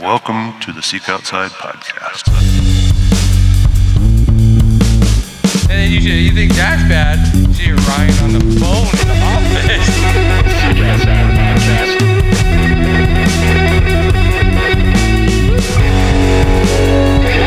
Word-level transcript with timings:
Welcome 0.00 0.58
to 0.60 0.72
the 0.72 0.80
Seek 0.80 1.10
Outside 1.10 1.50
podcast. 1.50 2.26
And 5.68 5.70
then 5.70 5.92
you, 5.92 6.00
should, 6.00 6.12
you 6.12 6.32
think 6.32 6.54
that's 6.54 6.82
bad? 6.88 7.18
See 7.54 7.66
you're 7.66 7.76
Ryan 7.76 8.24
on 8.24 8.32
the 8.32 8.40
phone 8.58 8.88
in 8.96 9.08
the 9.08 9.20
office. 9.28 9.88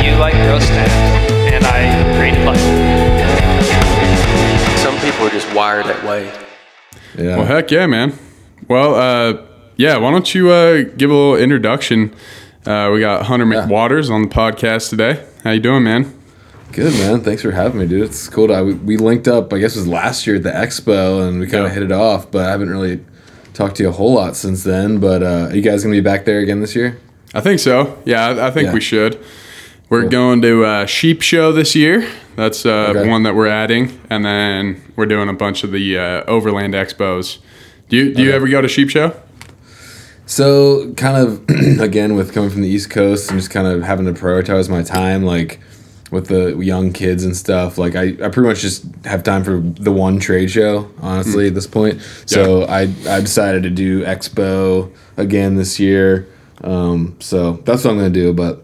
You 0.05 0.13
like 0.19 0.35
roast 0.35 0.67
snacks, 0.67 0.93
and 1.53 1.65
I 1.65 2.19
read 2.19 2.35
play. 2.43 2.59
Some 4.77 4.95
people 4.99 5.25
are 5.25 5.31
just 5.31 5.51
wired 5.55 5.87
that 5.87 6.03
way. 6.03 6.31
Yeah. 7.17 7.37
Well, 7.37 7.45
heck 7.45 7.71
yeah, 7.71 7.87
man. 7.87 8.13
Well, 8.67 8.93
uh, 8.93 9.52
yeah, 9.83 9.97
why 9.97 10.11
don't 10.11 10.33
you 10.33 10.49
uh, 10.49 10.83
give 10.83 11.09
a 11.11 11.13
little 11.13 11.35
introduction? 11.35 12.13
Uh, 12.65 12.89
we 12.93 13.01
got 13.01 13.25
Hunter 13.25 13.45
McWaters 13.45 14.09
on 14.09 14.21
the 14.21 14.27
podcast 14.29 14.89
today. 14.89 15.25
How 15.43 15.51
you 15.51 15.59
doing, 15.59 15.83
man? 15.83 16.17
Good 16.71 16.93
man. 16.93 17.19
Thanks 17.21 17.41
for 17.41 17.51
having 17.51 17.79
me, 17.81 17.85
dude. 17.87 18.03
It's 18.03 18.29
cool. 18.29 18.47
To, 18.47 18.63
we, 18.63 18.73
we 18.75 18.97
linked 18.97 19.27
up. 19.27 19.51
I 19.51 19.59
guess 19.59 19.75
it 19.75 19.79
was 19.79 19.87
last 19.89 20.25
year 20.25 20.37
at 20.37 20.43
the 20.43 20.51
expo, 20.51 21.27
and 21.27 21.39
we 21.39 21.47
kind 21.47 21.65
of 21.65 21.69
Yeah. 21.71 21.73
hit 21.73 21.83
it 21.83 21.91
off. 21.91 22.31
But 22.31 22.45
I 22.45 22.51
haven't 22.51 22.69
really 22.69 23.03
talked 23.53 23.75
to 23.75 23.83
you 23.83 23.89
a 23.89 23.91
whole 23.91 24.13
lot 24.13 24.35
since 24.37 24.63
then. 24.63 24.99
But 24.99 25.21
uh, 25.21 25.47
are 25.49 25.55
you 25.55 25.61
guys 25.61 25.83
gonna 25.83 25.93
be 25.95 25.99
back 26.01 26.23
there 26.25 26.39
again 26.39 26.61
this 26.61 26.75
year? 26.75 26.97
I 27.33 27.41
think 27.41 27.59
so. 27.59 28.01
Yeah, 28.05 28.27
I, 28.27 28.47
I 28.47 28.51
think 28.51 28.67
Yeah. 28.67 28.73
we 28.73 28.79
should. 28.81 29.19
We're 29.89 30.01
Cool. 30.03 30.09
going 30.09 30.41
to 30.43 30.63
uh, 30.65 30.85
Sheep 30.85 31.21
Show 31.21 31.51
this 31.51 31.75
year. 31.75 32.07
That's 32.37 32.65
uh, 32.65 32.93
Okay. 32.95 33.07
one 33.09 33.23
that 33.23 33.35
we're 33.35 33.47
adding, 33.47 33.99
and 34.09 34.23
then 34.25 34.81
we're 34.95 35.05
doing 35.05 35.29
a 35.29 35.33
bunch 35.33 35.63
of 35.63 35.71
the 35.71 35.97
uh, 35.99 36.23
Overland 36.25 36.73
Expos. 36.73 37.37
Do 37.89 37.97
you 37.97 38.15
do 38.15 38.23
you 38.23 38.29
Okay. 38.29 38.35
ever 38.37 38.47
go 38.47 38.61
to 38.61 38.67
Sheep 38.69 38.89
Show? 38.89 39.13
So 40.25 40.93
kind 40.93 41.17
of 41.17 41.43
again 41.79 42.15
with 42.15 42.33
coming 42.33 42.49
from 42.49 42.61
the 42.61 42.69
East 42.69 42.89
Coast 42.89 43.29
and 43.29 43.39
just 43.39 43.51
kind 43.51 43.67
of 43.67 43.83
having 43.83 44.05
to 44.05 44.13
prioritize 44.13 44.69
my 44.69 44.81
time, 44.83 45.23
like 45.23 45.59
with 46.11 46.27
the 46.27 46.55
young 46.57 46.93
kids 46.93 47.23
and 47.23 47.35
stuff. 47.35 47.77
Like 47.77 47.95
I, 47.95 48.09
I 48.23 48.29
pretty 48.29 48.47
much 48.47 48.59
just 48.59 48.85
have 49.05 49.23
time 49.23 49.43
for 49.43 49.59
the 49.59 49.91
one 49.91 50.19
trade 50.19 50.49
show, 50.51 50.89
honestly, 51.01 51.47
at 51.47 51.55
this 51.55 51.67
point. 51.67 52.01
So 52.25 52.63
I 52.63 52.81
I 53.07 53.19
decided 53.19 53.63
to 53.63 53.69
do 53.69 54.03
Expo 54.05 54.93
again 55.17 55.55
this 55.55 55.79
year. 55.79 56.27
Um, 56.63 57.17
so 57.19 57.53
that's 57.65 57.83
what 57.83 57.91
I'm 57.91 57.97
gonna 57.97 58.09
do. 58.09 58.31
But 58.33 58.63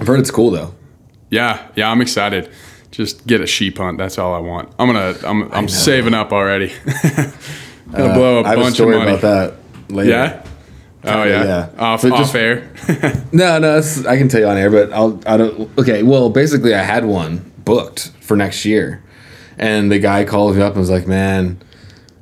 I've 0.00 0.06
heard 0.06 0.20
it's 0.20 0.30
cool 0.30 0.50
though. 0.50 0.74
Yeah, 1.28 1.66
yeah, 1.74 1.90
I'm 1.90 2.00
excited. 2.00 2.50
Just 2.92 3.26
get 3.26 3.40
a 3.42 3.46
sheep 3.46 3.76
hunt. 3.78 3.98
That's 3.98 4.16
all 4.16 4.32
I 4.32 4.38
want. 4.38 4.72
I'm 4.78 4.86
gonna. 4.86 5.14
I'm. 5.24 5.52
I'm 5.52 5.68
saving 5.68 6.14
up 6.14 6.32
already. 6.32 6.72
gonna 7.92 8.14
blow 8.14 8.38
a 8.38 8.40
Uh, 8.40 8.44
have 8.44 8.58
a 8.58 8.60
bunch 8.62 8.80
of 8.80 8.88
money. 8.88 9.02
about 9.02 9.20
that 9.20 9.54
later. 9.92 10.10
Yeah. 10.10 10.46
Oh 11.06 11.24
yeah. 11.24 11.44
yeah. 11.44 11.68
Off, 11.78 12.02
But 12.02 12.12
off 12.12 12.34
air. 12.34 12.68
No, 13.32 13.58
no, 13.58 13.82
I 14.08 14.16
can 14.16 14.28
tell 14.28 14.40
you 14.40 14.46
on 14.48 14.56
air, 14.56 14.70
but 14.70 14.92
I'll. 14.92 15.20
I 15.26 15.36
don't. 15.36 15.70
Okay, 15.78 16.02
well, 16.02 16.30
basically, 16.30 16.74
I 16.74 16.82
had 16.82 17.04
one 17.04 17.52
booked 17.64 18.12
for 18.20 18.36
next 18.36 18.64
year, 18.64 19.02
and 19.58 19.90
the 19.90 19.98
guy 19.98 20.24
called 20.24 20.56
me 20.56 20.62
up 20.62 20.72
and 20.72 20.80
was 20.80 20.90
like, 20.90 21.06
"Man, 21.06 21.58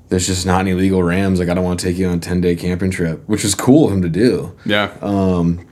there's 0.09 0.27
just 0.27 0.45
not 0.47 0.61
any 0.61 0.75
legal 0.75 1.03
rams. 1.03 1.39
Like, 1.39 1.49
I 1.49 1.55
don't 1.55 1.65
want 1.65 1.81
to 1.81 1.87
take 1.87 1.97
you 1.99 2.09
on 2.09 2.17
a 2.19 2.21
ten 2.21 2.41
day 2.41 2.57
camping 2.57 2.91
trip," 2.91 3.23
which 3.29 3.43
was 3.45 3.55
cool 3.55 3.87
of 3.87 3.93
him 3.93 4.03
to 4.03 4.09
do. 4.09 4.55
yeah. 4.65 4.93
Um, 5.03 5.67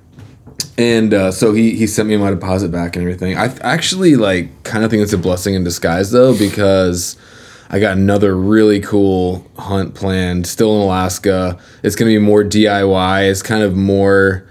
And 0.78 1.12
uh, 1.12 1.32
so 1.32 1.52
he 1.52 1.76
he 1.76 1.86
sent 1.86 2.08
me 2.08 2.16
my 2.16 2.30
deposit 2.30 2.70
back 2.70 2.96
and 2.96 3.02
everything. 3.02 3.36
I 3.36 3.54
actually 3.60 4.16
like 4.16 4.62
kind 4.64 4.84
of 4.84 4.90
think 4.90 5.02
it's 5.02 5.12
a 5.12 5.18
blessing 5.18 5.54
in 5.54 5.64
disguise 5.64 6.10
though 6.12 6.36
because 6.36 7.16
I 7.72 7.80
got 7.80 7.96
another 7.96 8.36
really 8.36 8.80
cool 8.80 9.46
hunt 9.58 9.94
planned 9.94 10.46
still 10.46 10.76
in 10.76 10.82
Alaska. 10.82 11.58
It's 11.82 11.96
gonna 11.96 12.10
be 12.10 12.18
more 12.18 12.44
DIY. 12.44 13.30
It's 13.30 13.42
kind 13.42 13.62
of 13.62 13.74
more, 13.74 14.46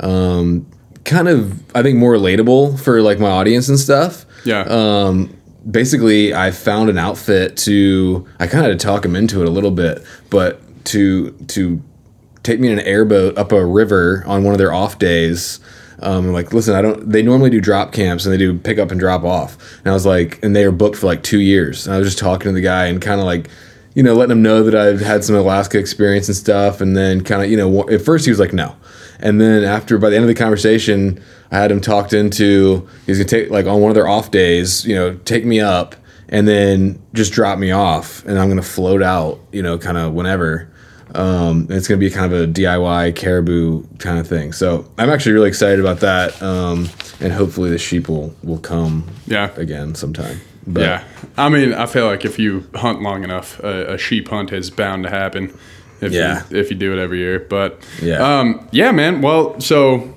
um, 0.00 0.66
kind 1.04 1.28
of 1.28 1.62
I 1.74 1.82
think 1.82 1.98
more 1.98 2.12
relatable 2.12 2.80
for 2.80 3.00
like 3.00 3.20
my 3.20 3.30
audience 3.30 3.68
and 3.68 3.78
stuff. 3.78 4.26
Yeah. 4.44 4.62
Um, 4.62 5.36
basically, 5.70 6.34
I 6.34 6.50
found 6.50 6.90
an 6.90 6.98
outfit 6.98 7.56
to. 7.58 8.26
I 8.40 8.48
kind 8.48 8.64
of 8.64 8.72
had 8.72 8.80
to 8.80 8.84
talk 8.84 9.04
him 9.04 9.14
into 9.14 9.40
it 9.42 9.48
a 9.48 9.52
little 9.52 9.70
bit, 9.70 10.04
but 10.28 10.60
to 10.86 11.30
to 11.30 11.80
take 12.42 12.60
me 12.60 12.68
in 12.68 12.78
an 12.78 12.84
airboat 12.84 13.38
up 13.38 13.52
a 13.52 13.64
river 13.64 14.22
on 14.26 14.44
one 14.44 14.52
of 14.52 14.58
their 14.58 14.72
off 14.72 14.98
days. 14.98 15.60
Um, 16.00 16.32
like, 16.32 16.52
listen, 16.52 16.74
I 16.74 16.82
don't. 16.82 17.08
They 17.10 17.22
normally 17.22 17.50
do 17.50 17.60
drop 17.60 17.92
camps 17.92 18.24
and 18.24 18.32
they 18.32 18.38
do 18.38 18.58
pick 18.58 18.78
up 18.78 18.90
and 18.90 19.00
drop 19.00 19.24
off. 19.24 19.56
And 19.78 19.88
I 19.88 19.92
was 19.92 20.06
like, 20.06 20.42
and 20.42 20.54
they 20.54 20.66
were 20.66 20.72
booked 20.72 20.96
for 20.96 21.06
like 21.06 21.22
two 21.22 21.40
years. 21.40 21.86
And 21.86 21.94
I 21.94 21.98
was 21.98 22.08
just 22.08 22.18
talking 22.18 22.48
to 22.48 22.52
the 22.52 22.60
guy 22.60 22.86
and 22.86 23.00
kind 23.00 23.20
of 23.20 23.26
like, 23.26 23.48
you 23.94 24.02
know, 24.02 24.14
letting 24.14 24.32
him 24.32 24.42
know 24.42 24.62
that 24.64 24.74
I've 24.74 25.00
had 25.00 25.24
some 25.24 25.36
Alaska 25.36 25.78
experience 25.78 26.28
and 26.28 26.36
stuff. 26.36 26.80
And 26.80 26.96
then 26.96 27.22
kind 27.22 27.42
of, 27.42 27.50
you 27.50 27.56
know, 27.56 27.88
at 27.88 28.02
first 28.02 28.24
he 28.24 28.30
was 28.30 28.40
like, 28.40 28.52
no. 28.52 28.76
And 29.20 29.40
then 29.40 29.64
after, 29.64 29.96
by 29.98 30.10
the 30.10 30.16
end 30.16 30.24
of 30.24 30.28
the 30.28 30.34
conversation, 30.34 31.22
I 31.50 31.58
had 31.58 31.70
him 31.70 31.80
talked 31.80 32.12
into 32.12 32.88
he's 33.06 33.18
gonna 33.18 33.28
take 33.28 33.50
like 33.50 33.66
on 33.66 33.80
one 33.80 33.90
of 33.90 33.94
their 33.94 34.08
off 34.08 34.30
days, 34.30 34.84
you 34.84 34.94
know, 34.94 35.14
take 35.24 35.44
me 35.44 35.60
up 35.60 35.94
and 36.28 36.48
then 36.48 37.00
just 37.12 37.32
drop 37.32 37.58
me 37.58 37.70
off, 37.70 38.24
and 38.24 38.38
I'm 38.38 38.48
gonna 38.48 38.62
float 38.62 39.02
out, 39.02 39.40
you 39.52 39.62
know, 39.62 39.78
kind 39.78 39.96
of 39.96 40.14
whenever. 40.14 40.68
Um, 41.14 41.66
it's 41.70 41.86
gonna 41.88 41.98
be 41.98 42.10
kind 42.10 42.32
of 42.32 42.40
a 42.40 42.46
DIY 42.46 43.14
caribou 43.16 43.84
kind 43.98 44.18
of 44.18 44.26
thing. 44.26 44.52
So 44.52 44.84
I'm 44.98 45.10
actually 45.10 45.32
really 45.32 45.48
excited 45.48 45.80
about 45.80 46.00
that, 46.00 46.40
um, 46.42 46.88
and 47.20 47.32
hopefully 47.32 47.70
the 47.70 47.78
sheep 47.78 48.08
will 48.08 48.34
will 48.42 48.58
come 48.58 49.04
Yeah. 49.26 49.50
again 49.56 49.94
sometime. 49.94 50.40
But, 50.66 50.80
Yeah. 50.82 51.02
I 51.36 51.48
mean, 51.50 51.74
I 51.74 51.86
feel 51.86 52.06
like 52.06 52.24
if 52.24 52.38
you 52.38 52.64
hunt 52.74 53.02
long 53.02 53.22
enough, 53.22 53.60
a, 53.62 53.94
a 53.94 53.98
sheep 53.98 54.28
hunt 54.28 54.52
is 54.52 54.70
bound 54.70 55.02
to 55.04 55.10
happen. 55.10 55.52
If 56.00 56.12
Yeah. 56.12 56.42
You, 56.50 56.56
if 56.58 56.70
you 56.70 56.76
do 56.76 56.92
it 56.92 56.98
every 56.98 57.18
year, 57.18 57.38
but 57.48 57.80
Yeah. 58.02 58.38
um, 58.40 58.66
yeah, 58.72 58.90
man. 58.90 59.20
Well, 59.20 59.60
so 59.60 60.14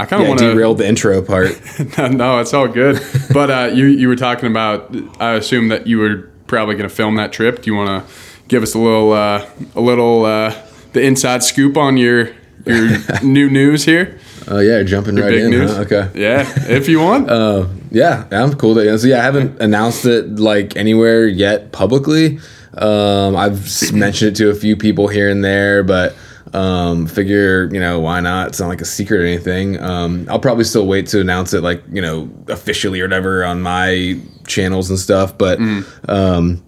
I 0.00 0.06
kind 0.06 0.22
of 0.22 0.26
yeah, 0.26 0.28
want 0.30 0.40
derailed 0.40 0.78
the 0.78 0.88
intro 0.88 1.20
part. 1.22 1.48
to. 1.94 2.08
no, 2.08 2.38
it's 2.40 2.54
all 2.54 2.68
good. 2.68 3.00
but 3.32 3.50
uh, 3.50 3.70
you 3.74 3.86
you 3.86 4.08
were 4.08 4.16
talking 4.16 4.48
about. 4.50 4.94
I 5.20 5.32
assume 5.34 5.68
that 5.68 5.86
you 5.86 5.98
were 5.98 6.30
probably 6.46 6.74
going 6.74 6.88
to 6.88 6.94
film 6.94 7.16
that 7.16 7.32
trip. 7.32 7.62
Do 7.62 7.70
you 7.70 7.76
want 7.76 7.88
to 8.06 8.12
give 8.48 8.62
us 8.62 8.74
a 8.74 8.78
little 8.78 9.12
uh, 9.12 9.48
a 9.74 9.80
little 9.80 10.24
uh, 10.24 10.54
the 10.92 11.02
inside 11.02 11.42
scoop 11.42 11.76
on 11.76 11.96
your 11.96 12.30
your 12.66 12.98
new 13.22 13.50
news 13.50 13.84
here? 13.84 14.18
Oh 14.48 14.60
yeah, 14.60 14.82
jumping 14.82 15.16
right 15.16 15.30
Big 15.30 15.52
in. 15.52 15.68
Huh? 15.68 15.80
Okay. 15.80 16.10
Yeah, 16.14 16.46
if 16.68 16.88
you 16.88 17.00
want. 17.00 17.30
Yeah, 17.94 18.26
I'm 18.32 18.54
cool. 18.54 18.74
That, 18.74 18.98
so 18.98 19.06
yeah, 19.06 19.20
I 19.20 19.22
haven't 19.22 19.62
announced 19.62 20.04
it 20.04 20.40
like 20.40 20.76
anywhere 20.76 21.28
yet 21.28 21.70
publicly. 21.70 22.40
Um, 22.76 23.36
I've 23.36 23.70
mentioned 23.92 24.32
it 24.32 24.36
to 24.38 24.50
a 24.50 24.54
few 24.54 24.76
people 24.76 25.06
here 25.06 25.30
and 25.30 25.44
there, 25.44 25.84
but 25.84 26.16
um, 26.52 27.06
figure 27.06 27.68
you 27.72 27.78
know 27.78 28.00
why 28.00 28.18
not? 28.18 28.48
It's 28.48 28.60
not 28.60 28.66
like 28.66 28.80
a 28.80 28.84
secret 28.84 29.20
or 29.20 29.24
anything. 29.24 29.80
Um, 29.80 30.26
I'll 30.28 30.40
probably 30.40 30.64
still 30.64 30.88
wait 30.88 31.06
to 31.08 31.20
announce 31.20 31.54
it 31.54 31.62
like 31.62 31.84
you 31.90 32.02
know 32.02 32.28
officially 32.48 33.00
or 33.00 33.04
whatever 33.04 33.44
on 33.44 33.62
my 33.62 34.20
channels 34.46 34.90
and 34.90 34.98
stuff. 34.98 35.38
But 35.38 35.60
um, 36.08 36.64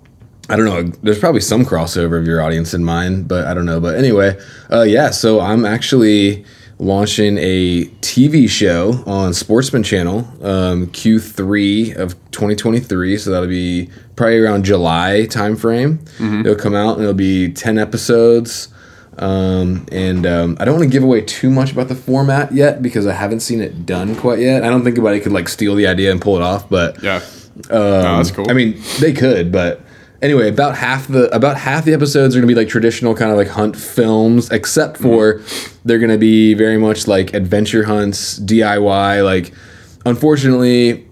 I 0.49 0.57
don't 0.57 0.67
know. 0.67 0.83
There's 1.03 1.19
probably 1.19 1.41
some 1.41 1.65
crossover 1.65 2.19
of 2.19 2.27
your 2.27 2.41
audience 2.41 2.73
in 2.73 2.85
mine, 2.85 3.25
but 3.25 3.47
I 3.47 3.55
don't 3.55 3.67
know. 3.67 3.81
But 3.81 3.97
anyway, 3.97 4.39
uh, 4.71 4.83
yeah. 4.83 5.11
So 5.11 5.41
I'm 5.41 5.65
actually 5.65 6.45
launching 6.79 7.39
a 7.39 7.87
TV 8.01 8.49
show 8.49 9.03
on 9.07 9.33
Sportsman 9.33 9.83
Channel 9.83 10.19
um, 10.43 10.87
Q3 10.89 11.97
of 11.97 12.13
2023. 12.31 13.17
So 13.19 13.31
that'll 13.31 13.49
be 13.49 13.91
probably 14.15 14.39
around 14.39 14.65
July 14.65 15.27
timeframe. 15.29 16.07
It'll 16.41 16.55
come 16.55 16.75
out 16.75 16.95
and 16.95 17.03
it'll 17.03 17.15
be 17.15 17.53
10 17.53 17.79
episodes. 17.79 18.69
Um, 19.19 19.87
and 19.91 20.27
um, 20.27 20.57
I 20.61 20.67
don't 20.67 20.75
want 20.75 20.85
to 20.85 20.93
give 20.93 21.03
away 21.03 21.23
too 21.23 21.51
much 21.51 21.73
about 21.73 21.89
the 21.89 21.95
format 21.95 22.53
yet 22.53 22.83
because 22.83 23.07
I 23.07 23.15
haven't 23.15 23.41
seen 23.41 23.63
it 23.63 23.87
done 23.87 24.15
quite 24.15 24.39
yet. 24.41 24.63
I 24.63 24.69
don't 24.69 24.85
think 24.85 24.97
anybody 24.97 25.21
could 25.21 25.33
like 25.33 25.49
steal 25.49 25.75
the 25.75 25.87
idea 25.87 26.13
and 26.13 26.21
pull 26.21 26.37
it 26.37 26.43
off, 26.43 26.69
but 26.69 27.03
yeah. 27.03 27.21
no, 28.03 28.17
that's 28.19 28.31
cool. 28.31 28.51
I 28.51 28.53
mean, 28.53 28.81
they 29.01 29.15
could, 29.15 29.51
but 29.51 29.81
anyway, 30.23 30.49
about 30.49 30.77
half 30.77 31.09
the 31.09 31.35
about 31.35 31.57
half 31.57 31.85
the 31.85 31.93
episodes 31.95 32.35
are 32.35 32.41
gonna 32.41 32.47
be 32.47 32.55
like 32.55 32.69
traditional 32.69 33.15
kind 33.15 33.31
of 33.31 33.37
like 33.37 33.49
hunt 33.49 33.77
films, 33.77 34.51
except 34.51 34.97
for 34.97 35.41
they're 35.85 35.99
gonna 35.99 36.19
be 36.19 36.55
very 36.55 36.79
much 36.79 37.07
like 37.07 37.35
adventure 37.35 37.85
hunts, 37.85 38.39
DIY. 38.41 39.25
Like, 39.25 39.53
unfortunately, 40.05 41.07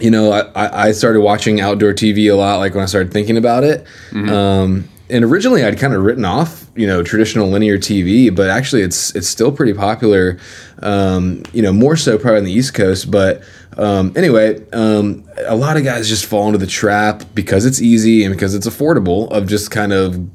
you 0.00 0.10
know, 0.10 0.32
I, 0.32 0.88
I 0.88 0.92
started 0.92 1.20
watching 1.20 1.60
outdoor 1.60 1.92
TV 1.92 2.30
a 2.30 2.34
lot, 2.34 2.58
like 2.58 2.74
when 2.74 2.82
I 2.82 2.86
started 2.86 3.12
thinking 3.12 3.36
about 3.36 3.64
it. 3.64 3.86
Um, 4.30 4.88
and 5.10 5.24
originally, 5.24 5.64
I'd 5.64 5.78
kind 5.78 5.92
of 5.92 6.02
written 6.02 6.24
off, 6.24 6.66
you 6.74 6.86
know, 6.86 7.02
traditional 7.02 7.48
linear 7.48 7.78
TV, 7.78 8.34
but 8.34 8.48
actually, 8.48 8.82
it's 8.82 9.14
it's 9.14 9.28
still 9.28 9.52
pretty 9.52 9.74
popular. 9.74 10.38
Um, 10.80 11.42
you 11.52 11.62
know, 11.62 11.72
more 11.72 11.96
so 11.96 12.18
probably 12.18 12.38
on 12.38 12.44
the 12.44 12.52
East 12.52 12.74
Coast, 12.74 13.10
but 13.10 13.42
um, 13.76 14.12
anyway, 14.16 14.60
um, 14.70 15.24
a 15.46 15.56
lot 15.56 15.76
of 15.76 15.84
guys 15.84 16.08
just 16.08 16.24
fall 16.24 16.46
into 16.46 16.58
the 16.58 16.66
trap 16.66 17.24
because 17.34 17.66
it's 17.66 17.82
easy 17.82 18.24
and 18.24 18.34
because 18.34 18.54
it's 18.54 18.66
affordable 18.66 19.30
of 19.30 19.46
just 19.46 19.70
kind 19.70 19.92
of 19.92 20.28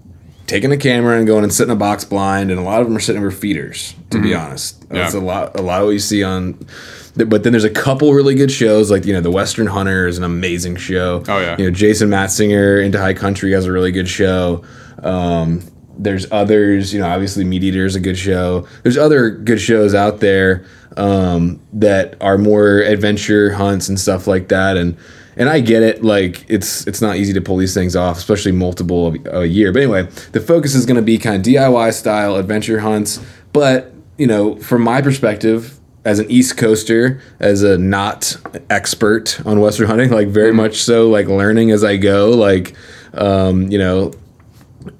taking 0.47 0.71
a 0.71 0.77
camera 0.77 1.17
and 1.17 1.27
going 1.27 1.43
and 1.43 1.53
sitting 1.53 1.71
a 1.71 1.75
box 1.75 2.03
blind, 2.03 2.51
and 2.51 2.59
a 2.59 2.63
lot 2.63 2.81
of 2.81 2.87
them 2.87 2.95
are 2.95 2.99
sitting 2.99 3.21
over 3.21 3.31
feeders. 3.31 3.95
To 4.11 4.21
be 4.21 4.33
honest, 4.35 4.87
that's 4.89 5.13
a 5.13 5.19
lot. 5.19 5.57
A 5.59 5.61
lot 5.61 5.81
of 5.81 5.87
what 5.87 5.91
you 5.91 5.99
see 5.99 6.23
on. 6.23 6.67
But 7.27 7.43
then 7.43 7.51
there's 7.51 7.63
a 7.63 7.69
couple 7.69 8.13
really 8.13 8.35
good 8.35 8.51
shows, 8.51 8.89
like 8.91 9.05
you 9.05 9.13
know, 9.13 9.21
the 9.21 9.31
Western 9.31 9.67
Hunter 9.67 10.07
is 10.07 10.17
an 10.17 10.23
amazing 10.23 10.75
show. 10.77 11.23
Oh, 11.27 11.39
yeah. 11.39 11.57
You 11.57 11.65
know, 11.65 11.71
Jason 11.71 12.09
Matzinger 12.09 12.83
into 12.83 12.99
High 12.99 13.13
Country 13.13 13.51
has 13.53 13.65
a 13.65 13.71
really 13.71 13.91
good 13.91 14.07
show. 14.07 14.63
Um, 15.03 15.61
there's 15.97 16.31
others, 16.31 16.93
you 16.93 16.99
know, 17.01 17.07
obviously 17.07 17.43
MeatEater 17.43 17.85
is 17.85 17.95
a 17.95 17.99
good 17.99 18.17
show. 18.17 18.65
There's 18.83 18.97
other 18.97 19.29
good 19.29 19.59
shows 19.59 19.93
out 19.93 20.21
there 20.21 20.65
um, 20.95 21.59
that 21.73 22.15
are 22.21 22.37
more 22.37 22.79
adventure 22.79 23.51
hunts 23.53 23.89
and 23.89 23.99
stuff 23.99 24.25
like 24.25 24.47
that. 24.47 24.77
And 24.77 24.97
and 25.35 25.47
I 25.49 25.61
get 25.61 25.83
it, 25.83 26.03
like 26.03 26.45
it's 26.49 26.85
it's 26.87 27.01
not 27.01 27.15
easy 27.15 27.33
to 27.33 27.41
pull 27.41 27.57
these 27.57 27.73
things 27.73 27.95
off, 27.95 28.17
especially 28.17 28.51
multiple 28.51 29.15
a 29.31 29.45
year. 29.45 29.71
But 29.71 29.83
anyway, 29.83 30.03
the 30.33 30.41
focus 30.41 30.75
is 30.75 30.85
going 30.85 30.97
to 30.97 31.01
be 31.01 31.17
kind 31.17 31.35
of 31.35 31.41
DIY 31.53 31.93
style 31.93 32.35
adventure 32.35 32.79
hunts. 32.79 33.19
But 33.53 33.93
you 34.17 34.27
know, 34.27 34.57
from 34.57 34.81
my 34.81 35.01
perspective, 35.01 35.78
as 36.05 36.19
an 36.19 36.29
East 36.31 36.57
Coaster, 36.57 37.21
as 37.39 37.63
a 37.63 37.77
not 37.77 38.37
expert 38.69 39.41
on 39.45 39.59
Western 39.59 39.87
hunting, 39.87 40.11
like 40.11 40.27
very 40.27 40.53
much 40.53 40.77
so, 40.77 41.09
like 41.09 41.27
learning 41.27 41.71
as 41.71 41.83
I 41.83 41.97
go. 41.97 42.29
Like, 42.29 42.75
um, 43.13 43.69
you 43.71 43.77
know, 43.77 44.13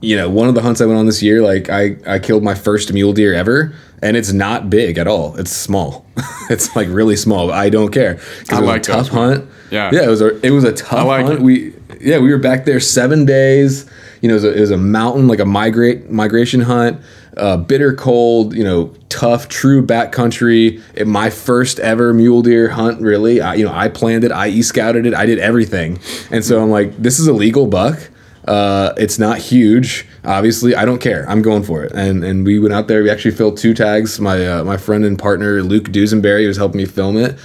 you 0.02 0.18
know, 0.18 0.30
one 0.30 0.50
of 0.50 0.56
the 0.56 0.62
hunts 0.62 0.82
I 0.82 0.86
went 0.86 1.00
on 1.00 1.06
this 1.06 1.24
year, 1.24 1.42
like 1.42 1.70
I 1.70 1.98
I 2.06 2.20
killed 2.20 2.44
my 2.44 2.56
first 2.56 2.92
mule 2.94 3.14
deer 3.14 3.34
ever, 3.34 3.74
and 4.02 4.18
it's 4.18 4.34
not 4.34 4.70
big 4.70 4.98
at 4.98 5.08
all. 5.08 5.36
It's 5.38 5.52
small. 5.52 6.06
it's 6.50 6.76
like 6.76 6.88
really 6.90 7.16
small. 7.16 7.48
But 7.48 7.56
I 7.56 7.70
don't 7.70 7.92
care 7.92 8.20
I 8.52 8.58
it 8.58 8.62
was 8.62 8.68
like 8.68 8.82
a 8.82 8.84
tough 8.84 9.08
hunt. 9.10 9.50
Yeah. 9.72 9.92
yeah. 9.94 10.04
It 10.04 10.10
was 10.10 10.22
a 10.22 10.46
it 10.46 10.52
was 10.52 10.64
a 10.64 10.74
tough 10.74 11.08
like 11.08 11.26
hunt. 11.26 11.40
it. 11.40 11.42
We 11.42 11.74
yeah 12.02 12.20
we 12.20 12.32
were 12.32 12.38
back 12.38 12.66
there 12.66 12.80
seven 12.80 13.26
days. 13.26 13.90
You 14.22 14.28
know, 14.28 14.34
it 14.34 14.36
was 14.36 14.44
a, 14.44 14.58
it 14.58 14.60
was 14.62 14.72
a 14.72 14.78
mountain 14.78 15.28
like 15.28 15.40
a 15.40 15.46
migrate 15.46 16.10
migration 16.10 16.62
hunt. 16.62 17.02
Uh, 17.38 17.58
bitter 17.58 17.94
cold, 17.94 18.54
you 18.56 18.64
know, 18.64 18.94
tough, 19.10 19.48
true 19.48 19.86
backcountry. 19.86 21.06
My 21.06 21.30
first 21.30 21.80
ever 21.80 22.14
mule 22.14 22.42
deer 22.42 22.70
hunt, 22.70 23.02
really. 23.02 23.40
I, 23.40 23.56
you 23.56 23.66
know, 23.66 23.74
I 23.74 23.88
planned 23.88 24.24
it, 24.24 24.32
I 24.32 24.48
e 24.48 24.62
scouted 24.62 25.06
it, 25.06 25.14
I 25.14 25.26
did 25.26 25.40
everything, 25.40 26.00
and 26.32 26.44
so 26.44 26.62
I'm 26.62 26.70
like, 26.70 26.98
this 26.98 27.20
is 27.20 27.28
a 27.28 27.34
legal 27.34 27.68
buck. 27.68 28.10
Uh, 28.48 28.94
it's 28.98 29.20
not 29.20 29.38
huge, 29.38 30.08
obviously. 30.24 30.74
I 30.74 30.84
don't 30.84 31.00
care. 31.00 31.24
I'm 31.30 31.44
going 31.44 31.62
for 31.62 31.84
it. 31.84 31.92
And 31.92 32.24
and 32.24 32.46
we 32.46 32.58
went 32.58 32.74
out 32.74 32.88
there. 32.88 33.04
We 33.04 33.10
actually 33.12 33.36
filled 33.36 33.58
two 33.58 33.76
tags. 33.76 34.20
My 34.20 34.46
uh, 34.46 34.64
my 34.64 34.78
friend 34.78 35.06
and 35.06 35.20
partner 35.20 35.62
Luke 35.62 35.86
Dusenberry 35.86 36.48
was 36.48 36.58
helping 36.58 36.78
me 36.78 36.86
film 36.86 37.16
it, 37.18 37.38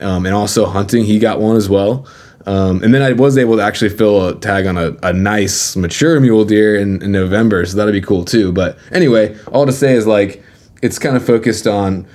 um, 0.00 0.26
and 0.26 0.34
also 0.34 0.66
hunting. 0.66 1.04
He 1.04 1.18
got 1.18 1.40
one 1.40 1.56
as 1.56 1.70
well. 1.70 2.06
Um, 2.46 2.82
and 2.82 2.94
then 2.94 3.02
I 3.02 3.12
was 3.12 3.36
able 3.36 3.56
to 3.56 3.62
actually 3.62 3.90
fill 3.90 4.28
a 4.28 4.34
tag 4.34 4.66
on 4.66 4.78
a, 4.78 4.96
a 5.02 5.12
nice 5.12 5.76
mature 5.76 6.18
mule 6.20 6.44
deer 6.44 6.76
in, 6.76 7.02
in 7.02 7.12
November, 7.12 7.66
so 7.66 7.76
that'd 7.76 7.92
be 7.92 8.00
cool 8.00 8.24
too. 8.24 8.50
But 8.52 8.78
anyway, 8.92 9.36
all 9.48 9.66
to 9.66 9.72
say 9.72 9.94
is 9.94 10.06
like 10.06 10.42
it's 10.82 10.98
kind 10.98 11.16
of 11.16 11.24
focused 11.24 11.66
on 11.66 12.06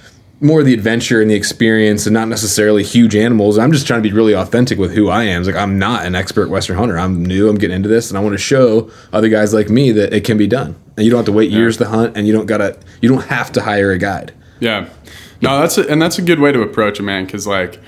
more 0.41 0.63
the 0.63 0.73
adventure 0.73 1.21
and 1.21 1.29
the 1.31 1.35
experience 1.35 2.05
and 2.05 2.13
not 2.13 2.27
necessarily 2.27 2.83
huge 2.83 3.15
animals. 3.15 3.57
I'm 3.57 3.71
just 3.71 3.87
trying 3.87 4.03
to 4.03 4.09
be 4.09 4.13
really 4.13 4.33
authentic 4.33 4.77
with 4.77 4.93
who 4.93 5.09
I 5.09 5.23
am. 5.23 5.41
It's 5.41 5.47
like 5.47 5.55
I'm 5.55 5.79
not 5.79 6.05
an 6.05 6.15
expert 6.15 6.49
Western 6.49 6.77
hunter. 6.77 6.97
I'm 6.97 7.23
new. 7.25 7.47
I'm 7.47 7.57
getting 7.57 7.75
into 7.75 7.89
this, 7.89 8.09
and 8.09 8.17
I 8.17 8.21
want 8.21 8.33
to 8.33 8.37
show 8.39 8.91
other 9.13 9.29
guys 9.29 9.53
like 9.53 9.69
me 9.69 9.91
that 9.91 10.13
it 10.13 10.25
can 10.25 10.37
be 10.37 10.47
done. 10.47 10.75
And 10.97 11.05
you 11.05 11.11
don't 11.11 11.19
have 11.19 11.25
to 11.25 11.31
wait 11.31 11.51
years 11.51 11.77
to 11.77 11.85
hunt, 11.85 12.17
and 12.17 12.27
you 12.27 12.33
don't 12.33 12.45
gotta. 12.45 12.77
You 13.01 13.09
don't 13.09 13.25
have 13.25 13.51
to 13.53 13.61
hire 13.61 13.91
a 13.91 13.97
guide. 13.97 14.33
Yeah. 14.59 14.89
No, 15.41 15.59
that's 15.59 15.77
a, 15.77 15.87
and 15.89 16.01
that's 16.01 16.17
a 16.17 16.21
good 16.21 16.39
way 16.39 16.51
to 16.51 16.61
approach 16.61 16.99
it, 16.99 17.03
man. 17.03 17.25
Because 17.25 17.45
like, 17.45 17.79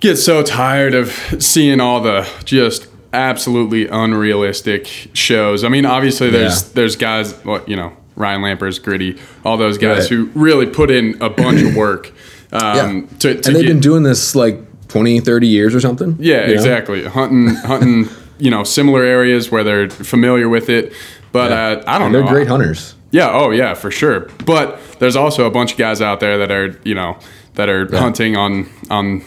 get 0.00 0.16
so 0.16 0.42
tired 0.42 0.94
of 0.94 1.10
seeing 1.38 1.80
all 1.80 2.00
the 2.00 2.28
just 2.44 2.88
absolutely 3.12 3.88
unrealistic 3.88 4.86
shows. 5.14 5.64
I 5.64 5.68
mean, 5.68 5.86
obviously 5.86 6.30
there's 6.30 6.62
Yeah. 6.62 6.68
there's 6.74 6.96
guys, 6.96 7.32
what 7.44 7.68
you 7.68 7.76
know, 7.76 7.92
Ryan 8.14 8.42
Lampers, 8.42 8.82
Gritty, 8.82 9.16
all 9.44 9.56
those 9.56 9.78
guys 9.78 10.10
Right. 10.10 10.18
who 10.18 10.30
really 10.34 10.66
put 10.66 10.90
in 10.90 11.16
a 11.20 11.28
bunch 11.30 11.62
of 11.62 11.74
work. 11.84 12.12
Um, 12.52 13.08
to, 13.18 13.34
to 13.34 13.48
and 13.48 13.56
they've 13.56 13.62
get- 13.62 13.66
been 13.68 13.80
doing 13.80 14.02
this 14.02 14.34
like 14.34 14.60
20, 14.88 15.20
30 15.20 15.46
years 15.48 15.74
or 15.74 15.80
something. 15.80 16.16
yeah, 16.20 16.42
you 16.42 16.46
know? 16.48 16.52
exactly. 16.54 17.04
Hunting, 17.04 17.48
hunting, 17.56 18.08
you 18.38 18.50
know, 18.50 18.62
similar 18.64 19.02
areas 19.02 19.50
where 19.50 19.64
they're 19.64 19.90
familiar 19.90 20.48
with 20.48 20.68
it. 20.68 20.92
But 21.32 21.52
uh, 21.52 21.82
I 21.86 21.98
don't 21.98 22.06
And 22.06 22.12
know. 22.12 22.20
they're 22.22 22.28
great 22.32 22.48
hunters. 22.48 22.94
Yeah, 23.10 23.30
oh 23.32 23.50
yeah, 23.50 23.74
for 23.74 23.90
sure. 23.90 24.28
But 24.44 24.78
there's 25.00 25.16
also 25.16 25.46
a 25.46 25.50
bunch 25.50 25.72
of 25.72 25.78
guys 25.78 26.00
out 26.00 26.20
there 26.20 26.38
that 26.38 26.50
are, 26.50 26.78
you 26.84 26.94
know, 26.94 27.18
that 27.54 27.68
are 27.68 27.86
hunting 27.96 28.36
on 28.36 28.68
on 28.90 29.22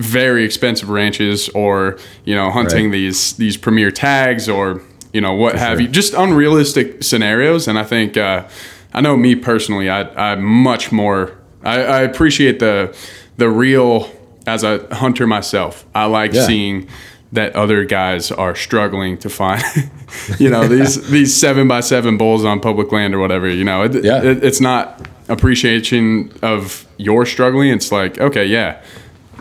very 0.00 0.44
expensive 0.44 0.88
ranches 0.88 1.48
or, 1.50 1.98
you 2.24 2.34
know, 2.34 2.50
hunting 2.50 2.86
Right. 2.86 2.92
these 2.92 3.34
these 3.34 3.56
premier 3.56 3.90
tags 3.90 4.48
or, 4.48 4.80
you 5.12 5.20
know, 5.20 5.34
what 5.34 5.56
have 5.56 5.80
you. 5.80 5.88
Just 5.88 6.14
unrealistic 6.14 7.02
scenarios 7.04 7.68
and 7.68 7.78
I 7.78 7.84
think 7.84 8.16
uh 8.16 8.44
I 8.92 9.00
know 9.00 9.16
me 9.16 9.34
personally, 9.36 9.88
I 9.90 10.02
I'm 10.32 10.42
much 10.42 10.90
more 10.90 11.32
I, 11.62 11.82
I 11.82 12.00
appreciate 12.02 12.58
the 12.60 12.96
the 13.36 13.48
real 13.48 14.10
as 14.46 14.64
a 14.64 14.86
hunter 14.94 15.26
myself. 15.26 15.84
I 15.94 16.06
like 16.06 16.32
Yeah. 16.32 16.46
seeing 16.46 16.88
that 17.32 17.54
other 17.54 17.84
guys 17.84 18.32
are 18.32 18.56
struggling 18.56 19.16
to 19.18 19.28
find, 19.28 19.62
you 20.38 20.48
know, 20.50 20.66
these 20.66 21.08
these 21.16 21.34
seven 21.36 21.68
by 21.68 21.80
seven 21.80 22.16
bulls 22.16 22.44
on 22.44 22.58
public 22.60 22.90
land 22.90 23.14
or 23.14 23.18
whatever. 23.20 23.48
You 23.48 23.64
know, 23.64 23.82
it, 23.84 24.02
Yeah. 24.04 24.22
it, 24.22 24.42
it's 24.42 24.60
not 24.60 25.06
appreciation 25.28 26.32
of 26.42 26.86
your 26.96 27.26
struggling. 27.26 27.70
It's 27.70 27.92
like, 27.92 28.18
okay, 28.20 28.46
yeah, 28.46 28.80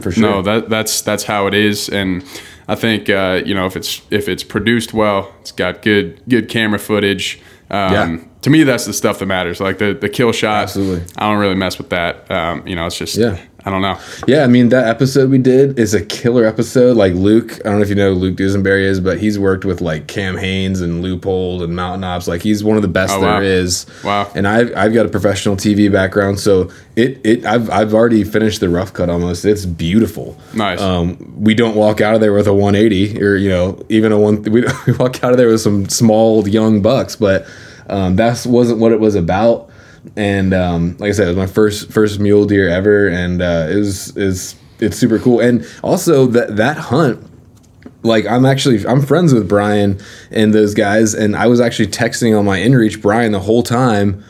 For 0.01 0.11
sure. 0.11 0.21
no, 0.21 0.41
that 0.41 0.69
that's 0.69 1.01
that's 1.01 1.23
how 1.23 1.47
it 1.47 1.53
is, 1.53 1.89
and 1.89 2.23
I 2.67 2.75
think 2.75 3.09
uh, 3.09 3.41
you 3.45 3.53
know 3.53 3.65
if 3.65 3.75
it's 3.75 4.01
if 4.09 4.27
it's 4.27 4.43
produced 4.43 4.93
well, 4.93 5.33
it's 5.41 5.51
got 5.51 5.81
good 5.81 6.21
good 6.29 6.49
camera 6.49 6.79
footage. 6.79 7.39
Um, 7.69 7.93
Yeah. 7.93 8.17
To 8.43 8.49
me, 8.49 8.63
that's 8.63 8.85
the 8.85 8.93
stuff 8.93 9.19
that 9.19 9.25
matters. 9.25 9.59
Like 9.59 9.79
the 9.79 9.93
the 9.93 10.07
kill 10.09 10.31
shot. 10.31 10.63
Absolutely. 10.63 11.05
I 11.17 11.29
don't 11.29 11.39
really 11.39 11.55
mess 11.55 11.77
with 11.77 11.89
that. 11.89 12.29
Um, 12.31 12.65
you 12.65 12.75
know, 12.75 12.85
it's 12.85 12.97
just 12.97 13.17
Yeah. 13.17 13.37
I 13.69 13.71
don't 13.71 13.81
know. 13.83 13.99
Yeah, 14.27 14.43
I 14.43 14.47
mean 14.47 14.69
that 14.69 14.87
episode 14.87 15.29
we 15.29 15.37
did 15.37 15.77
is 15.77 15.93
a 15.93 16.03
killer 16.03 16.43
episode. 16.45 16.97
Like 16.97 17.13
Luke, 17.13 17.53
I 17.63 17.69
don't 17.69 17.75
know 17.77 17.83
if 17.83 17.89
you 17.89 17.95
know 17.95 18.13
who 18.13 18.19
Luke 18.19 18.35
Dusenberry 18.35 18.83
is, 18.83 18.99
but 18.99 19.19
he's 19.19 19.37
worked 19.37 19.63
with 19.63 19.79
like 19.79 20.07
Cam 20.07 20.35
Hanes 20.37 20.81
and 20.81 21.03
Loophole 21.03 21.61
and 21.61 21.75
Mountain 21.75 22.03
Ops. 22.03 22.27
Like 22.27 22.41
he's 22.41 22.63
one 22.63 22.75
of 22.77 22.81
the 22.81 22.87
best 22.87 23.13
Oh, 23.15 23.21
wow. 23.21 23.39
is. 23.41 23.85
Wow. 24.03 24.31
And 24.33 24.47
I've 24.47 24.75
I've 24.75 24.93
got 24.93 25.05
a 25.05 25.09
professional 25.09 25.55
TV 25.55 25.91
background, 25.91 26.39
so 26.39 26.71
it 26.95 27.21
it 27.23 27.45
I've 27.45 27.69
I've 27.69 27.93
already 27.93 28.23
finished 28.23 28.59
the 28.59 28.69
rough 28.69 28.91
cut 28.93 29.09
almost. 29.09 29.45
It's 29.45 29.65
beautiful. 29.65 30.35
Nice. 30.55 30.81
Um, 30.81 31.35
we 31.39 31.53
don't 31.53 31.75
walk 31.75 32.01
out 32.01 32.15
of 32.15 32.21
there 32.21 32.33
with 32.33 32.47
a 32.47 32.53
180 32.53 33.21
or 33.23 33.35
you 33.35 33.49
know 33.49 33.79
even 33.89 34.11
a 34.11 34.17
one. 34.19 34.43
We, 34.49 34.65
we 34.87 34.93
walk 34.93 35.23
out 35.23 35.31
of 35.31 35.37
there 35.37 35.47
with 35.49 35.61
some 35.61 35.87
small 35.89 36.47
young 36.47 36.81
bucks, 36.81 37.15
but 37.15 37.45
um, 37.87 38.15
that 38.15 38.43
wasn't 38.47 38.79
what 38.79 38.91
it 38.91 38.99
was 38.99 39.13
about. 39.15 39.68
And 40.15 40.53
um, 40.53 40.95
like 40.99 41.09
I 41.09 41.11
said, 41.13 41.25
it 41.25 41.29
was 41.29 41.37
my 41.37 41.47
first 41.47 41.91
first 41.91 42.19
mule 42.19 42.45
deer 42.45 42.67
ever, 42.69 43.07
and 43.07 43.41
uh, 43.41 43.67
it 43.69 43.75
was 43.75 44.15
is 44.17 44.55
it's 44.79 44.97
super 44.97 45.19
cool. 45.19 45.39
And 45.39 45.65
also 45.83 46.25
that 46.27 46.55
that 46.57 46.77
hunt 46.77 47.25
like 48.03 48.25
I'm 48.25 48.45
actually 48.45 48.85
I'm 48.87 49.01
friends 49.01 49.33
with 49.33 49.47
Brian 49.47 49.99
and 50.31 50.53
those 50.53 50.73
guys, 50.73 51.13
and 51.13 51.35
I 51.35 51.47
was 51.47 51.59
actually 51.59 51.87
texting 51.87 52.37
on 52.37 52.45
my 52.45 52.59
inReach 52.59 53.01
Brian 53.01 53.31
the 53.31 53.39
whole 53.39 53.63
time, 53.63 54.23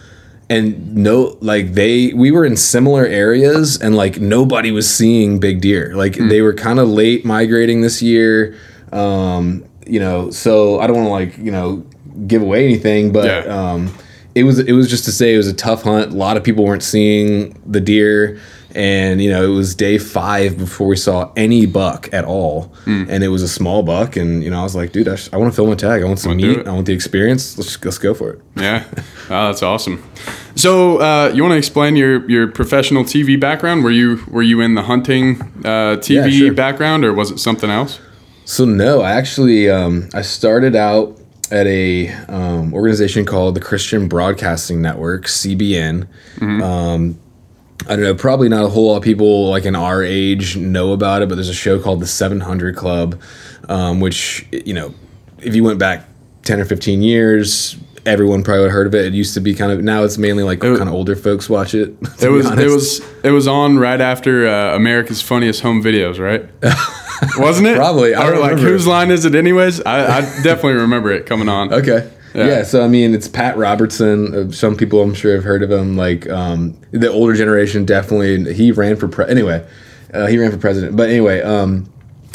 and 0.49 0.95
no 0.95 1.37
like 1.41 1.73
they 1.73 2.13
we 2.13 2.31
were 2.31 2.45
in 2.45 2.55
similar 2.57 3.05
areas, 3.05 3.79
and 3.79 3.95
like 3.95 4.19
nobody 4.19 4.71
was 4.71 4.89
seeing 4.89 5.39
big 5.39 5.61
deer. 5.61 5.95
Like 5.95 6.15
they 6.15 6.41
were 6.41 6.53
kind 6.53 6.79
of 6.79 6.87
late 6.89 7.25
migrating 7.25 7.81
this 7.81 8.01
year, 8.01 8.55
um, 8.91 9.63
you 9.87 9.99
know. 9.99 10.29
So 10.31 10.79
I 10.79 10.87
don't 10.87 10.95
want 10.97 11.07
to 11.07 11.11
like 11.11 11.37
you 11.45 11.51
know 11.51 11.85
give 12.27 12.41
away 12.41 12.65
anything, 12.65 13.11
but 13.11 13.25
Yeah. 13.25 13.71
um, 13.73 13.93
it 14.39 14.43
was 14.43 14.59
it 14.59 14.71
was 14.73 14.89
just 14.89 15.05
to 15.05 15.11
say 15.11 15.33
it 15.33 15.37
was 15.37 15.47
a 15.47 15.53
tough 15.53 15.83
hunt. 15.83 16.11
A 16.11 16.15
lot 16.15 16.37
of 16.37 16.43
people 16.43 16.63
weren't 16.65 16.83
seeing 16.83 17.55
the 17.65 17.81
deer, 17.81 18.39
and 18.75 19.21
you 19.21 19.29
know 19.29 19.43
it 19.43 19.53
was 19.55 19.75
day 19.75 19.97
five 19.97 20.57
before 20.57 20.87
we 20.87 20.95
saw 20.95 21.31
any 21.35 21.65
buck 21.65 22.09
at 22.13 22.25
all, 22.25 22.71
Hmm. 22.85 23.05
and 23.09 23.23
it 23.23 23.27
was 23.29 23.43
a 23.43 23.47
small 23.47 23.83
buck. 23.83 24.15
And 24.15 24.43
you 24.43 24.49
know 24.49 24.59
I 24.59 24.63
was 24.63 24.75
like, 24.75 24.91
dude, 24.91 25.07
I, 25.07 25.15
sh- 25.15 25.29
I 25.33 25.37
want 25.37 25.51
to 25.51 25.55
film 25.55 25.69
a 25.71 25.75
tag. 25.75 26.01
I 26.01 26.05
want 26.05 26.19
some 26.19 26.37
meat. 26.37 26.67
I 26.67 26.71
want 26.71 26.85
the 26.85 26.93
experience. 26.93 27.57
Let's 27.57 27.71
just, 27.73 27.85
let's 27.85 27.97
go 27.97 28.13
for 28.13 28.31
it. 28.33 28.41
Yeah, 28.55 28.83
oh, 29.29 29.47
that's 29.47 29.63
awesome. 29.63 30.03
So, 30.55 30.97
uh, 30.97 31.31
you 31.33 31.41
want 31.43 31.53
to 31.53 31.57
explain 31.57 31.95
your, 31.95 32.29
your 32.29 32.47
professional 32.47 33.03
TV 33.03 33.39
background? 33.39 33.83
Were 33.83 33.91
you 33.91 34.19
were 34.29 34.43
you 34.43 34.61
in 34.61 34.75
the 34.75 34.83
hunting 34.83 35.41
uh, 35.63 35.97
TV 35.99 36.15
Yeah, 36.15 36.29
sure. 36.29 36.53
background, 36.53 37.05
or 37.05 37.13
was 37.13 37.31
it 37.31 37.39
something 37.39 37.69
else? 37.69 37.99
So 38.45 38.65
no, 38.65 39.01
I 39.01 39.11
actually 39.11 39.69
um, 39.69 40.09
I 40.13 40.21
started 40.23 40.75
out 40.75 41.18
at 41.51 41.67
a 41.67 42.09
um, 42.27 42.73
organization 42.73 43.25
called 43.25 43.55
the 43.55 43.59
Christian 43.61 44.07
Broadcasting 44.07 44.81
Network 44.81 45.25
(CBN). 45.25 46.07
Um, 46.61 47.19
I 47.87 47.95
don't 47.95 48.03
know, 48.03 48.15
probably 48.15 48.49
not 48.49 48.65
a 48.65 48.69
whole 48.69 48.91
lot 48.91 48.97
of 48.97 49.03
people 49.03 49.49
like 49.49 49.65
in 49.65 49.75
our 49.75 50.03
age 50.03 50.57
know 50.57 50.91
about 50.91 51.21
it, 51.21 51.29
but 51.29 51.35
there's 51.35 51.49
a 51.49 51.53
show 51.53 51.79
called 51.79 52.01
the 52.01 52.07
700 52.07 52.75
Club, 52.75 53.21
um, 53.69 53.99
which 53.99 54.45
you 54.51 54.73
know, 54.73 54.93
if 55.39 55.55
you 55.55 55.63
went 55.63 55.79
back 55.79 56.05
10 56.43 56.59
or 56.59 56.65
15 56.65 57.01
years. 57.01 57.77
Everyone 58.05 58.43
probably 58.43 58.63
would 58.63 58.71
heard 58.71 58.87
of 58.87 58.95
it. 58.95 59.05
It 59.05 59.13
used 59.13 59.33
to 59.33 59.39
be 59.41 59.53
kind 59.53 59.71
of 59.71 59.83
now 59.83 60.03
it's 60.03 60.17
mainly 60.17 60.43
like 60.43 60.59
kind 60.61 60.81
of 60.81 60.87
older 60.89 61.15
folks 61.15 61.49
watch 61.49 61.73
it. 61.73 61.95
It 62.21 62.29
was 62.29 62.45
it 62.49 62.67
was 62.67 63.01
it 63.23 63.31
was 63.31 63.47
on 63.47 63.77
right 63.77 63.99
after 64.01 64.47
uh, 64.47 64.75
America's 64.75 65.21
Funniest 65.21 65.61
Home 65.61 65.81
Videos, 65.83 66.17
right? 66.19 66.45
Wasn't 67.37 67.67
it? 67.67 67.75
Probably. 67.75 68.13
I 68.15 68.27
Or 68.27 68.31
don't 68.31 68.41
like 68.41 68.51
remember. 68.51 68.71
whose 68.71 68.87
line 68.87 69.11
is 69.11 69.25
it, 69.25 69.35
anyways? 69.35 69.81
I, 69.81 70.19
I 70.19 70.21
definitely 70.41 70.73
remember 70.75 71.11
it 71.11 71.25
coming 71.25 71.49
on. 71.49 71.73
Okay. 71.73 72.09
Yeah. 72.33 72.45
Yeah. 72.47 72.63
so 72.63 72.83
I 72.83 72.87
mean, 72.87 73.13
it's 73.13 73.27
Pat 73.27 73.57
Robertson. 73.57 74.33
Uh, 74.49 74.51
Some 74.51 74.75
people 74.77 75.01
I'm 75.01 75.13
sure 75.13 75.33
have 75.35 75.43
heard 75.43 75.61
of 75.63 75.69
him. 75.71 75.97
Like 75.97 76.29
um, 76.29 76.77
the 76.91 77.11
older 77.11 77.33
generation, 77.35 77.85
definitely. 77.85 78.53
He 78.53 78.71
ran 78.71 78.95
for 78.95 79.07
pre- 79.09 79.27
anyway. 79.29 79.65
Uh, 80.13 80.27
he 80.27 80.37
ran 80.37 80.51
for 80.51 80.57
president. 80.57 80.95
But 80.95 81.09
anyway, 81.09 81.41
um, 81.41 81.91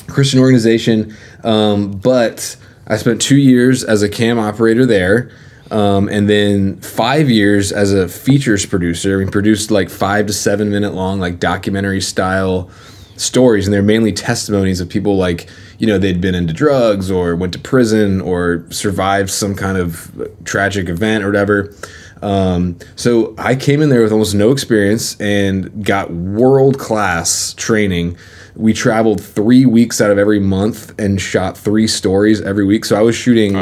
Christian 0.09 0.41
organization. 0.41 1.17
Um, 1.45 1.93
but 1.93 2.57
I 2.87 2.97
spent 2.99 3.23
two 3.23 3.37
years 3.39 3.83
as 3.85 4.03
a 4.03 4.09
cam 4.09 4.39
operator 4.39 4.85
there. 4.85 5.31
Um, 5.75 6.09
and 6.09 6.31
then 6.31 6.77
five 6.83 7.29
years 7.29 7.73
as 7.73 7.93
a 7.93 8.09
features 8.09 8.65
producer. 8.65 9.19
We 9.19 9.27
produced 9.27 9.73
like 9.73 9.91
five 9.91 10.27
to 10.27 10.33
seven 10.33 10.71
minute 10.71 10.95
long, 10.95 11.19
like 11.19 11.41
documentary 11.41 12.01
style 12.01 12.71
stories, 13.17 13.67
and 13.67 13.75
they're 13.75 13.83
mainly 13.83 14.13
testimonies 14.13 14.81
of 14.81 14.89
people 14.89 15.17
like 15.17 15.49
you 15.81 15.89
know 15.89 15.99
they'd 15.99 16.21
been 16.21 16.37
into 16.37 16.53
drugs 16.53 17.11
or 17.11 17.35
went 17.35 17.53
to 17.55 17.59
prison 17.59 18.21
or 18.21 18.65
survived 18.71 19.31
some 19.31 19.57
kind 19.57 19.77
of 19.77 20.31
tragic 20.45 20.89
event 20.89 21.25
or 21.25 21.27
whatever. 21.27 21.75
Um, 22.23 22.79
so 22.95 23.35
I 23.37 23.57
came 23.57 23.83
in 23.83 23.89
there 23.89 24.03
with 24.03 24.13
almost 24.13 24.37
no 24.37 24.53
experience 24.53 25.21
and 25.21 25.85
got 25.85 26.13
world 26.13 26.79
class 26.79 27.53
training. 27.55 28.17
We 28.55 28.75
traveled 28.75 29.21
three 29.21 29.67
weeks 29.67 30.01
out 30.01 30.13
of 30.13 30.19
every 30.19 30.39
month 30.39 30.95
and 31.01 31.21
shot 31.21 31.59
three 31.59 31.89
stories 31.89 32.41
every 32.41 32.65
week. 32.65 32.85
So 32.85 32.97
I 32.97 33.03
was 33.03 33.17
shooting. 33.17 33.57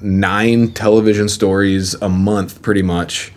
Nine 0.00 0.72
television 0.72 1.28
stories 1.28 1.94
a 1.94 2.08
month, 2.08 2.62
pretty 2.62 2.82
much, 2.82 3.32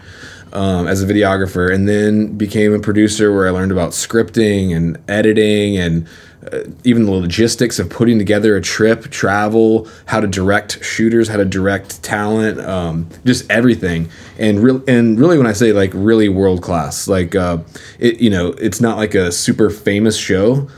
um, 0.54 0.88
as 0.88 1.04
a 1.04 1.06
videographer, 1.06 1.74
and 1.74 1.88
then 1.88 2.38
became 2.38 2.74
a 2.74 2.80
producer 2.80 3.34
where 3.34 3.48
I 3.48 3.51
learned 3.51 3.72
about 3.72 3.92
scripting 3.92 4.75
and 4.75 4.98
editing 5.08 5.78
and 5.78 6.08
uh, 6.51 6.63
even 6.86 7.06
the 7.06 7.12
logistics 7.12 7.80
of 7.80 7.89
putting 7.89 8.18
together 8.18 8.56
a 8.56 8.62
trip, 8.62 9.10
travel, 9.12 9.88
how 10.06 10.20
to 10.20 10.28
direct 10.28 10.84
shooters, 10.84 11.28
how 11.28 11.38
to 11.38 11.46
direct 11.46 12.01
talent, 12.01 12.60
um, 12.62 13.10
just 13.25 13.50
everything. 13.51 14.10
And 14.38 14.60
real 14.60 14.82
and 14.88 15.20
really, 15.20 15.38
when 15.38 15.48
I 15.48 15.54
say 15.54 15.74
like 15.74 15.92
really 15.94 16.30
world 16.30 16.62
class, 16.62 17.08
like 17.08 17.36
uh, 17.36 17.58
it, 18.00 18.22
you 18.22 18.30
know, 18.30 18.48
it's 18.54 18.80
not 18.80 18.98
like 18.98 19.16
a 19.16 19.32
super 19.32 19.70
famous 19.70 20.16
show 20.16 20.70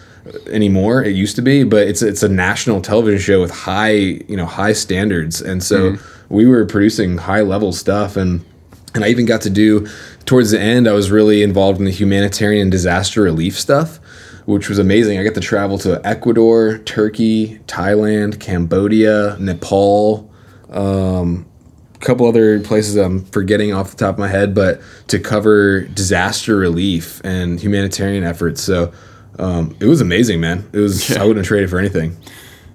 anymore. 0.48 1.04
It 1.04 1.16
used 1.16 1.36
to 1.38 1.42
be, 1.42 1.64
but 1.64 1.88
it's 1.88 2.02
it's 2.02 2.24
a 2.24 2.30
national 2.30 2.82
television 2.82 3.20
show 3.20 3.42
with 3.42 3.52
high 3.52 3.92
you 3.92 4.38
know 4.38 4.46
high 4.46 4.74
standards, 4.74 5.42
and 5.42 5.64
so 5.64 5.98
we 6.30 6.46
were 6.46 6.66
producing 6.66 7.18
high 7.18 7.42
level 7.42 7.72
stuff 7.74 8.18
and. 8.18 8.46
And 8.94 9.06
I 9.06 9.08
even 9.08 9.26
got 9.26 9.40
to 9.44 9.50
do, 9.50 9.88
towards 10.26 10.52
the 10.52 10.60
end, 10.60 10.86
I 10.86 10.92
was 10.92 11.12
really 11.12 11.44
involved 11.44 11.80
in 11.80 11.86
the 11.86 11.92
humanitarian 11.92 12.70
disaster 12.70 13.22
relief 13.22 13.58
stuff, 13.58 14.02
which 14.48 14.68
was 14.68 14.80
amazing. 14.80 15.18
I 15.18 15.24
got 15.24 15.34
to 15.36 15.40
travel 15.40 15.78
to 15.78 16.06
Ecuador, 16.06 16.80
Turkey, 16.80 17.60
Thailand, 17.68 18.42
Cambodia, 18.42 19.38
Nepal, 19.40 20.30
um, 20.72 21.46
a 21.96 22.00
couple 22.00 22.28
other 22.28 22.60
places 22.60 22.96
I'm 22.96 23.24
forgetting 23.26 23.74
off 23.74 23.92
the 23.92 23.98
top 23.98 24.16
of 24.16 24.20
my 24.20 24.28
head, 24.28 24.54
but 24.54 24.82
to 25.08 25.20
cover 25.20 25.82
disaster 25.82 26.58
relief 26.58 27.22
and 27.24 27.60
humanitarian 27.62 28.26
efforts. 28.26 28.62
So 28.62 28.92
um, 29.40 29.76
it 29.80 29.86
was 29.86 30.02
amazing, 30.02 30.40
man. 30.42 30.70
It 30.74 30.80
was, 30.80 31.16
I 31.16 31.24
wouldn't 31.24 31.46
trade 31.46 31.64
it 31.64 31.68
for 31.70 31.80
anything. 31.80 32.18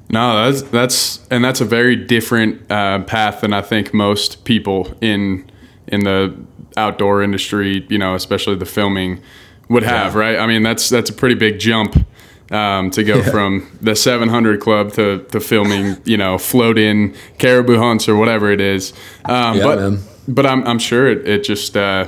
No, 0.08 0.44
that's 0.50 0.62
that's 0.70 1.26
and 1.30 1.44
that's 1.44 1.60
a 1.60 1.64
very 1.64 1.96
different 1.96 2.70
uh, 2.70 3.02
path 3.02 3.40
than 3.40 3.52
I 3.52 3.60
think 3.60 3.92
most 3.92 4.44
people 4.44 4.94
in 5.00 5.50
in 5.88 6.04
the 6.04 6.34
outdoor 6.76 7.22
industry, 7.22 7.84
you 7.88 7.98
know, 7.98 8.14
especially 8.14 8.54
the 8.54 8.66
filming, 8.66 9.20
would 9.68 9.82
have. 9.82 10.14
Yeah. 10.14 10.20
Right? 10.20 10.38
I 10.38 10.46
mean, 10.46 10.62
that's 10.62 10.88
that's 10.88 11.10
a 11.10 11.12
pretty 11.12 11.34
big 11.34 11.58
jump 11.58 12.06
um, 12.52 12.90
to 12.92 13.02
go 13.02 13.22
from 13.30 13.68
the 13.80 13.96
700 13.96 14.60
club 14.60 14.92
to, 14.92 15.24
to 15.32 15.40
filming, 15.40 15.96
you 16.04 16.16
know, 16.16 16.38
float 16.38 16.78
in 16.78 17.14
caribou 17.38 17.78
hunts 17.78 18.08
or 18.08 18.16
whatever 18.16 18.50
it 18.50 18.60
is. 18.60 18.92
Um, 19.24 19.56
Yeah, 19.56 19.64
but 19.64 19.78
man. 19.78 19.98
but 20.28 20.46
I'm 20.46 20.66
I'm 20.66 20.78
sure 20.78 21.08
it, 21.08 21.28
it 21.28 21.44
just 21.44 21.76
uh, 21.76 22.06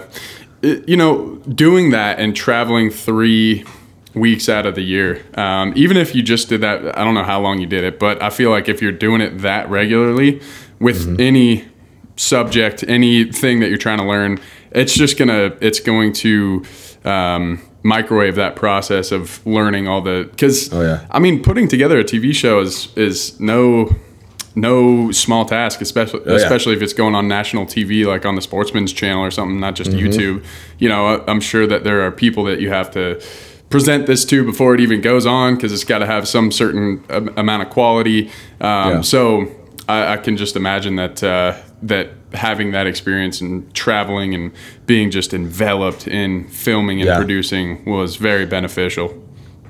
it, 0.63 0.89
you 0.89 0.97
know 0.97 1.37
doing 1.49 1.91
that 1.91 2.21
and 2.21 2.35
traveling 2.37 2.91
three 2.91 3.65
weeks 4.15 4.49
out 4.49 4.65
of 4.67 4.75
the 4.75 4.83
year 4.83 5.23
um, 5.35 5.73
even 5.77 5.97
if 5.97 6.15
you 6.15 6.23
just 6.23 6.49
did 6.49 6.61
that 6.63 6.99
i 6.99 7.05
don't 7.05 7.15
know 7.15 7.23
how 7.23 7.41
long 7.41 7.59
you 7.61 7.67
did 7.67 7.85
it 7.85 7.99
but 7.99 8.21
i 8.23 8.31
feel 8.31 8.51
like 8.51 8.69
if 8.69 8.81
you're 8.83 8.91
doing 8.93 9.21
it 9.21 9.39
that 9.39 9.69
regularly 9.69 10.41
with 10.81 11.07
Mm-hmm. 11.07 11.21
any 11.21 11.65
subject 12.17 12.83
anything 12.89 13.61
that 13.61 13.69
you're 13.69 13.79
trying 13.79 13.99
to 13.99 14.05
learn 14.05 14.41
it's 14.73 14.95
just 14.95 15.17
gonna 15.19 15.57
it's 15.61 15.79
going 15.81 16.13
to 16.13 16.65
um, 17.05 17.61
microwave 17.85 18.35
that 18.35 18.57
process 18.57 19.13
of 19.13 19.45
learning 19.47 19.87
all 19.87 20.01
the 20.01 20.27
because 20.31 20.73
Oh, 20.73 20.83
yeah. 20.83 21.07
i 21.11 21.19
mean 21.21 21.43
putting 21.43 21.69
together 21.69 21.99
a 22.01 22.05
tv 22.05 22.35
show 22.35 22.61
is 22.61 22.89
is 22.97 23.39
no 23.39 23.95
no 24.55 25.13
small 25.13 25.45
task, 25.45 25.81
especially 25.81 26.21
Oh, 26.27 26.31
yeah. 26.31 26.37
especially 26.43 26.75
if 26.75 26.83
it's 26.83 26.93
going 26.95 27.15
on 27.15 27.29
national 27.29 27.65
TV, 27.65 28.05
like 28.05 28.27
on 28.27 28.35
the 28.35 28.41
Sportsman's 28.43 28.93
Channel 28.93 29.23
or 29.23 29.31
something, 29.31 29.61
not 29.61 29.77
just 29.77 29.93
Mm-hmm. 29.93 30.07
YouTube. 30.09 30.45
You 30.81 30.89
know, 30.89 31.07
I- 31.07 31.31
I'm 31.31 31.41
sure 31.41 31.65
that 31.69 31.85
there 31.85 32.05
are 32.05 32.11
people 32.11 32.43
that 32.45 32.61
you 32.61 32.69
have 32.71 32.91
to 32.93 33.21
present 33.71 34.07
this 34.07 34.25
to 34.27 34.45
before 34.45 34.75
it 34.75 34.81
even 34.81 35.01
goes 35.01 35.27
on 35.27 35.55
because 35.55 35.73
it's 35.73 35.85
got 35.85 35.99
to 35.99 36.07
have 36.07 36.27
some 36.27 36.51
certain 36.51 37.05
am- 37.11 37.37
amount 37.37 37.63
of 37.63 37.71
quality. 37.71 38.29
Um, 38.61 38.91
Yeah. 38.91 39.01
So 39.03 39.49
I, 39.89 40.15
I 40.15 40.17
can 40.17 40.37
just 40.37 40.57
imagine 40.57 40.97
that 40.97 41.23
uh, 41.23 41.57
that 41.83 42.11
having 42.35 42.73
that 42.73 42.87
experience 42.87 43.41
and 43.41 43.73
traveling 43.75 44.35
and 44.35 44.53
being 44.87 45.11
just 45.11 45.33
enveloped 45.33 46.07
in 46.07 46.47
filming 46.49 47.01
and 47.01 47.09
Yeah. 47.09 47.17
producing 47.17 47.85
was 47.87 48.17
very 48.17 48.45
beneficial. 48.47 49.15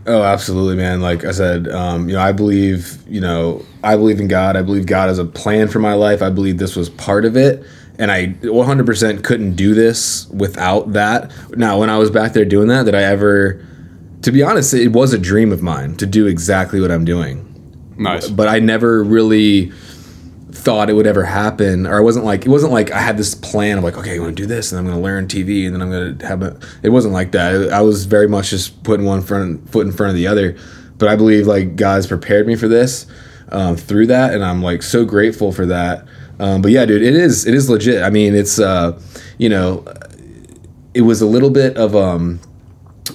Oh, 0.07 0.23
absolutely, 0.23 0.76
man. 0.76 1.00
Like 1.02 1.25
I 1.26 1.33
said, 1.33 1.69
um, 1.69 2.09
you 2.09 2.14
know, 2.14 2.21
I 2.23 2.33
believe, 2.33 2.97
you 3.07 3.21
know, 3.21 3.62
I 3.85 3.95
believe 3.97 4.21
in 4.21 4.26
God. 4.26 4.57
I 4.57 4.62
believe 4.62 4.87
God 4.87 5.09
has 5.09 5.19
a 5.19 5.25
plan 5.25 5.69
for 5.69 5.81
my 5.81 5.93
life. 5.93 6.23
I 6.23 6.31
believe 6.31 6.57
this 6.59 6.76
was 6.76 6.88
part 6.88 7.26
of 7.26 7.37
it. 7.37 7.62
And 7.99 8.11
I 8.11 8.28
100% 8.43 9.23
couldn't 9.23 9.52
do 9.55 9.75
this 9.75 10.26
without 10.31 10.93
that. 10.95 11.31
Now, 11.59 11.78
when 11.78 11.90
I 11.90 11.99
was 11.99 12.11
back 12.11 12.33
there 12.33 12.47
doing 12.47 12.69
that, 12.69 12.85
did 12.87 12.95
I 12.95 13.02
ever, 13.02 13.62
to 14.22 14.32
be 14.32 14.42
honest, 14.42 14.75
it 14.75 14.88
was 14.88 15.12
a 15.12 15.18
dream 15.18 15.52
of 15.52 15.62
mine 15.62 15.96
to 15.96 16.06
do 16.06 16.26
exactly 16.26 16.80
what 16.80 16.90
I'm 16.90 17.04
doing. 17.04 17.44
Nice. 17.96 18.28
But 18.28 18.48
I 18.48 18.58
never 18.60 19.02
really 19.02 19.72
thought 20.50 20.90
it 20.90 20.94
would 20.94 21.06
ever 21.06 21.25
happen 21.25 21.87
or 21.87 21.96
I 21.96 22.00
wasn't 22.00 22.25
like 22.25 22.44
it 22.44 22.48
wasn't 22.48 22.72
like 22.72 22.90
I 22.90 23.00
had 23.00 23.16
this 23.16 23.34
plan 23.34 23.78
of 23.78 23.84
like 23.84 23.96
okay 23.96 24.14
I'm 24.14 24.20
gonna 24.20 24.32
do 24.32 24.46
this 24.46 24.72
and 24.72 24.78
I'm 24.78 24.87
gonna 24.87 25.00
learn 25.00 25.28
TV 25.28 25.66
and 25.66 25.75
then 25.75 25.82
I'm 25.82 25.90
gonna 25.90 26.26
have 26.26 26.42
a 26.42 26.58
it 26.82 26.88
wasn't 26.88 27.14
like 27.14 27.32
that 27.32 27.70
I 27.72 27.80
was 27.80 28.06
very 28.06 28.26
much 28.26 28.50
just 28.50 28.82
putting 28.82 29.06
one 29.06 29.22
front 29.22 29.68
foot 29.70 29.87
in 29.87 29.92
front 29.92 30.10
of 30.10 30.16
the 30.16 30.26
other 30.26 30.56
but 30.96 31.08
I 31.08 31.16
believe 31.16 31.46
like 31.46 31.76
God's 31.76 32.06
prepared 32.06 32.46
me 32.46 32.56
for 32.56 32.66
this 32.66 33.06
um, 33.50 33.76
through 33.76 34.08
that 34.08 34.34
and 34.34 34.44
I'm 34.44 34.62
like 34.62 34.82
so 34.82 35.04
grateful 35.04 35.52
for 35.52 35.66
that 35.66 36.06
um, 36.40 36.60
but 36.60 36.72
yeah 36.72 36.87
dude 36.87 37.02
it 37.02 37.14
is 37.14 37.46
it 37.46 37.54
is 37.54 37.70
legit 37.70 38.02
I 38.02 38.10
mean 38.10 38.34
it's 38.34 38.58
uh 38.58 38.98
you 39.37 39.48
know 39.48 39.84
it 40.94 41.02
was 41.02 41.20
a 41.20 41.26
little 41.26 41.50
bit 41.50 41.76
of 41.76 41.94
um 41.94 42.40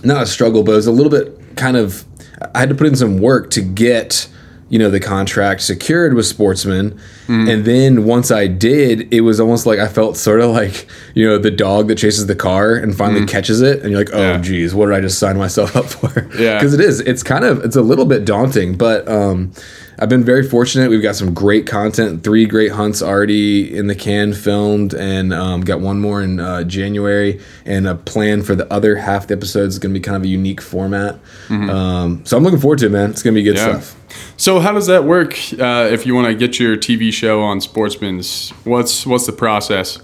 not 0.04 0.24
a 0.24 0.26
struggle, 0.26 0.64
but 0.64 0.74
it 0.74 0.76
was 0.76 0.88
a 0.88 0.92
little 0.92 1.12
bit 1.12 1.56
kind 1.56 1.78
of. 1.78 2.06
I 2.54 2.60
had 2.60 2.70
to 2.70 2.76
put 2.76 2.88
in 2.88 2.96
some 2.96 3.20
work 3.20 3.52
to 3.52 3.62
get, 3.62 4.28
you 4.74 4.80
know, 4.80 4.90
the 4.90 5.00
contract 5.00 5.62
secured 5.62 6.16
with 6.16 6.26
Sportsman, 6.26 7.00
and 7.28 7.64
then 7.64 8.06
once 8.06 8.32
I 8.32 8.48
did, 8.48 9.14
it 9.14 9.22
was 9.22 9.40
almost 9.40 9.68
like 9.68 9.78
I 9.78 9.88
felt 9.88 10.18
sort 10.18 10.40
of 10.42 10.50
like 10.50 10.88
you 11.14 11.28
know 11.28 11.38
the 11.38 11.52
dog 11.52 11.88
that 11.90 12.00
chases 12.00 12.26
the 12.26 12.36
car 12.36 12.74
and 12.76 12.96
finally 12.98 13.26
catches 13.28 13.62
it, 13.62 13.82
and 13.82 13.92
you're 13.92 14.00
like, 14.00 14.10
oh 14.14 14.20
Yeah. 14.20 14.42
geez, 14.42 14.74
what 14.74 14.88
did 14.88 14.96
I 14.96 15.02
just 15.02 15.20
sign 15.20 15.38
myself 15.38 15.76
up 15.82 15.86
for? 15.86 16.28
Yeah. 16.38 16.58
because 16.58 16.74
it 16.74 16.80
is. 16.82 17.02
It's 17.02 17.22
kind 17.22 17.46
of 17.46 17.64
it's 17.64 17.76
a 17.76 17.84
little 17.84 18.06
bit 18.06 18.26
daunting, 18.26 18.76
but 18.76 19.08
um, 19.08 19.52
I've 20.00 20.10
been 20.10 20.24
very 20.24 20.42
fortunate. 20.42 20.90
We've 20.90 21.04
got 21.04 21.16
some 21.16 21.36
great 21.36 21.68
content, 21.68 22.24
three 22.24 22.48
great 22.48 22.72
hunts 22.72 23.04
already 23.04 23.78
in 23.78 23.86
the 23.86 23.96
can 23.96 24.34
filmed, 24.34 24.96
and 24.96 25.32
um, 25.34 25.62
got 25.62 25.82
one 25.82 26.02
more 26.02 26.20
in 26.24 26.40
uh, 26.40 26.64
January, 26.64 27.40
and 27.64 27.88
a 27.88 27.94
plan 27.94 28.42
for 28.42 28.56
the 28.56 28.66
other 28.74 28.96
half 28.96 29.22
of 29.24 29.28
the 29.28 29.36
episodes 29.36 29.76
is 29.76 29.80
going 29.80 29.94
to 29.94 30.00
be 30.00 30.04
kind 30.04 30.18
of 30.18 30.24
a 30.24 30.28
unique 30.28 30.62
format. 30.62 31.20
Um, 31.52 32.26
so 32.26 32.36
I'm 32.36 32.44
looking 32.44 32.60
forward 32.60 32.80
to 32.80 32.88
it, 32.88 32.92
man. 32.92 33.12
It's 33.12 33.22
going 33.22 33.36
to 33.36 33.40
be 33.40 33.44
good 33.44 33.56
Yeah. 33.58 33.80
stuff. 33.80 33.96
So 34.38 34.60
how 34.60 34.72
does 34.72 34.88
that 34.88 35.04
work? 35.04 35.34
Uh, 35.54 35.88
if 35.92 36.06
you 36.06 36.16
want 36.16 36.28
to 36.28 36.36
get 36.36 36.60
your 36.60 36.76
TV 36.76 37.14
show 37.14 37.42
on 37.42 37.62
Sportsman's, 37.62 38.50
what's 38.64 39.06
what's 39.06 39.26
the 39.26 39.32
process? 39.32 40.00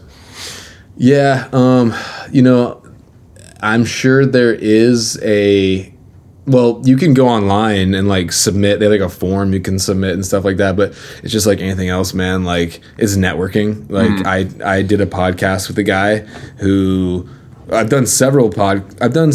Yeah, 0.97 1.47
um, 1.53 1.93
you 2.31 2.41
know, 2.41 2.83
I'm 3.61 3.85
sure 3.85 4.25
there 4.25 4.53
is 4.53 5.19
a. 5.23 5.93
Well, 6.45 6.81
you 6.83 6.97
can 6.97 7.13
go 7.13 7.27
online 7.27 7.93
and 7.93 8.07
like 8.07 8.31
submit. 8.31 8.79
They 8.79 8.85
have 8.85 8.91
like 8.91 9.01
a 9.01 9.09
form 9.09 9.53
you 9.53 9.59
can 9.59 9.77
submit 9.77 10.13
and 10.13 10.25
stuff 10.25 10.43
like 10.43 10.57
that. 10.57 10.75
But 10.75 10.97
it's 11.23 11.31
just 11.31 11.45
like 11.45 11.59
anything 11.59 11.89
else, 11.89 12.13
man. 12.13 12.43
Like 12.43 12.81
it's 12.97 13.15
networking. 13.15 13.89
Like 13.89 14.25
I 14.25 14.49
I 14.65 14.81
did 14.81 14.99
a 14.99 15.05
podcast 15.05 15.67
with 15.67 15.77
a 15.77 15.83
guy 15.83 16.19
who 16.57 17.29
I've 17.71 17.89
done 17.89 18.05
several 18.05 18.49
pod. 18.49 18.83
I've 19.01 19.13
done. 19.13 19.31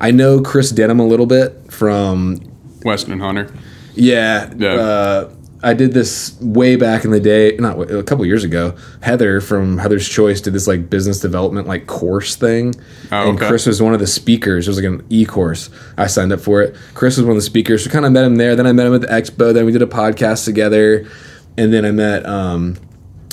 I 0.00 0.10
know 0.10 0.40
Chris 0.40 0.70
Denham 0.70 1.00
a 1.00 1.06
little 1.06 1.26
bit 1.26 1.72
from 1.72 2.36
Western 2.84 3.20
Hunter. 3.20 3.52
Yeah. 3.94 4.52
Yeah. 4.56 4.74
Uh, 4.74 5.30
I 5.62 5.72
did 5.72 5.92
this 5.92 6.38
way 6.42 6.76
back 6.76 7.06
in 7.06 7.10
the 7.10 7.20
day, 7.20 7.56
not 7.58 7.80
a 7.90 8.02
couple 8.02 8.26
years 8.26 8.44
ago. 8.44 8.76
Heather 9.00 9.40
from 9.40 9.78
Heather's 9.78 10.06
Choice 10.06 10.42
did 10.42 10.52
this 10.52 10.66
like 10.66 10.90
business 10.90 11.20
development 11.20 11.66
like 11.66 11.86
course 11.86 12.36
thing, 12.36 12.74
Oh, 13.10 13.30
and 13.30 13.38
okay. 13.38 13.48
Chris 13.48 13.64
was 13.64 13.80
one 13.80 13.94
of 13.94 14.00
the 14.00 14.06
speakers. 14.06 14.66
It 14.68 14.70
was 14.70 14.76
like 14.76 14.84
an 14.84 15.06
e 15.08 15.24
course. 15.24 15.70
I 15.96 16.06
signed 16.06 16.32
up 16.32 16.40
for 16.40 16.60
it. 16.60 16.76
Chris 16.92 17.16
was 17.16 17.24
one 17.24 17.30
of 17.30 17.38
the 17.38 17.46
speakers. 17.46 17.82
So 17.82 17.88
kind 17.90 18.04
of 18.04 18.12
met 18.12 18.26
him 18.26 18.36
there. 18.36 18.54
Then 18.54 18.66
I 18.66 18.72
met 18.72 18.86
him 18.86 18.94
at 18.94 19.00
the 19.00 19.06
expo. 19.06 19.54
Then 19.54 19.64
we 19.64 19.72
did 19.72 19.80
a 19.80 19.86
podcast 19.86 20.44
together, 20.44 21.06
and 21.56 21.72
then 21.72 21.86
I 21.86 21.92
met. 21.92 22.26
Um, 22.26 22.76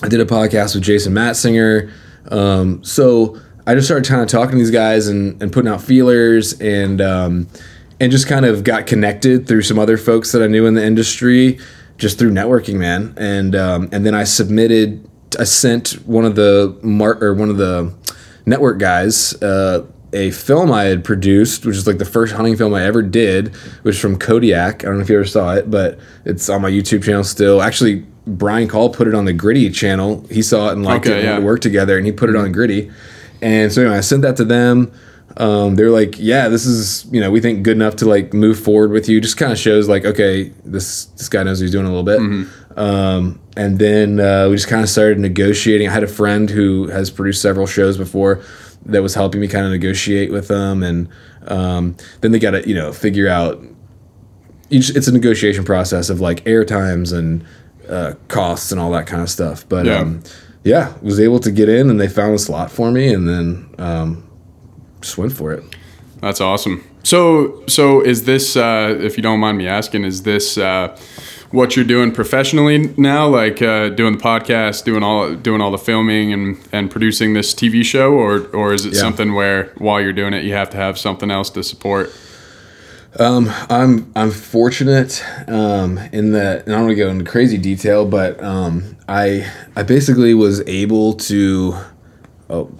I 0.01 0.07
did 0.07 0.21
a 0.21 0.25
podcast 0.25 0.73
with 0.75 0.85
Jason 0.85 1.13
Matzinger. 1.13 1.91
Um, 2.29 2.81
so 2.81 3.37
I 3.67 3.75
just 3.75 3.87
started 3.87 4.07
kind 4.09 4.21
of 4.21 4.29
talking 4.29 4.51
to 4.51 4.57
these 4.57 4.71
guys 4.71 5.07
and, 5.09 5.41
and 5.43 5.51
putting 5.51 5.69
out 5.69 5.81
feelers 5.81 6.59
and 6.61 7.01
um, 7.01 7.47
and 8.01 8.11
just 8.11 8.27
kind 8.27 8.45
of 8.45 8.63
got 8.63 8.87
connected 8.87 9.47
through 9.47 9.61
some 9.61 9.77
other 9.77 9.95
folks 9.95 10.31
that 10.31 10.41
I 10.41 10.47
knew 10.47 10.65
in 10.65 10.73
the 10.73 10.83
industry, 10.83 11.59
just 11.97 12.17
through 12.17 12.31
networking, 12.31 12.75
man. 12.75 13.13
And 13.15 13.55
um, 13.55 13.89
and 13.91 14.03
then 14.05 14.15
I 14.15 14.23
submitted 14.23 15.07
I 15.39 15.43
sent 15.43 15.93
one 16.07 16.25
of 16.25 16.35
the 16.35 16.77
mar- 16.81 17.23
or 17.23 17.35
one 17.35 17.49
of 17.49 17.57
the 17.57 17.93
network 18.47 18.79
guys 18.79 19.39
uh, 19.43 19.85
a 20.13 20.31
film 20.31 20.71
I 20.71 20.85
had 20.85 21.03
produced, 21.05 21.63
which 21.63 21.77
is 21.77 21.85
like 21.85 21.99
the 21.99 22.05
first 22.05 22.33
hunting 22.33 22.57
film 22.57 22.73
I 22.73 22.83
ever 22.83 23.03
did, 23.03 23.55
which 23.83 23.95
is 23.95 24.01
from 24.01 24.17
Kodiak. 24.17 24.83
I 24.83 24.87
don't 24.87 24.97
know 24.97 25.03
if 25.03 25.09
you 25.09 25.15
ever 25.15 25.25
saw 25.25 25.53
it, 25.53 25.69
but 25.69 25.99
it's 26.25 26.49
on 26.49 26.63
my 26.63 26.71
YouTube 26.71 27.03
channel 27.03 27.23
still. 27.23 27.61
Actually, 27.61 28.03
Brian 28.25 28.67
Call 28.67 28.89
put 28.89 29.07
it 29.07 29.13
on 29.13 29.25
the 29.25 29.33
Gritty 29.33 29.69
channel. 29.69 30.25
He 30.29 30.41
saw 30.41 30.69
it 30.69 30.73
and 30.73 30.83
liked 30.83 31.05
Okay, 31.05 31.13
it 31.13 31.17
and 31.17 31.23
yeah. 31.23 31.29
wanted 31.33 31.41
to 31.41 31.45
work 31.45 31.61
together, 31.61 31.97
and 31.97 32.05
he 32.05 32.11
put 32.11 32.31
it 32.31 32.35
on 32.35 32.51
Gritty. 32.51 32.91
And 33.43 33.71
so 33.71 33.81
anyway, 33.81 33.97
I 33.97 34.01
sent 34.01 34.23
that 34.23 34.35
to 34.37 34.43
them. 34.45 34.91
Um, 35.37 35.75
they're 35.75 35.91
like, 35.91 36.15
yeah, 36.19 36.49
this 36.49 36.65
is 36.65 37.05
you 37.11 37.19
know 37.21 37.31
we 37.31 37.39
think 37.41 37.63
good 37.63 37.77
enough 37.77 37.95
to 37.97 38.05
like 38.05 38.33
move 38.33 38.59
forward 38.59 38.91
with 38.91 39.07
you. 39.09 39.21
Just 39.21 39.37
kind 39.37 39.51
of 39.51 39.57
shows 39.57 39.87
like 39.87 40.05
okay, 40.05 40.51
this 40.65 41.05
this 41.05 41.29
guy 41.29 41.43
knows 41.43 41.59
what 41.59 41.63
he's 41.63 41.71
doing 41.71 41.85
a 41.85 41.89
little 41.93 42.03
bit. 42.03 42.19
Um, 42.77 43.39
and 43.57 43.79
then 43.79 44.19
uh, 44.19 44.47
we 44.49 44.55
just 44.55 44.67
kind 44.67 44.81
of 44.83 44.89
started 44.89 45.19
negotiating. 45.19 45.87
I 45.87 45.91
had 45.91 46.03
a 46.03 46.07
friend 46.07 46.49
who 46.49 46.87
has 46.87 47.09
produced 47.09 47.41
several 47.41 47.67
shows 47.67 47.97
before 47.97 48.41
that 48.85 49.01
was 49.01 49.13
helping 49.13 49.41
me 49.41 49.47
kind 49.47 49.65
of 49.65 49.71
negotiate 49.71 50.31
with 50.31 50.47
them, 50.47 50.81
and 50.83 51.07
um, 51.47 51.95
then 52.21 52.31
they 52.31 52.39
got 52.39 52.51
to 52.51 52.67
you 52.67 52.75
know 52.75 52.91
figure 52.93 53.27
out. 53.27 53.61
It's 54.73 55.07
a 55.07 55.11
negotiation 55.11 55.65
process 55.65 56.09
of 56.09 56.21
like 56.21 56.47
air 56.47 56.63
times 56.63 57.11
and 57.11 57.43
uh, 57.89 58.13
costs 58.29 58.71
and 58.71 58.79
all 58.79 58.89
that 58.91 59.05
kind 59.05 59.21
of 59.21 59.29
stuff. 59.29 59.67
But 59.67 59.85
Yeah. 59.85 59.97
um, 59.99 60.23
yeah, 60.63 60.93
was 61.01 61.19
able 61.19 61.39
to 61.39 61.51
get 61.51 61.67
in, 61.67 61.89
and 61.89 61.99
they 61.99 62.07
found 62.07 62.33
a 62.35 62.37
slot 62.39 62.71
for 62.71 62.89
me, 62.91 63.13
and 63.13 63.27
then 63.27 63.75
um, 63.79 64.23
just 65.01 65.17
went 65.17 65.33
for 65.33 65.51
it. 65.53 65.63
That's 66.21 66.39
awesome. 66.39 66.83
So, 67.03 67.63
so 67.67 68.01
is 68.01 68.25
this, 68.25 68.55
uh, 68.55 68.95
if 69.01 69.17
you 69.17 69.23
don't 69.23 69.39
mind 69.39 69.57
me 69.57 69.67
asking, 69.67 70.05
is 70.05 70.21
this 70.21 70.55
uh, 70.57 70.95
what 71.49 71.75
you're 71.75 71.83
doing 71.85 72.11
professionally 72.11 72.93
now? 72.95 73.27
Like 73.27 73.59
uh, 73.61 73.89
doing 73.89 74.17
the 74.17 74.23
podcast, 74.23 74.83
doing 74.85 75.01
all 75.03 75.33
doing 75.33 75.61
all 75.61 75.71
the 75.71 75.79
filming 75.79 76.31
and 76.31 76.57
and 76.71 76.91
producing 76.91 77.33
this 77.33 77.53
TV 77.55 77.83
show, 77.83 78.13
or 78.13 78.45
or 78.55 78.73
is 78.73 78.85
it 78.85 78.93
Yeah. 78.93 78.99
something 78.99 79.33
where 79.33 79.71
while 79.77 79.99
you're 79.99 80.13
doing 80.13 80.33
it, 80.33 80.43
you 80.43 80.53
have 80.53 80.69
to 80.69 80.77
have 80.77 80.97
something 80.99 81.31
else 81.31 81.49
to 81.51 81.63
support? 81.63 82.11
Um, 83.19 83.51
I'm 83.69 84.11
I'm 84.15 84.31
fortunate 84.31 85.23
um, 85.47 85.97
in 86.13 86.31
that, 86.33 86.65
and 86.65 86.73
I 86.73 86.77
don't 86.77 86.85
want 86.85 86.97
to 86.97 87.03
go 87.03 87.09
into 87.09 87.25
crazy 87.25 87.57
detail, 87.57 88.05
but 88.05 88.41
um, 88.43 88.95
I 89.09 89.51
I 89.75 89.83
basically 89.83 90.33
was 90.33 90.61
able 90.67 91.13
to 91.15 91.75
oh, 92.49 92.71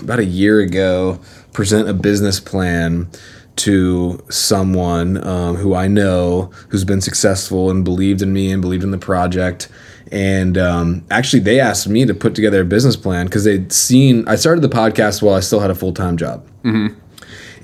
about 0.00 0.18
a 0.18 0.24
year 0.24 0.60
ago 0.60 1.20
present 1.56 1.88
a 1.88 1.94
business 1.94 2.38
plan 2.38 3.08
to 3.56 4.22
someone 4.28 5.26
um, 5.26 5.56
who 5.56 5.74
I 5.74 5.88
know 5.88 6.50
who's 6.68 6.84
been 6.84 7.00
successful 7.00 7.70
and 7.70 7.82
believed 7.82 8.20
in 8.20 8.30
me 8.30 8.52
and 8.52 8.60
believed 8.60 8.84
in 8.84 8.90
the 8.90 8.98
project. 8.98 9.68
And 10.12 10.58
um, 10.58 11.06
actually, 11.10 11.40
they 11.40 11.58
asked 11.58 11.88
me 11.88 12.04
to 12.04 12.12
put 12.12 12.34
together 12.34 12.60
a 12.60 12.64
business 12.66 12.94
plan 12.94 13.24
because 13.24 13.44
they'd 13.44 13.72
seen 13.72 14.28
I 14.28 14.36
started 14.36 14.60
the 14.60 14.68
podcast 14.68 15.22
while 15.22 15.34
I 15.34 15.40
still 15.40 15.60
had 15.60 15.70
a 15.70 15.74
full 15.74 15.94
time 15.94 16.18
job 16.18 16.46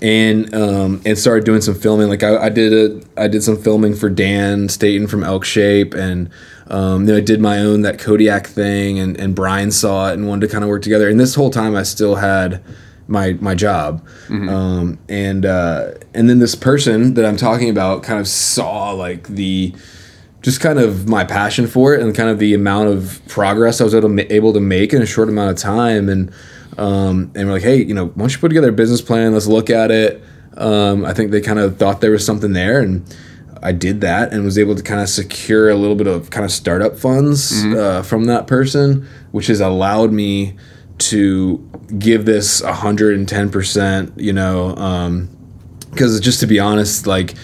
and 0.00 0.54
um, 0.54 1.02
and 1.04 1.18
started 1.18 1.44
doing 1.44 1.61
some 1.61 1.75
filming. 1.75 2.08
Like 2.08 2.22
I, 2.22 2.46
I 2.46 2.49
did 2.49 2.72
a 2.72 3.20
I 3.20 3.28
did 3.28 3.42
some 3.42 3.58
filming 3.58 3.94
for 3.94 4.08
Dan 4.08 4.70
Staton 4.70 5.06
from 5.06 5.22
Elk 5.22 5.44
Shape, 5.44 5.92
and 5.92 6.30
um, 6.68 7.04
then 7.04 7.14
I 7.14 7.20
did 7.20 7.42
my 7.42 7.58
own 7.58 7.82
that 7.82 7.99
Kodiak 7.99 8.46
thing, 8.46 8.99
and 8.99 9.18
and 9.18 9.34
Brian 9.34 9.70
saw 9.70 10.08
it 10.08 10.14
and 10.14 10.26
wanted 10.26 10.46
to 10.46 10.52
kind 10.52 10.64
of 10.64 10.70
work 10.70 10.82
together. 10.82 11.11
And 11.11 11.20
this 11.20 11.34
whole 11.34 11.50
time, 11.50 11.76
I 11.76 11.82
still 11.82 12.14
had 12.16 12.64
my 13.09 13.32
my 13.40 13.54
job, 13.54 14.06
um, 14.30 14.99
and 15.09 15.44
uh, 15.47 15.92
and 16.14 16.28
then 16.30 16.38
this 16.38 16.54
person 16.54 17.14
that 17.14 17.25
I'm 17.25 17.37
talking 17.37 17.68
about 17.71 18.02
kind 18.02 18.21
of 18.21 18.26
saw 18.28 18.90
like 18.92 19.28
the 19.28 19.75
just 20.42 20.61
kind 20.61 20.78
of 20.78 21.09
my 21.09 21.25
passion 21.25 21.66
for 21.66 21.94
it 21.94 22.00
and 22.02 22.14
kind 22.14 22.28
of 22.28 22.38
the 22.38 22.52
amount 22.54 22.88
of 22.88 23.21
progress 23.28 23.80
I 23.80 23.85
was 23.85 23.94
able 23.94 24.09
to, 24.09 24.14
ma- 24.14 24.23
able 24.28 24.52
to 24.52 24.61
make 24.61 24.92
in 24.92 25.00
a 25.00 25.06
short 25.06 25.28
amount 25.28 25.50
of 25.52 25.56
time. 25.56 26.09
And 26.09 26.32
um, 26.78 27.30
and 27.35 27.47
we're 27.47 27.54
like, 27.54 27.62
hey, 27.62 27.82
you 27.82 27.94
know, 27.94 28.06
why 28.06 28.23
don't 28.23 28.32
you 28.32 28.38
put 28.38 28.49
together 28.49 28.71
a 28.71 28.73
business 28.73 29.02
plan? 29.02 29.32
Let's 29.35 29.47
look 29.47 29.71
at 29.71 29.90
it. 29.90 30.23
Um, 30.56 31.05
I 31.05 31.12
think 31.14 31.31
they 31.31 31.40
kind 31.40 31.59
of 31.59 31.76
thought 31.79 32.00
there 32.00 32.11
was 32.11 32.24
something 32.26 32.53
there, 32.55 32.81
and 32.81 33.05
I 33.62 33.72
did 33.72 34.00
that 34.00 34.33
and 34.33 34.44
was 34.44 34.59
able 34.59 34.74
to 34.74 34.83
kind 34.83 35.00
of 35.00 35.09
secure 35.09 35.70
a 35.70 35.76
little 35.76 35.94
bit 35.96 36.07
of 36.07 36.31
kind 36.31 36.44
of 36.44 36.50
startup 36.50 36.96
funds 36.96 37.64
uh, 37.64 38.03
from 38.03 38.24
that 38.24 38.46
person, 38.46 39.07
which 39.31 39.46
has 39.46 39.61
allowed 39.61 40.12
me 40.12 40.57
to 40.98 41.59
give 41.98 42.24
this 42.24 42.62
110%, 42.62 44.12
you 44.16 44.33
know, 44.33 44.76
um, 44.76 45.28
because 45.90 46.18
just 46.20 46.40
to 46.40 46.46
be 46.46 46.59
honest, 46.59 47.07
like 47.07 47.35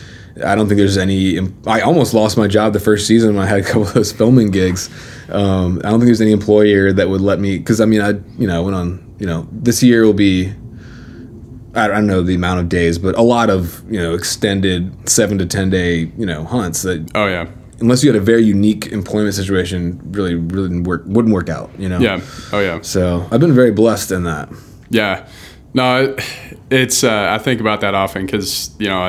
I 0.45 0.55
don't 0.55 0.69
think 0.69 0.79
there's 0.79 0.97
any. 0.99 1.39
I 1.67 1.81
almost 1.81 2.15
lost 2.15 2.37
my 2.37 2.47
job 2.47 2.73
the 2.73 2.81
first 2.81 3.07
season 3.07 3.35
when 3.37 3.45
I 3.45 3.49
had 3.49 3.61
a 3.61 3.63
couple 3.67 3.83
of 3.83 3.95
those 3.95 4.13
filming 4.13 4.51
gigs. 4.51 4.89
Um, 5.29 5.79
I 5.85 5.91
don't 5.91 6.01
think 6.01 6.07
there's 6.07 6.21
any 6.21 6.33
employer 6.33 6.93
that 6.93 7.09
would 7.09 7.21
let 7.21 7.39
me 7.39 7.59
because 7.59 7.81
I 7.81 7.85
mean 7.85 8.01
I 8.01 8.11
you 8.39 8.47
know 8.47 8.63
went 8.63 8.77
on 8.77 9.17
you 9.19 9.27
know 9.27 9.47
this 9.53 9.83
year 9.83 10.05
will 10.05 10.13
be. 10.13 10.53
I 11.75 11.85
I 11.85 11.89
don't 11.89 12.07
know 12.07 12.23
the 12.23 12.35
amount 12.35 12.61
of 12.61 12.69
days, 12.69 12.99
but 12.99 13.17
a 13.17 13.23
lot 13.23 13.51
of 13.51 13.85
you 13.91 14.01
know 14.01 14.15
extended 14.15 15.09
seven 15.09 15.39
to 15.39 15.47
ten 15.47 15.71
day 15.71 16.11
you 16.17 16.27
know 16.27 16.45
hunts 16.45 16.83
that 16.83 17.11
Oh 17.15 17.27
yeah, 17.27 17.49
unless 17.81 18.03
you 18.03 18.13
had 18.13 18.21
a 18.21 18.25
very 18.25 18.43
unique 18.43 18.87
employment 18.89 19.35
situation 19.35 20.01
really 20.13 20.35
really 20.35 20.69
didn't 20.69 20.85
work 20.85 21.03
wouldn't 21.07 21.33
work 21.35 21.49
out 21.49 21.71
you 21.79 21.89
know 21.89 21.99
yeah, 22.01 22.21
oh 22.53 22.61
yeah. 22.61 22.81
so 22.83 23.27
I've 23.31 23.41
been 23.41 23.55
very 23.55 23.71
blessed 23.73 24.11
in 24.13 24.25
that 24.25 24.49
Yeah, 24.91 25.27
no, 25.75 26.17
it's. 26.71 27.05
Uh, 27.05 27.29
I 27.31 27.39
think 27.39 27.61
about 27.61 27.81
that 27.83 27.95
often 27.95 28.25
because 28.25 28.71
you 28.79 28.89
know 28.89 29.01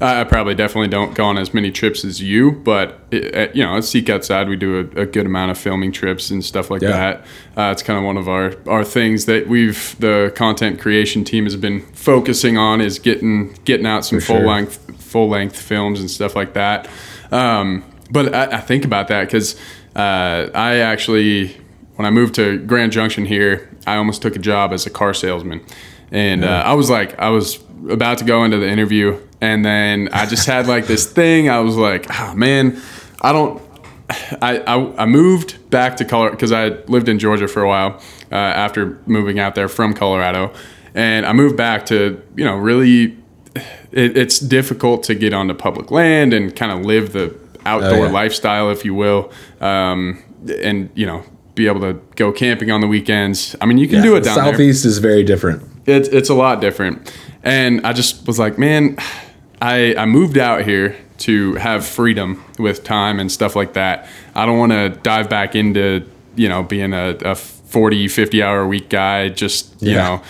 I, 0.00 0.20
I 0.20 0.24
probably 0.24 0.54
definitely 0.56 0.88
don't 0.88 1.14
go 1.14 1.24
on 1.24 1.38
as 1.38 1.54
many 1.54 1.70
trips 1.70 2.04
as 2.04 2.20
you, 2.20 2.50
but 2.52 2.98
it, 3.12 3.34
uh, 3.34 3.52
you 3.54 3.62
know 3.62 3.76
at 3.76 3.84
Seek 3.84 4.10
Outside 4.10 4.48
we 4.48 4.56
do 4.56 4.90
a, 4.96 5.02
a 5.02 5.06
good 5.06 5.26
amount 5.26 5.52
of 5.52 5.58
filming 5.58 5.92
trips 5.92 6.28
and 6.30 6.44
stuff 6.44 6.70
like 6.72 6.82
Yeah. 6.82 6.90
that. 6.90 7.20
Uh, 7.56 7.70
it's 7.72 7.82
kind 7.84 7.98
of 8.00 8.04
one 8.04 8.16
of 8.16 8.28
our 8.28 8.54
our 8.66 8.84
things 8.84 9.26
that 9.26 9.46
we've 9.46 9.94
the 10.00 10.32
content 10.34 10.80
creation 10.80 11.22
team 11.24 11.44
has 11.44 11.54
been 11.56 11.80
focusing 11.94 12.58
on 12.58 12.80
is 12.80 12.98
getting 12.98 13.52
getting 13.64 13.86
out 13.86 14.04
some 14.04 14.18
For 14.18 14.26
full 14.26 14.36
sure. 14.38 14.46
length 14.46 14.80
full 15.00 15.28
length 15.28 15.58
films 15.58 16.00
and 16.00 16.10
stuff 16.10 16.34
like 16.34 16.52
that. 16.54 16.88
Um, 17.36 17.84
but 18.10 18.34
I, 18.34 18.56
I 18.56 18.60
think 18.60 18.84
about 18.84 19.08
that 19.08 19.26
because 19.26 19.56
uh, 19.94 20.50
I 20.54 20.78
actually 20.78 21.56
when 21.96 22.06
I 22.06 22.10
moved 22.10 22.34
to 22.36 22.58
Grand 22.58 22.92
Junction 22.92 23.24
here, 23.24 23.70
I 23.86 23.96
almost 23.96 24.22
took 24.22 24.36
a 24.36 24.38
job 24.38 24.72
as 24.72 24.86
a 24.86 24.90
car 24.90 25.14
salesman. 25.14 25.64
And 26.10 26.44
uh, 26.44 26.62
I 26.64 26.74
was 26.74 26.88
like, 26.88 27.18
I 27.18 27.30
was 27.30 27.58
about 27.90 28.18
to 28.18 28.24
go 28.24 28.44
into 28.44 28.58
the 28.58 28.68
interview, 28.68 29.20
and 29.40 29.64
then 29.64 30.08
I 30.12 30.26
just 30.26 30.46
had 30.46 30.66
like 30.66 30.86
this 30.86 31.10
thing. 31.12 31.50
I 31.50 31.60
was 31.60 31.76
like, 31.76 32.06
oh, 32.20 32.34
man, 32.34 32.80
I 33.22 33.32
don't. 33.32 33.62
I, 34.40 34.58
I, 34.60 35.02
I 35.02 35.06
moved 35.06 35.68
back 35.68 35.96
to 35.96 36.04
Colorado 36.04 36.36
because 36.36 36.52
I 36.52 36.68
lived 36.86 37.08
in 37.08 37.18
Georgia 37.18 37.48
for 37.48 37.62
a 37.62 37.68
while 37.68 38.00
uh, 38.30 38.36
after 38.36 39.00
moving 39.06 39.40
out 39.40 39.56
there 39.56 39.66
from 39.66 39.94
Colorado. 39.94 40.52
And 40.94 41.26
I 41.26 41.32
moved 41.32 41.56
back 41.56 41.86
to, 41.86 42.22
you 42.36 42.44
know, 42.44 42.54
really, 42.54 43.16
it, 43.96 44.16
it's 44.16 44.38
difficult 44.38 45.02
to 45.04 45.14
get 45.14 45.32
onto 45.32 45.54
public 45.54 45.90
land 45.90 46.32
and 46.32 46.54
kind 46.54 46.72
of 46.72 46.84
live 46.84 47.12
the 47.12 47.34
outdoor 47.64 47.90
Oh, 47.90 48.04
yeah. 48.04 48.10
lifestyle, 48.10 48.70
if 48.70 48.84
you 48.84 48.94
will. 48.94 49.32
Um, 49.60 50.22
and, 50.62 50.90
you 50.94 51.06
know, 51.06 51.24
be 51.54 51.66
able 51.66 51.80
to 51.80 51.94
go 52.14 52.30
camping 52.32 52.70
on 52.70 52.80
the 52.80 52.86
weekends. 52.86 53.56
I 53.60 53.66
mean, 53.66 53.78
you 53.78 53.88
can 53.88 54.02
do 54.02 54.14
it 54.16 54.24
down 54.24 54.36
there 54.36 54.52
southeast 54.52 54.84
is 54.84 54.98
very 54.98 55.24
different 55.24 55.62
it's 55.86 56.08
it's 56.08 56.28
a 56.28 56.34
lot 56.34 56.60
different. 56.60 57.12
And 57.44 57.86
I 57.86 57.92
just 57.92 58.26
was 58.26 58.38
like, 58.40 58.58
man, 58.58 58.96
I 59.62 59.94
I 59.96 60.04
moved 60.04 60.36
out 60.36 60.64
here 60.64 60.96
to 61.18 61.54
have 61.54 61.86
freedom 61.86 62.42
with 62.58 62.82
time 62.84 63.20
and 63.20 63.30
stuff 63.30 63.54
like 63.56 63.72
that. 63.74 64.06
I 64.34 64.44
don't 64.46 64.58
want 64.58 64.72
to 64.72 64.88
dive 65.02 65.28
back 65.30 65.54
into, 65.54 66.04
you 66.34 66.48
know, 66.48 66.62
being 66.64 66.92
a, 66.92 67.16
a 67.24 67.34
40, 67.36 68.08
50 68.08 68.42
hour 68.42 68.60
a 68.62 68.66
week 68.68 68.88
guy, 68.90 69.28
just, 69.28 69.80
you 69.80 69.92
Yeah. 69.92 69.96
know, 70.02 70.22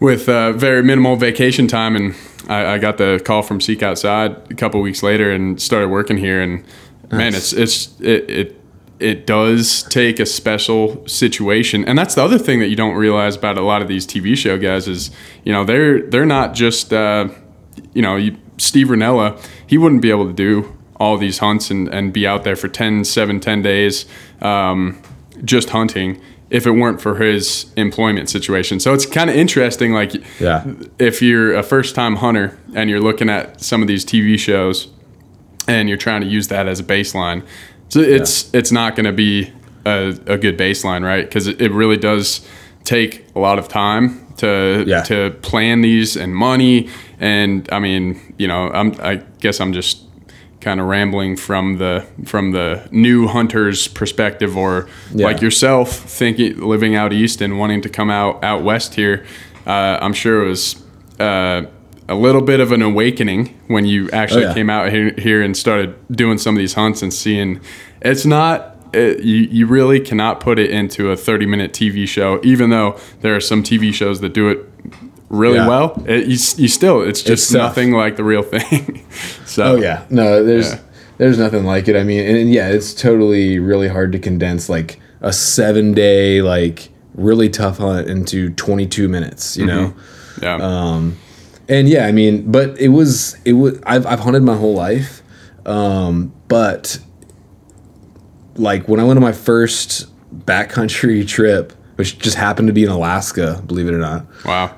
with 0.00 0.28
uh, 0.28 0.52
very 0.52 0.82
minimal 0.82 1.16
vacation 1.16 1.68
time. 1.68 1.94
And 1.94 2.14
I, 2.48 2.74
I 2.74 2.78
got 2.78 2.98
the 2.98 3.20
call 3.24 3.42
from 3.42 3.60
Seek 3.60 3.82
Outside 3.82 4.50
a 4.50 4.54
couple 4.54 4.80
weeks 4.80 5.02
later 5.02 5.30
and 5.30 5.60
started 5.60 5.88
working 5.88 6.16
here. 6.16 6.40
And 6.40 6.64
man, 7.10 7.34
it's, 7.34 7.52
it's, 7.52 8.00
it, 8.00 8.30
it, 8.30 8.60
it 8.98 9.26
does 9.26 9.84
take 9.84 10.18
a 10.18 10.26
special 10.26 11.06
situation 11.06 11.84
and 11.84 11.96
that's 11.96 12.16
the 12.16 12.22
other 12.22 12.38
thing 12.38 12.58
that 12.58 12.68
you 12.68 12.76
don't 12.76 12.96
realize 12.96 13.36
about 13.36 13.56
a 13.56 13.62
lot 13.62 13.80
of 13.80 13.86
these 13.86 14.04
tv 14.04 14.36
show 14.36 14.58
guys 14.58 14.88
is 14.88 15.12
you 15.44 15.52
know 15.52 15.64
they're 15.64 16.02
they're 16.02 16.26
not 16.26 16.52
just 16.52 16.92
uh, 16.92 17.28
you 17.94 18.02
know 18.02 18.16
you, 18.16 18.36
steve 18.56 18.88
Rinella, 18.88 19.40
he 19.66 19.78
wouldn't 19.78 20.02
be 20.02 20.10
able 20.10 20.26
to 20.26 20.32
do 20.32 20.76
all 20.98 21.16
these 21.16 21.38
hunts 21.38 21.70
and, 21.70 21.86
and 21.88 22.12
be 22.12 22.26
out 22.26 22.42
there 22.42 22.56
for 22.56 22.66
10 22.66 23.04
7 23.04 23.38
10 23.38 23.62
days 23.62 24.04
um, 24.42 25.00
just 25.44 25.70
hunting 25.70 26.20
if 26.50 26.66
it 26.66 26.70
weren't 26.70 27.00
for 27.00 27.16
his 27.16 27.66
employment 27.76 28.28
situation 28.30 28.80
so 28.80 28.94
it's 28.94 29.04
kind 29.06 29.28
of 29.30 29.36
interesting 29.36 29.92
like 29.92 30.12
Yeah. 30.40 30.64
if 30.98 31.20
you're 31.22 31.54
a 31.54 31.62
first 31.62 31.94
time 31.94 32.16
hunter 32.16 32.58
and 32.74 32.88
you're 32.90 33.00
looking 33.00 33.28
at 33.30 33.60
some 33.60 33.82
of 33.82 33.88
these 33.88 34.04
tv 34.04 34.38
shows 34.38 34.88
and 35.66 35.88
you're 35.88 35.98
trying 35.98 36.22
to 36.22 36.26
use 36.26 36.48
that 36.48 36.66
as 36.66 36.80
a 36.80 36.84
baseline. 36.84 37.42
So 37.90 38.00
it's 38.00 38.52
it's 38.54 38.72
not 38.72 38.96
going 38.96 39.04
to 39.04 39.12
be 39.12 39.52
a, 39.84 40.16
a 40.26 40.38
good 40.38 40.56
baseline, 40.58 41.04
right? 41.04 41.24
Because 41.26 41.46
it, 41.46 41.60
it 41.60 41.72
really 41.72 41.98
does 41.98 42.46
take 42.84 43.26
a 43.34 43.38
lot 43.38 43.58
of 43.58 43.68
time 43.68 44.26
to 44.38 44.84
Yeah. 44.86 45.02
to 45.02 45.30
plan 45.42 45.82
these 45.82 46.16
and 46.16 46.34
money. 46.34 46.88
And 47.20 47.68
I 47.70 47.80
mean, 47.80 48.18
you 48.38 48.48
know, 48.48 48.70
I'm 48.70 48.94
I 49.02 49.16
guess 49.40 49.60
I'm 49.60 49.74
just 49.74 50.04
kind 50.60 50.80
of 50.80 50.86
rambling 50.86 51.36
from 51.36 51.78
the 51.78 52.04
from 52.24 52.52
the 52.52 52.86
new 52.90 53.26
hunter's 53.28 53.88
perspective, 53.88 54.56
or 54.56 54.88
Yeah. 55.14 55.26
like 55.26 55.40
yourself 55.40 55.90
thinking 55.92 56.60
living 56.60 56.94
out 56.94 57.12
east 57.12 57.40
and 57.40 57.58
wanting 57.58 57.80
to 57.82 57.88
come 57.88 58.10
out 58.10 58.42
out 58.42 58.62
west 58.62 58.94
here. 58.94 59.24
Uh, 59.66 59.98
I'm 60.00 60.12
sure 60.12 60.44
it 60.44 60.48
was. 60.48 60.82
Uh, 61.20 61.62
a 62.10 62.14
little 62.14 62.40
bit 62.40 62.58
of 62.58 62.72
an 62.72 62.80
awakening 62.80 63.54
when 63.66 63.84
you 63.84 64.08
actually 64.14 64.46
Oh, 64.46 64.48
yeah. 64.48 64.54
came 64.54 64.70
out 64.70 64.90
here, 64.90 65.12
here 65.18 65.42
and 65.42 65.54
started 65.54 65.94
doing 66.10 66.38
some 66.38 66.54
of 66.54 66.58
these 66.58 66.72
hunts 66.72 67.02
and 67.02 67.12
seeing 67.12 67.60
it's 68.00 68.24
not 68.24 68.76
it, 68.94 69.20
you, 69.22 69.46
you 69.50 69.66
really 69.66 70.00
cannot 70.00 70.40
put 70.40 70.58
it 70.58 70.70
into 70.70 71.10
a 71.10 71.16
30 71.18 71.44
minute 71.44 71.74
TV 71.74 72.08
show 72.08 72.40
even 72.42 72.70
though 72.70 72.96
there 73.20 73.36
are 73.36 73.40
some 73.40 73.62
TV 73.62 73.92
shows 73.92 74.20
that 74.22 74.32
do 74.32 74.48
it 74.48 74.64
really 75.28 75.56
Yeah. 75.56 75.68
well 75.68 76.02
it, 76.06 76.26
you, 76.26 76.38
you 76.62 76.68
still 76.68 77.02
it's 77.02 77.22
just 77.22 77.50
tough. 77.52 77.58
nothing 77.58 77.92
like 77.92 78.16
the 78.16 78.24
real 78.24 78.42
thing 78.54 79.04
so 79.44 79.62
Oh 79.64 79.76
yeah, 79.76 80.04
no, 80.10 80.42
there's 80.44 80.70
Yeah. 80.72 80.80
there's 81.18 81.38
nothing 81.38 81.64
like 81.64 81.88
it. 81.88 81.96
I 81.96 82.04
mean, 82.04 82.24
and, 82.24 82.36
and 82.36 82.52
yeah, 82.52 82.68
it's 82.68 82.94
totally 82.94 83.58
really 83.58 83.88
hard 83.88 84.12
to 84.12 84.18
condense 84.18 84.68
like 84.68 85.00
a 85.20 85.32
seven 85.32 85.92
day 85.92 86.40
like 86.42 86.90
really 87.14 87.48
tough 87.48 87.78
hunt 87.78 88.08
into 88.08 88.50
22 88.50 89.08
minutes. 89.08 89.56
You 89.56 89.66
know, 89.66 89.94
yeah 90.40 90.54
um, 90.56 91.16
and 91.68 91.88
yeah, 91.88 92.06
I 92.06 92.12
mean, 92.12 92.50
but 92.50 92.78
it 92.80 92.88
was 92.88 93.36
it 93.44 93.54
was 93.54 93.78
I've 93.84 94.06
I've 94.06 94.20
hunted 94.20 94.42
my 94.44 94.56
whole 94.56 94.74
life, 94.74 95.22
um, 95.66 96.32
but 96.46 96.98
like 98.56 98.88
when 98.88 99.00
I 99.00 99.04
went 99.04 99.18
on 99.18 99.22
my 99.22 99.32
first 99.32 100.06
backcountry 100.46 101.26
trip, 101.36 101.72
which 101.98 102.18
just 102.18 102.36
happened 102.36 102.68
to 102.68 102.72
be 102.72 102.84
in 102.84 102.88
Alaska, 102.90 103.60
believe 103.66 103.88
it 103.88 103.94
or 103.94 103.98
not, 103.98 104.24
wow 104.44 104.72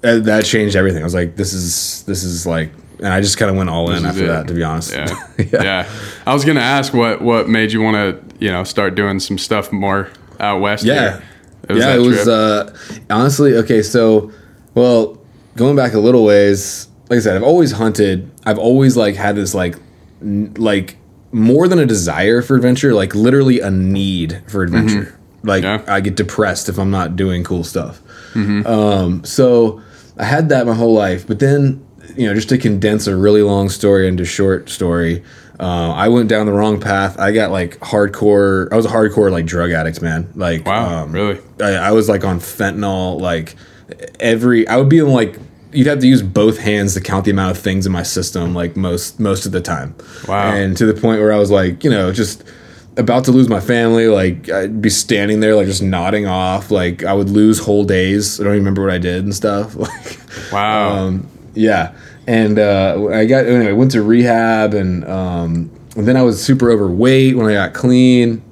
that, 0.00 0.24
that 0.24 0.44
changed 0.44 0.76
everything. 0.76 1.00
I 1.00 1.04
was 1.04 1.14
like, 1.14 1.36
this 1.36 1.52
is 1.52 2.02
this 2.04 2.24
is 2.24 2.46
like, 2.46 2.70
and 2.98 3.08
I 3.08 3.20
just 3.20 3.38
kind 3.38 3.50
of 3.50 3.56
went 3.56 3.70
all 3.70 3.90
in 3.90 4.02
This 4.02 4.16
is 4.16 4.20
after 4.20 4.24
it. 4.24 4.26
that, 4.28 4.48
to 4.48 4.54
be 4.54 4.62
honest. 4.62 4.92
yeah. 4.92 5.16
yeah 5.62 5.88
I 6.26 6.34
was 6.34 6.44
gonna 6.44 6.60
ask 6.60 6.92
what 6.92 7.22
what 7.22 7.48
made 7.48 7.72
you 7.72 7.80
want 7.80 7.96
to 7.96 8.44
you 8.44 8.50
know 8.50 8.64
start 8.64 8.94
doing 8.94 9.18
some 9.20 9.38
stuff 9.38 9.72
more 9.72 10.10
out 10.40 10.60
west 10.60 10.84
Yeah. 10.84 11.20
here? 11.68 11.78
yeah, 11.78 11.94
it 11.94 12.00
was 12.00 12.28
uh 12.28 12.76
honestly 13.08 13.54
okay, 13.56 13.82
so 13.82 14.30
well, 14.74 15.18
going 15.56 15.76
back 15.76 15.94
a 15.94 15.98
little 16.00 16.24
ways, 16.24 16.88
like 17.08 17.18
I 17.18 17.20
said, 17.20 17.36
I've 17.36 17.42
always 17.44 17.72
hunted. 17.72 18.30
I've 18.44 18.58
always 18.58 18.96
like 18.96 19.14
had 19.14 19.36
this 19.36 19.54
like 19.54 19.76
n- 20.20 20.52
like 20.58 20.96
more 21.32 21.66
than 21.68 21.78
a 21.78 21.86
desire 21.86 22.42
for 22.42 22.56
adventure, 22.56 22.92
like 22.92 23.14
literally 23.14 23.60
a 23.60 23.70
need 23.70 24.42
for 24.48 24.62
adventure. 24.62 25.18
Like 25.44 25.64
Mm-hmm. 25.64 25.88
Yeah. 25.88 25.94
I 25.94 26.00
get 26.00 26.16
depressed 26.16 26.68
if 26.68 26.78
I'm 26.78 26.90
not 26.90 27.16
doing 27.16 27.44
cool 27.44 27.64
stuff. 27.64 28.00
Um 28.34 29.24
so 29.24 29.80
I 30.18 30.24
had 30.24 30.48
that 30.48 30.66
my 30.66 30.74
whole 30.74 30.94
life, 30.94 31.26
but 31.26 31.38
then 31.38 31.84
you 32.16 32.26
know, 32.26 32.34
just 32.34 32.48
to 32.50 32.58
condense 32.58 33.06
a 33.06 33.16
really 33.16 33.42
long 33.42 33.68
story 33.68 34.06
into 34.06 34.24
short 34.24 34.68
story, 34.68 35.22
uh, 35.58 35.92
I 35.92 36.08
went 36.08 36.28
down 36.28 36.46
the 36.46 36.52
wrong 36.52 36.80
path. 36.80 37.18
I 37.18 37.32
got 37.32 37.50
like 37.50 37.78
hardcore. 37.80 38.72
I 38.72 38.76
was 38.76 38.86
a 38.86 38.88
hardcore 38.88 39.30
like 39.30 39.46
drug 39.46 39.70
addict, 39.70 40.02
man. 40.02 40.30
Like, 40.34 40.66
Wow, 40.66 41.04
um, 41.04 41.12
really? 41.12 41.40
I, 41.60 41.74
I 41.74 41.90
was 41.92 42.08
like 42.08 42.24
on 42.24 42.38
fentanyl. 42.40 43.20
Like 43.20 43.56
every, 44.20 44.66
I 44.68 44.76
would 44.76 44.88
be 44.88 44.98
in 44.98 45.08
like 45.08 45.38
you'd 45.72 45.86
have 45.88 46.00
to 46.00 46.06
use 46.06 46.22
both 46.22 46.58
hands 46.58 46.94
to 46.94 47.00
count 47.00 47.24
the 47.24 47.30
amount 47.32 47.56
of 47.56 47.62
things 47.62 47.86
in 47.86 47.92
my 47.92 48.02
system. 48.02 48.54
Like 48.54 48.76
most 48.76 49.18
most 49.18 49.46
of 49.46 49.52
the 49.52 49.60
time. 49.60 49.94
Wow. 50.28 50.52
And 50.52 50.76
to 50.76 50.86
the 50.86 50.94
point 51.00 51.20
where 51.20 51.32
I 51.32 51.38
was 51.38 51.50
like, 51.50 51.82
you 51.84 51.90
know, 51.90 52.12
just 52.12 52.44
about 52.96 53.24
to 53.24 53.32
lose 53.32 53.48
my 53.48 53.60
family. 53.60 54.06
Like 54.08 54.48
I'd 54.50 54.80
be 54.80 54.90
standing 54.90 55.40
there, 55.40 55.54
like 55.54 55.66
just 55.66 55.82
nodding 55.82 56.26
off. 56.26 56.70
Like 56.70 57.04
I 57.04 57.12
would 57.12 57.30
lose 57.30 57.58
whole 57.58 57.84
days. 57.84 58.40
I 58.40 58.44
don't 58.44 58.52
even 58.52 58.62
remember 58.62 58.82
what 58.82 58.92
I 58.92 58.98
did 58.98 59.24
and 59.24 59.34
stuff. 59.34 59.76
Like. 59.84 60.52
wow 60.52 60.96
Um, 60.96 61.28
yeah, 61.54 61.94
and 62.26 62.58
uh, 62.58 63.08
I 63.12 63.26
got 63.26 63.46
anyway. 63.46 63.72
Went 63.72 63.92
to 63.92 64.02
rehab, 64.02 64.74
and 64.74 65.04
um, 65.04 65.70
and 65.96 66.06
then 66.06 66.16
I 66.16 66.22
was 66.22 66.42
super 66.42 66.70
overweight 66.70 67.36
when 67.36 67.46
I 67.46 67.52
got 67.52 67.74
clean, 67.74 68.42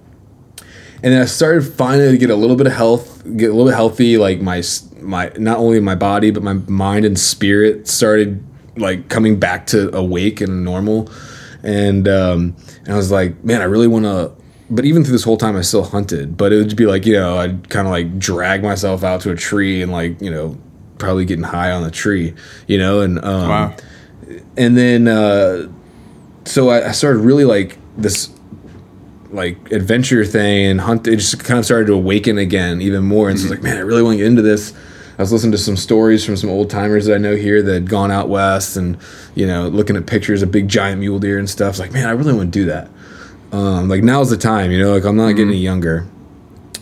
and 1.03 1.13
then 1.13 1.21
I 1.21 1.25
started 1.25 1.63
finally 1.63 2.13
to 2.13 2.19
get 2.19 2.31
a 2.31 2.37
little 2.37 2.57
bit 2.57 2.67
of 2.67 2.73
health, 2.73 3.23
get 3.37 3.51
a 3.51 3.53
little 3.53 3.67
bit 3.67 3.75
healthy. 3.75 4.19
Like 4.19 4.41
my 4.41 4.63
my 5.01 5.33
not 5.37 5.59
only 5.59 5.81
my 5.81 5.97
body 5.97 6.31
but 6.31 6.43
my 6.43 6.53
mind 6.53 7.05
and 7.05 7.19
spirit 7.19 7.89
started 7.89 8.45
like 8.77 9.09
coming 9.09 9.39
back 9.39 9.67
to 9.69 9.95
awake 9.97 10.41
and 10.41 10.65
normal, 10.65 11.11
and 11.62 12.09
um, 12.09 12.57
and 12.85 12.94
I 12.94 12.96
was 12.96 13.11
like, 13.11 13.42
man, 13.44 13.61
I 13.61 13.64
really 13.64 13.88
want 13.88 14.05
to. 14.05 14.33
But 14.70 14.85
even 14.87 15.05
through 15.05 15.12
this 15.12 15.25
whole 15.25 15.37
time, 15.37 15.57
I 15.57 15.61
still 15.61 15.85
hunted. 15.85 16.37
But 16.37 16.53
it 16.53 16.57
would 16.57 16.77
be 16.77 16.87
like, 16.87 17.05
you 17.05 17.12
know, 17.12 17.37
I'd 17.37 17.68
kind 17.68 17.87
of 17.87 17.90
like 17.90 18.18
drag 18.18 18.62
myself 18.62 19.05
out 19.05 19.20
to 19.22 19.31
a 19.31 19.37
tree 19.37 19.83
and 19.83 19.92
like, 19.92 20.20
you 20.20 20.31
know, 20.31 20.57
probably 20.98 21.27
getting 21.27 21.44
high 21.44 21.70
on 21.72 21.83
the 21.83 21.90
tree, 21.90 22.35
you 22.66 22.79
know, 22.79 23.01
and 23.01 23.22
um, 23.25 23.48
wow 23.48 23.77
and 24.57 24.77
then 24.77 25.09
uh, 25.09 25.68
so 26.44 26.70
I, 26.70 26.88
I 26.88 26.92
started 26.92 27.20
really 27.20 27.44
like 27.44 27.79
this 27.96 28.31
like 29.31 29.72
adventure 29.72 30.25
thing 30.25 30.66
and 30.66 30.81
hunt 30.81 31.07
it 31.07 31.16
just 31.16 31.42
kind 31.42 31.59
of 31.59 31.64
started 31.64 31.87
to 31.87 31.94
awaken 31.94 32.37
again 32.37 32.83
even 32.83 33.03
more 33.03 33.31
and 33.31 33.38
so 33.38 33.46
I 33.46 33.48
was 33.48 33.59
like 33.59 33.62
man 33.62 33.79
I 33.79 33.81
really 33.81 34.03
want 34.03 34.14
to 34.14 34.18
get 34.18 34.27
into 34.27 34.42
this 34.42 34.75
I 35.18 35.22
was 35.22 35.33
listening 35.33 35.53
to 35.53 35.59
some 35.59 35.77
stories 35.77 36.25
from 36.25 36.37
some 36.37 36.51
old 36.51 36.70
timers 36.70 37.07
that 37.07 37.14
I 37.14 37.18
know 37.18 37.37
here 37.37 37.62
that 37.62 37.72
had 37.72 37.88
gone 37.88 38.11
out 38.11 38.29
west 38.29 38.77
and 38.77 38.96
you 39.35 39.46
know 39.46 39.68
looking 39.68 39.96
at 39.96 40.07
pictures 40.07 40.42
of 40.42 40.51
big 40.51 40.68
giant 40.68 41.01
mule 41.01 41.18
deer 41.18 41.38
and 41.38 41.48
stuff 41.48 41.70
It's 41.70 41.79
like 41.79 41.92
man 41.92 42.09
I 42.09 42.12
really 42.12 42.33
want 42.33 42.53
to 42.53 42.59
do 42.59 42.66
that 42.66 42.90
um, 43.53 43.88
like 43.88 44.03
now's 44.03 44.31
the 44.31 44.37
time 44.37 44.70
you 44.70 44.79
know 44.79 44.94
like 44.94 45.05
I'm 45.05 45.16
not 45.16 45.33
getting 45.33 45.48
any 45.48 45.59
younger 45.59 46.09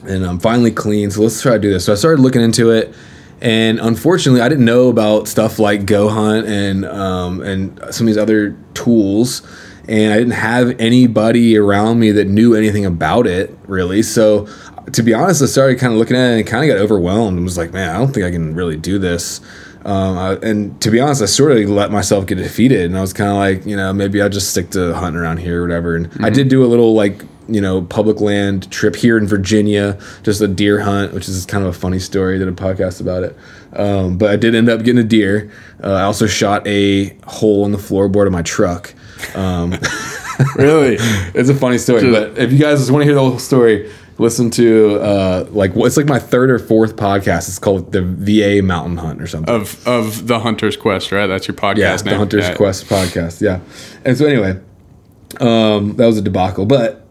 and 0.04 0.24
I'm 0.24 0.38
finally 0.38 0.70
clean. 0.70 1.10
So 1.10 1.22
let's 1.22 1.40
try 1.40 1.52
to 1.52 1.58
do 1.58 1.70
this. 1.70 1.84
So 1.84 1.92
I 1.92 1.96
started 1.96 2.22
looking 2.22 2.42
into 2.42 2.70
it, 2.70 2.94
and 3.40 3.78
unfortunately, 3.80 4.40
I 4.40 4.48
didn't 4.48 4.64
know 4.64 4.88
about 4.88 5.28
stuff 5.28 5.58
like 5.58 5.86
Go 5.86 6.08
Hunt 6.08 6.46
and 6.46 6.84
um, 6.86 7.40
and 7.42 7.78
some 7.94 8.06
of 8.06 8.06
these 8.06 8.18
other 8.18 8.56
tools, 8.74 9.42
and 9.88 10.12
I 10.12 10.18
didn't 10.18 10.34
have 10.34 10.78
anybody 10.78 11.56
around 11.56 12.00
me 12.00 12.12
that 12.12 12.28
knew 12.28 12.54
anything 12.54 12.84
about 12.84 13.26
it 13.26 13.56
really. 13.66 14.02
So 14.02 14.48
to 14.92 15.02
be 15.02 15.14
honest, 15.14 15.42
I 15.42 15.46
started 15.46 15.78
kind 15.78 15.92
of 15.92 15.98
looking 15.98 16.16
at 16.16 16.32
it 16.32 16.38
and 16.38 16.46
kind 16.46 16.64
of 16.64 16.76
got 16.76 16.82
overwhelmed 16.82 17.36
and 17.36 17.44
was 17.44 17.58
like, 17.58 17.72
man, 17.72 17.94
I 17.94 17.98
don't 17.98 18.12
think 18.12 18.26
I 18.26 18.30
can 18.30 18.54
really 18.54 18.76
do 18.76 18.98
this. 18.98 19.40
Um, 19.84 20.18
I, 20.18 20.32
and 20.42 20.80
to 20.82 20.90
be 20.90 21.00
honest, 21.00 21.22
I 21.22 21.26
sort 21.26 21.52
of 21.52 21.68
let 21.70 21.90
myself 21.90 22.26
get 22.26 22.36
defeated, 22.36 22.86
and 22.86 22.98
I 22.98 23.00
was 23.00 23.12
kind 23.12 23.30
of 23.30 23.36
like, 23.36 23.64
you 23.64 23.76
know, 23.76 23.92
maybe 23.92 24.20
I'll 24.20 24.28
just 24.28 24.50
stick 24.50 24.70
to 24.70 24.94
hunting 24.94 25.20
around 25.20 25.38
here 25.38 25.60
or 25.60 25.62
whatever. 25.62 25.96
And 25.96 26.10
I 26.24 26.30
did 26.30 26.48
do 26.48 26.64
a 26.64 26.68
little 26.68 26.94
like 26.94 27.22
you 27.50 27.60
know, 27.60 27.82
public 27.82 28.20
land 28.20 28.70
trip 28.70 28.94
here 28.94 29.18
in 29.18 29.26
Virginia, 29.26 29.98
just 30.22 30.40
a 30.40 30.46
deer 30.46 30.80
hunt, 30.80 31.12
which 31.12 31.28
is 31.28 31.44
kind 31.44 31.64
of 31.64 31.70
a 31.70 31.78
funny 31.78 31.98
story. 31.98 32.36
I 32.36 32.38
did 32.38 32.48
a 32.48 32.52
podcast 32.52 33.00
about 33.00 33.24
it. 33.24 33.36
Um, 33.72 34.18
but 34.18 34.30
I 34.30 34.36
did 34.36 34.54
end 34.54 34.68
up 34.68 34.84
getting 34.84 35.00
a 35.00 35.04
deer. 35.04 35.50
Uh, 35.82 35.94
I 35.94 36.02
also 36.02 36.26
shot 36.26 36.66
a 36.66 37.08
hole 37.26 37.64
in 37.66 37.72
the 37.72 37.78
floorboard 37.78 38.26
of 38.26 38.32
my 38.32 38.42
truck. 38.42 38.94
Um, 39.34 39.72
really 40.54 40.96
it's 41.34 41.48
a 41.48 41.54
funny 41.54 41.78
story, 41.78 42.10
but 42.10 42.38
if 42.38 42.52
you 42.52 42.58
guys 42.58 42.90
want 42.90 43.02
to 43.02 43.04
hear 43.04 43.14
the 43.14 43.20
whole 43.20 43.38
story, 43.38 43.90
listen 44.20 44.50
to 44.50 44.96
uh, 45.00 45.46
like 45.50 45.72
it's 45.74 45.96
like 45.96 46.06
my 46.06 46.18
third 46.18 46.50
or 46.50 46.58
fourth 46.58 46.96
podcast. 46.96 47.48
It's 47.48 47.58
called 47.58 47.92
the 47.92 48.02
VA 48.02 48.62
Mountain 48.62 48.98
Hunt 48.98 49.20
or 49.20 49.26
something. 49.26 49.52
of 49.54 49.86
of 49.88 50.26
the 50.26 50.38
hunter's 50.40 50.76
quest 50.76 51.10
right 51.10 51.26
that's 51.26 51.48
your 51.48 51.56
podcast 51.56 51.76
yeah, 51.78 51.96
name 51.96 52.04
the 52.04 52.16
Hunter's 52.18 52.48
Yeah. 52.48 52.54
Quest 52.54 52.86
podcast. 52.86 53.40
Yeah, 53.40 53.60
and 54.04 54.16
so 54.16 54.26
anyway, 54.26 54.60
um, 55.40 55.96
that 55.96 56.06
was 56.06 56.18
a 56.18 56.22
debacle. 56.22 56.66
But 56.66 57.06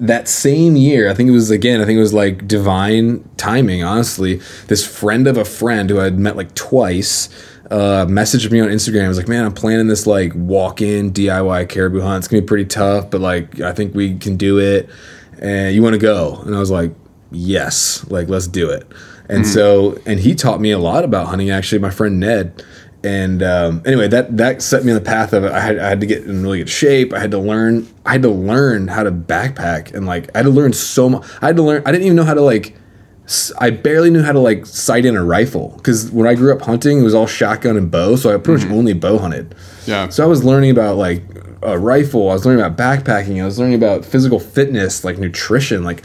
that 0.00 0.28
same 0.28 0.76
year, 0.76 1.10
I 1.10 1.14
think 1.14 1.28
it 1.28 1.32
was 1.32 1.50
again, 1.50 1.80
I 1.80 1.84
think 1.84 1.96
it 1.96 2.00
was 2.00 2.14
like 2.14 2.46
divine 2.46 3.28
timing. 3.36 3.82
Honestly, 3.84 4.40
this 4.66 4.86
friend 4.86 5.26
of 5.26 5.36
a 5.36 5.44
friend 5.44 5.88
who 5.90 6.00
I'd 6.00 6.18
met 6.18 6.36
like 6.36 6.54
twice. 6.54 7.28
Uh, 7.70 8.06
messaged 8.06 8.50
me 8.50 8.60
on 8.60 8.68
Instagram. 8.68 9.04
I 9.04 9.08
was 9.08 9.18
like, 9.18 9.28
"Man, 9.28 9.44
I'm 9.44 9.52
planning 9.52 9.88
this 9.88 10.06
like 10.06 10.32
walk-in 10.34 11.12
DIY 11.12 11.68
caribou 11.68 12.00
hunt. 12.00 12.22
It's 12.22 12.28
gonna 12.28 12.40
be 12.40 12.46
pretty 12.46 12.64
tough, 12.64 13.10
but 13.10 13.20
like 13.20 13.60
I 13.60 13.72
think 13.72 13.94
we 13.94 14.16
can 14.16 14.38
do 14.38 14.58
it. 14.58 14.88
And 15.40 15.74
you 15.74 15.82
want 15.82 15.94
to 15.94 15.98
go?" 15.98 16.40
And 16.44 16.54
I 16.54 16.58
was 16.58 16.70
like, 16.70 16.92
"Yes, 17.30 18.04
like 18.10 18.28
let's 18.28 18.46
do 18.46 18.70
it." 18.70 18.86
And 19.30 19.46
so, 19.46 19.98
and 20.06 20.18
he 20.18 20.34
taught 20.34 20.58
me 20.60 20.70
a 20.70 20.78
lot 20.78 21.04
about 21.04 21.26
hunting. 21.26 21.50
Actually, 21.50 21.80
my 21.80 21.90
friend 21.90 22.18
Ned, 22.18 22.64
and 23.04 23.42
um, 23.42 23.82
anyway, 23.86 24.08
that 24.08 24.36
that 24.38 24.62
set 24.62 24.84
me 24.84 24.92
on 24.92 24.96
the 24.96 25.04
path 25.04 25.32
of 25.32 25.44
it. 25.44 25.52
I 25.52 25.60
had, 25.60 25.78
I 25.78 25.88
had 25.88 26.00
to 26.00 26.06
get 26.06 26.24
in 26.24 26.42
really 26.42 26.58
good 26.58 26.68
shape. 26.68 27.12
I 27.12 27.20
had 27.20 27.30
to 27.30 27.38
learn. 27.38 27.86
I 28.04 28.12
had 28.12 28.22
to 28.22 28.30
learn 28.30 28.88
how 28.88 29.04
to 29.04 29.12
backpack, 29.12 29.94
and 29.94 30.06
like 30.06 30.30
I 30.34 30.38
had 30.38 30.44
to 30.44 30.50
learn 30.50 30.72
so 30.72 31.08
much. 31.08 31.24
I 31.40 31.46
had 31.46 31.56
to 31.56 31.62
learn. 31.62 31.82
I 31.86 31.92
didn't 31.92 32.04
even 32.04 32.16
know 32.16 32.24
how 32.24 32.34
to 32.34 32.42
like. 32.42 32.76
I 33.60 33.70
barely 33.70 34.08
knew 34.08 34.22
how 34.22 34.32
to 34.32 34.40
like 34.40 34.64
sight 34.64 35.04
in 35.04 35.14
a 35.14 35.22
rifle 35.22 35.74
because 35.76 36.10
when 36.10 36.26
I 36.26 36.34
grew 36.34 36.52
up 36.52 36.62
hunting, 36.62 37.00
it 37.00 37.02
was 37.02 37.14
all 37.14 37.26
shotgun 37.26 37.76
and 37.76 37.90
bow. 37.90 38.16
So 38.16 38.34
I 38.34 38.38
pretty 38.38 38.64
much 38.64 38.72
only 38.72 38.94
bow 38.94 39.18
hunted. 39.18 39.54
Yeah. 39.86 40.08
So 40.08 40.24
I 40.24 40.26
was 40.26 40.42
learning 40.42 40.70
about 40.70 40.96
like 40.96 41.22
a 41.62 41.78
rifle. 41.78 42.30
I 42.30 42.34
was 42.34 42.46
learning 42.46 42.64
about 42.64 42.76
backpacking. 42.76 43.42
I 43.42 43.44
was 43.44 43.58
learning 43.58 43.76
about 43.76 44.04
physical 44.04 44.38
fitness, 44.38 45.04
like 45.04 45.18
nutrition. 45.18 45.84
Like 45.84 46.04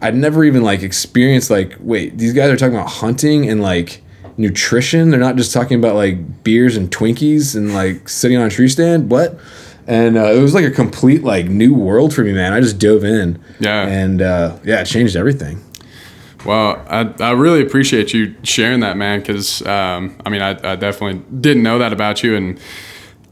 I'd 0.00 0.14
never 0.14 0.44
even 0.44 0.62
like 0.62 0.82
experienced 0.82 1.50
like 1.50 1.76
wait, 1.80 2.18
these 2.18 2.32
guys 2.32 2.50
are 2.50 2.56
talking 2.56 2.74
about 2.74 2.90
hunting 2.90 3.48
and 3.48 3.60
like 3.60 4.02
nutrition. 4.36 5.10
They're 5.10 5.20
not 5.20 5.36
just 5.36 5.52
talking 5.52 5.78
about 5.78 5.94
like 5.94 6.44
beers 6.44 6.76
and 6.76 6.90
Twinkies 6.90 7.56
and 7.56 7.74
like 7.74 8.08
sitting 8.08 8.36
on 8.36 8.46
a 8.46 8.50
tree 8.50 8.68
stand. 8.68 9.10
What? 9.10 9.38
And 9.86 10.16
uh, 10.16 10.32
it 10.32 10.40
was 10.40 10.54
like 10.54 10.64
a 10.64 10.70
complete 10.70 11.22
like 11.22 11.46
new 11.46 11.74
world 11.74 12.14
for 12.14 12.22
me, 12.24 12.32
man. 12.32 12.52
I 12.52 12.60
just 12.60 12.78
dove 12.78 13.04
in. 13.04 13.42
Yeah. 13.60 13.86
And 13.86 14.22
uh, 14.22 14.58
yeah, 14.64 14.80
it 14.80 14.86
changed 14.86 15.16
everything. 15.16 15.62
Well, 16.44 16.84
I, 16.88 17.12
I 17.20 17.30
really 17.32 17.62
appreciate 17.62 18.12
you 18.12 18.34
sharing 18.42 18.80
that, 18.80 18.96
man, 18.96 19.20
because 19.20 19.66
um, 19.66 20.16
I 20.26 20.30
mean, 20.30 20.42
I, 20.42 20.50
I 20.50 20.76
definitely 20.76 21.22
didn't 21.40 21.62
know 21.62 21.78
that 21.78 21.92
about 21.92 22.22
you. 22.22 22.36
And 22.36 22.60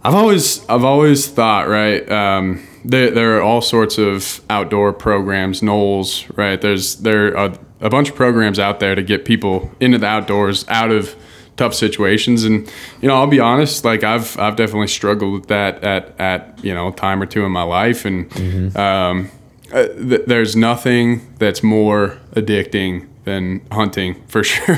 I've 0.04 0.14
always 0.14 0.68
I've 0.68 0.84
always 0.84 1.28
thought 1.28 1.68
right. 1.68 2.10
Um, 2.10 2.66
there 2.84 3.10
there 3.10 3.38
are 3.38 3.42
all 3.42 3.60
sorts 3.60 3.98
of 3.98 4.40
outdoor 4.50 4.92
programs, 4.92 5.60
NOLS, 5.60 6.36
right? 6.36 6.60
There's 6.60 6.96
there 6.96 7.36
are 7.36 7.56
a 7.80 7.90
bunch 7.90 8.10
of 8.10 8.16
programs 8.16 8.58
out 8.58 8.80
there 8.80 8.94
to 8.94 9.02
get 9.02 9.24
people 9.24 9.70
into 9.80 9.98
the 9.98 10.06
outdoors, 10.06 10.64
out 10.68 10.90
of 10.90 11.14
tough 11.56 11.74
situations, 11.74 12.44
and 12.44 12.70
you 13.00 13.08
know 13.08 13.14
I'll 13.14 13.26
be 13.28 13.40
honest, 13.40 13.84
like 13.84 14.02
I've 14.02 14.36
I've 14.38 14.56
definitely 14.56 14.88
struggled 14.88 15.32
with 15.32 15.46
that 15.48 15.84
at 15.84 16.18
at 16.18 16.64
you 16.64 16.74
know 16.74 16.88
a 16.88 16.92
time 16.92 17.22
or 17.22 17.26
two 17.26 17.44
in 17.44 17.52
my 17.52 17.62
life, 17.62 18.04
and 18.04 18.76
um, 18.76 19.30
uh, 19.72 19.86
th- 19.86 20.22
there's 20.26 20.56
nothing 20.56 21.32
that's 21.38 21.62
more 21.62 22.18
addicting 22.34 23.06
than 23.24 23.61
hunting 23.70 24.22
for 24.26 24.42
sure. 24.50 24.74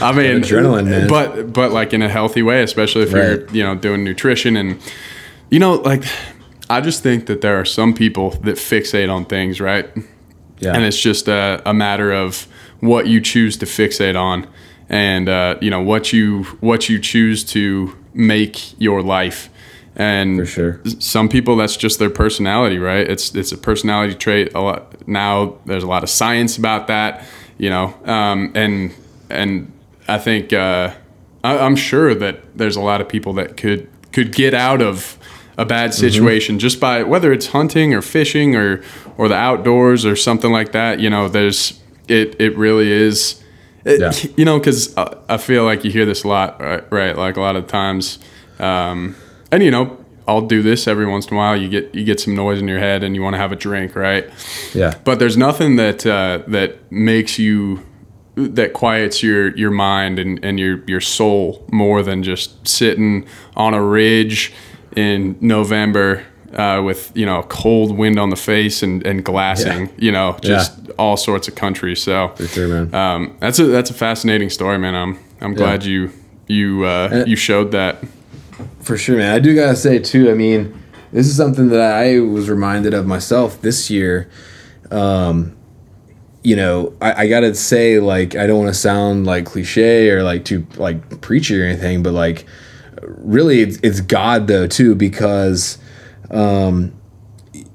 I 0.00 0.12
mean, 0.12 0.42
Adrenaline, 0.42 0.88
man. 0.88 1.08
but 1.08 1.52
but 1.52 1.72
like 1.72 1.92
in 1.92 2.02
a 2.02 2.08
healthy 2.08 2.42
way, 2.42 2.62
especially 2.62 3.02
if 3.02 3.10
you're 3.12 3.48
you 3.50 3.62
know 3.62 3.74
doing 3.74 4.04
nutrition 4.04 4.56
and 4.56 4.80
you 5.50 5.58
know 5.58 5.74
like 5.74 6.04
I 6.70 6.80
just 6.80 7.02
think 7.02 7.26
that 7.26 7.40
there 7.40 7.58
are 7.58 7.64
some 7.64 7.94
people 7.94 8.30
that 8.42 8.56
fixate 8.56 9.10
on 9.12 9.24
things, 9.24 9.60
right? 9.60 9.88
Yeah. 10.58 10.74
And 10.74 10.84
it's 10.84 11.00
just 11.00 11.28
a, 11.28 11.62
a 11.64 11.72
matter 11.72 12.12
of 12.12 12.46
what 12.80 13.06
you 13.06 13.20
choose 13.20 13.56
to 13.58 13.66
fixate 13.66 14.16
on, 14.18 14.46
and 14.88 15.28
uh, 15.28 15.56
you 15.60 15.70
know 15.70 15.80
what 15.80 16.12
you 16.12 16.44
what 16.60 16.88
you 16.88 16.98
choose 16.98 17.44
to 17.44 17.96
make 18.14 18.78
your 18.80 19.02
life. 19.02 19.48
And 20.00 20.38
For 20.40 20.46
sure. 20.46 20.80
some 21.00 21.28
people 21.28 21.56
that's 21.56 21.76
just 21.76 21.98
their 21.98 22.10
personality, 22.10 22.78
right? 22.78 23.08
It's 23.08 23.34
it's 23.34 23.50
a 23.50 23.56
personality 23.58 24.14
trait. 24.14 24.52
A 24.54 24.60
lot 24.60 25.08
now. 25.08 25.56
There's 25.66 25.82
a 25.82 25.88
lot 25.88 26.02
of 26.04 26.10
science 26.10 26.56
about 26.56 26.86
that, 26.88 27.24
you 27.58 27.70
know, 27.70 27.94
um, 28.04 28.52
and 28.54 28.92
and 29.30 29.70
I 30.08 30.18
think 30.18 30.52
uh, 30.52 30.94
I, 31.44 31.58
I'm 31.58 31.76
sure 31.76 32.14
that 32.14 32.56
there's 32.56 32.76
a 32.76 32.80
lot 32.80 33.00
of 33.00 33.08
people 33.08 33.34
that 33.34 33.56
could 33.56 33.88
could 34.12 34.32
get 34.32 34.54
out 34.54 34.80
of 34.82 35.18
a 35.58 35.64
bad 35.64 35.90
Mm-hmm. 35.90 36.00
situation 36.00 36.58
just 36.58 36.78
by 36.80 37.02
whether 37.02 37.32
it's 37.32 37.48
hunting 37.48 37.92
or 37.94 38.00
fishing 38.02 38.54
or 38.56 38.82
or 39.16 39.28
the 39.28 39.34
outdoors 39.34 40.04
or 40.06 40.14
something 40.16 40.52
like 40.52 40.72
that. 40.72 41.00
You 41.00 41.10
know, 41.10 41.28
there's 41.28 41.80
it 42.08 42.36
it 42.40 42.56
really 42.56 42.90
is. 42.90 43.42
It, 43.84 44.00
Yeah. 44.00 44.12
You 44.36 44.44
know, 44.44 44.58
because 44.58 44.96
I 45.28 45.36
feel 45.38 45.64
like 45.64 45.84
you 45.84 45.90
hear 45.90 46.04
this 46.06 46.24
a 46.24 46.28
lot, 46.28 46.60
right? 46.60 46.84
right? 46.92 47.16
Like 47.16 47.36
a 47.36 47.40
lot 47.40 47.56
of 47.56 47.66
times, 47.66 48.18
um, 48.58 49.14
and 49.50 49.62
you 49.62 49.70
know, 49.70 49.97
I'll 50.28 50.46
do 50.46 50.62
this 50.62 50.86
every 50.86 51.06
once 51.06 51.26
in 51.26 51.34
a 51.34 51.36
while. 51.36 51.56
You 51.56 51.68
get 51.68 51.94
you 51.94 52.04
get 52.04 52.20
some 52.20 52.34
noise 52.36 52.60
in 52.60 52.68
your 52.68 52.78
head, 52.78 53.02
and 53.02 53.14
you 53.16 53.22
want 53.22 53.34
to 53.34 53.38
have 53.38 53.50
a 53.52 53.56
drink, 53.56 53.96
right? 53.96 54.28
yeah. 54.74 54.94
But 55.04 55.18
there's 55.18 55.36
nothing 55.36 55.76
that 55.76 56.06
uh, 56.06 56.42
that 56.48 56.92
makes 56.92 57.38
you 57.38 57.84
that 58.36 58.72
quiets 58.72 59.22
your 59.22 59.56
your 59.56 59.70
mind 59.72 60.18
and, 60.18 60.38
and 60.44 60.60
your 60.60 60.84
your 60.86 61.00
soul 61.00 61.64
more 61.72 62.02
than 62.02 62.22
just 62.22 62.68
sitting 62.68 63.26
on 63.56 63.74
a 63.74 63.82
ridge 63.82 64.52
in 64.96 65.36
November 65.40 66.24
uh, 66.54 66.80
with 66.84 67.10
you 67.14 67.26
know 67.26 67.42
cold 67.48 67.96
wind 67.96 68.18
on 68.18 68.30
the 68.30 68.36
face 68.36 68.82
and, 68.82 69.04
and 69.06 69.24
glassing, 69.24 69.86
Yeah. 69.86 69.92
you 69.98 70.12
know, 70.12 70.36
just 70.42 70.72
all 70.98 71.16
sorts 71.16 71.48
of 71.48 71.54
country. 71.56 71.96
So 71.96 72.34
sure, 72.48 72.68
man. 72.68 72.94
um, 72.94 73.36
that's 73.40 73.58
a 73.58 73.64
that's 73.66 73.90
a 73.90 73.94
fascinating 73.94 74.50
story, 74.50 74.78
man. 74.78 74.94
I'm 74.94 75.18
I'm 75.40 75.54
glad 75.54 75.84
you 75.84 76.10
you 76.46 76.84
uh, 76.84 77.24
you 77.26 77.36
showed 77.36 77.72
that. 77.72 78.04
For 78.80 78.96
sure, 78.96 79.16
man. 79.16 79.34
I 79.34 79.38
do 79.38 79.54
gotta 79.54 79.76
say 79.76 79.98
too. 79.98 80.30
I 80.30 80.34
mean, 80.34 80.80
this 81.12 81.26
is 81.26 81.36
something 81.36 81.68
that 81.68 81.80
I 81.80 82.20
was 82.20 82.48
reminded 82.48 82.94
of 82.94 83.06
myself 83.06 83.60
this 83.62 83.90
year. 83.90 84.28
Um, 84.90 85.56
you 86.42 86.56
know, 86.56 86.94
I, 87.00 87.24
I 87.24 87.28
gotta 87.28 87.54
say, 87.54 87.98
like, 88.00 88.34
I 88.36 88.46
don't 88.46 88.58
want 88.58 88.72
to 88.72 88.78
sound 88.80 89.26
like 89.26 89.46
cliche 89.46 90.10
or 90.10 90.22
like 90.22 90.44
too 90.44 90.66
like 90.76 91.20
preachy 91.20 91.60
or 91.60 91.64
anything, 91.64 92.02
but 92.02 92.12
like, 92.12 92.46
really, 93.02 93.60
it's, 93.60 93.78
it's 93.82 94.00
God 94.00 94.46
though 94.46 94.66
too 94.66 94.94
because, 94.94 95.78
um, 96.30 96.94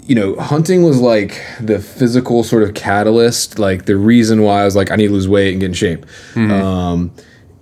you 0.06 0.16
know, 0.16 0.36
hunting 0.36 0.84
was 0.84 1.00
like 1.00 1.42
the 1.62 1.80
physical 1.80 2.44
sort 2.44 2.64
of 2.64 2.74
catalyst, 2.74 3.58
like 3.58 3.86
the 3.86 3.96
reason 3.96 4.42
why 4.42 4.62
I 4.62 4.66
was 4.66 4.76
like, 4.76 4.92
I 4.92 4.96
need 4.96 5.08
to 5.08 5.14
lose 5.14 5.28
weight 5.30 5.52
and 5.52 5.62
get 5.62 5.68
in 5.68 5.74
shape. 5.74 6.06
Um, 6.52 7.12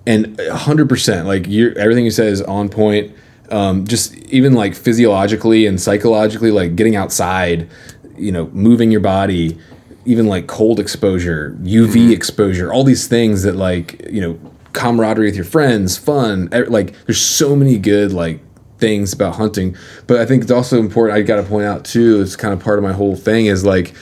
and 0.06 0.38
100% 0.38 1.26
like 1.26 1.48
you 1.48 1.74
everything 1.76 2.06
you 2.06 2.12
said 2.12 2.28
is 2.28 2.42
on 2.42 2.70
point. 2.70 3.16
Um, 3.50 3.86
just 3.86 4.16
even 4.30 4.54
like 4.54 4.76
physiologically 4.76 5.66
and 5.66 5.80
psychologically 5.80 6.52
like 6.52 6.78
getting 6.78 6.96
outside 6.96 7.70
you 8.16 8.32
know 8.32 8.48
moving 8.54 8.92
your 8.92 9.02
body 9.02 9.58
even 10.06 10.28
like 10.28 10.48
cold 10.48 10.80
exposure 10.80 11.58
uv 11.64 12.12
exposure 12.14 12.72
all 12.72 12.86
these 12.86 13.08
things 13.08 13.44
that 13.44 13.56
like 13.56 14.08
you 14.10 14.22
know 14.22 14.40
camaraderie 14.74 15.26
with 15.26 15.36
your 15.36 15.44
friends 15.44 15.98
fun 15.98 16.48
like 16.70 16.94
there's 17.06 17.20
so 17.20 17.56
many 17.56 17.78
good 17.78 18.14
like 18.14 18.40
things 18.78 19.14
about 19.14 19.36
hunting. 19.36 19.76
But 20.08 20.20
i 20.20 20.26
think 20.26 20.44
it's 20.44 20.52
also 20.52 20.80
important 20.80 21.18
i 21.18 21.22
gotta 21.22 21.44
point 21.44 21.66
out 21.66 21.86
too 21.86 22.22
it's 22.22 22.36
kind 22.36 22.54
of 22.54 22.60
part 22.60 22.80
of 22.80 22.84
my 22.84 22.94
whole 22.94 23.16
thing 23.16 23.46
is 23.46 23.64
like 23.64 23.94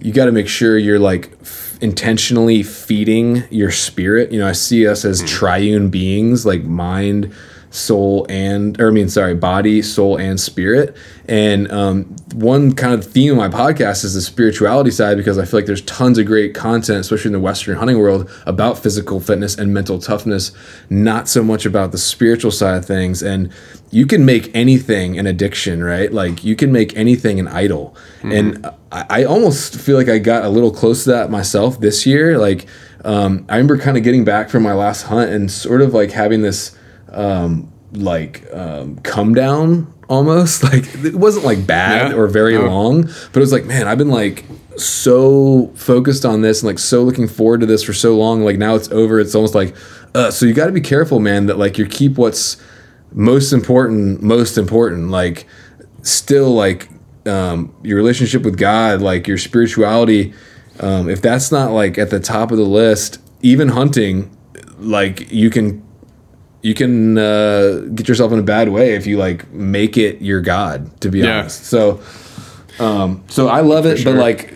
you 0.00 0.12
got 0.12 0.26
to 0.26 0.32
make 0.32 0.46
sure 0.46 0.76
you're 0.76 0.98
like 0.98 1.42
f- 1.76 1.82
intentionally 1.82 2.62
feeding 2.62 3.44
your 3.50 3.70
spirit. 3.70 4.32
You 4.32 4.40
know, 4.40 4.48
I 4.48 4.52
see 4.52 4.86
us 4.86 5.04
as 5.04 5.22
mm. 5.22 5.28
triune 5.28 5.90
beings, 5.90 6.46
like 6.46 6.64
mind, 6.64 7.32
soul, 7.76 8.26
and 8.28 8.80
or 8.80 8.88
I 8.88 8.90
mean, 8.90 9.08
sorry, 9.08 9.34
body, 9.34 9.82
soul, 9.82 10.16
and 10.16 10.40
spirit. 10.40 10.96
And 11.28 11.70
um, 11.72 12.04
one 12.34 12.72
kind 12.74 12.94
of 12.94 13.04
theme 13.04 13.32
of 13.32 13.38
my 13.38 13.48
podcast 13.48 14.04
is 14.04 14.14
the 14.14 14.20
spirituality 14.20 14.90
side 14.90 15.16
because 15.16 15.38
I 15.38 15.44
feel 15.44 15.58
like 15.58 15.66
there's 15.66 15.82
tons 15.82 16.18
of 16.18 16.26
great 16.26 16.54
content, 16.54 17.00
especially 17.00 17.30
in 17.30 17.32
the 17.32 17.40
Western 17.40 17.76
hunting 17.76 17.98
world, 17.98 18.30
about 18.46 18.78
physical 18.78 19.20
fitness 19.20 19.58
and 19.58 19.74
mental 19.74 19.98
toughness. 19.98 20.52
Not 20.88 21.28
so 21.28 21.42
much 21.42 21.66
about 21.66 21.92
the 21.92 21.98
spiritual 21.98 22.52
side 22.52 22.78
of 22.78 22.84
things. 22.84 23.22
And 23.22 23.52
you 23.90 24.06
can 24.06 24.24
make 24.24 24.54
anything 24.54 25.18
an 25.18 25.26
addiction, 25.26 25.82
right? 25.82 26.12
Like 26.12 26.44
you 26.44 26.56
can 26.56 26.72
make 26.72 26.96
anything 26.96 27.40
an 27.40 27.48
idol. 27.48 27.96
And 28.22 28.66
I, 28.92 29.06
I 29.10 29.24
almost 29.24 29.76
feel 29.76 29.96
like 29.96 30.08
I 30.08 30.18
got 30.18 30.44
a 30.44 30.48
little 30.48 30.70
close 30.70 31.04
to 31.04 31.10
that 31.10 31.30
myself 31.30 31.80
this 31.80 32.06
year. 32.06 32.38
Like 32.38 32.66
um, 33.04 33.46
I 33.48 33.56
remember 33.56 33.78
kind 33.78 33.96
of 33.96 34.02
getting 34.02 34.24
back 34.24 34.50
from 34.50 34.62
my 34.62 34.74
last 34.74 35.02
hunt 35.02 35.30
and 35.30 35.50
sort 35.50 35.82
of 35.82 35.94
like 35.94 36.10
having 36.10 36.42
this 36.42 36.76
um, 37.12 37.72
like 37.92 38.44
um, 38.52 38.96
come 39.00 39.34
down 39.34 39.92
almost. 40.08 40.62
Like 40.72 40.84
it 41.04 41.14
wasn't 41.14 41.44
like 41.44 41.66
bad 41.66 42.12
Yeah. 42.12 42.16
or 42.18 42.26
very 42.26 42.56
Oh. 42.56 42.66
long, 42.66 43.02
but 43.02 43.36
it 43.36 43.40
was 43.40 43.52
like, 43.52 43.64
man, 43.64 43.86
I've 43.88 43.98
been 43.98 44.10
like 44.10 44.44
so 44.76 45.68
focused 45.74 46.24
on 46.24 46.42
this 46.42 46.62
and 46.62 46.66
like 46.66 46.78
so 46.78 47.02
looking 47.02 47.28
forward 47.28 47.60
to 47.60 47.66
this 47.66 47.82
for 47.82 47.92
so 47.92 48.16
long. 48.16 48.44
Like 48.44 48.58
now 48.58 48.74
it's 48.74 48.90
over. 48.90 49.18
It's 49.20 49.34
almost 49.34 49.54
like, 49.54 49.74
uh, 50.14 50.30
so 50.30 50.46
you 50.46 50.52
got 50.54 50.66
to 50.66 50.72
be 50.72 50.80
careful, 50.80 51.18
man, 51.20 51.46
that 51.46 51.58
like 51.58 51.78
you 51.78 51.86
keep 51.86 52.16
what's 52.18 52.56
most 53.12 53.52
important, 53.52 54.22
most 54.22 54.58
important. 54.58 55.10
Like 55.10 55.46
still 56.02 56.50
like 56.54 56.88
um, 57.26 57.74
your 57.82 57.96
relationship 57.96 58.42
with 58.42 58.56
God, 58.58 59.00
like 59.00 59.26
your 59.26 59.38
spirituality. 59.38 60.32
Um, 60.80 61.08
if 61.08 61.22
that's 61.22 61.50
not 61.50 61.72
like 61.72 61.96
at 61.98 62.10
the 62.10 62.20
top 62.20 62.50
of 62.50 62.58
the 62.58 62.64
list, 62.64 63.18
even 63.42 63.68
hunting, 63.68 64.36
like 64.78 65.32
you 65.32 65.48
can 65.50 65.82
you 66.62 66.74
can 66.74 67.16
uh, 67.18 67.80
get 67.94 68.08
yourself 68.08 68.32
in 68.32 68.38
a 68.38 68.42
bad 68.42 68.68
way 68.70 68.94
if 68.94 69.06
you 69.06 69.16
like 69.18 69.50
make 69.52 69.96
it 69.96 70.20
your 70.22 70.40
god 70.40 70.98
to 71.00 71.08
be 71.10 71.18
Yeah. 71.20 71.40
honest 71.40 71.64
so 71.66 72.00
um 72.80 73.22
so 73.28 73.48
i 73.48 73.60
love 73.60 73.86
it 73.86 73.98
sure. 73.98 74.12
but 74.14 74.20
like 74.20 74.54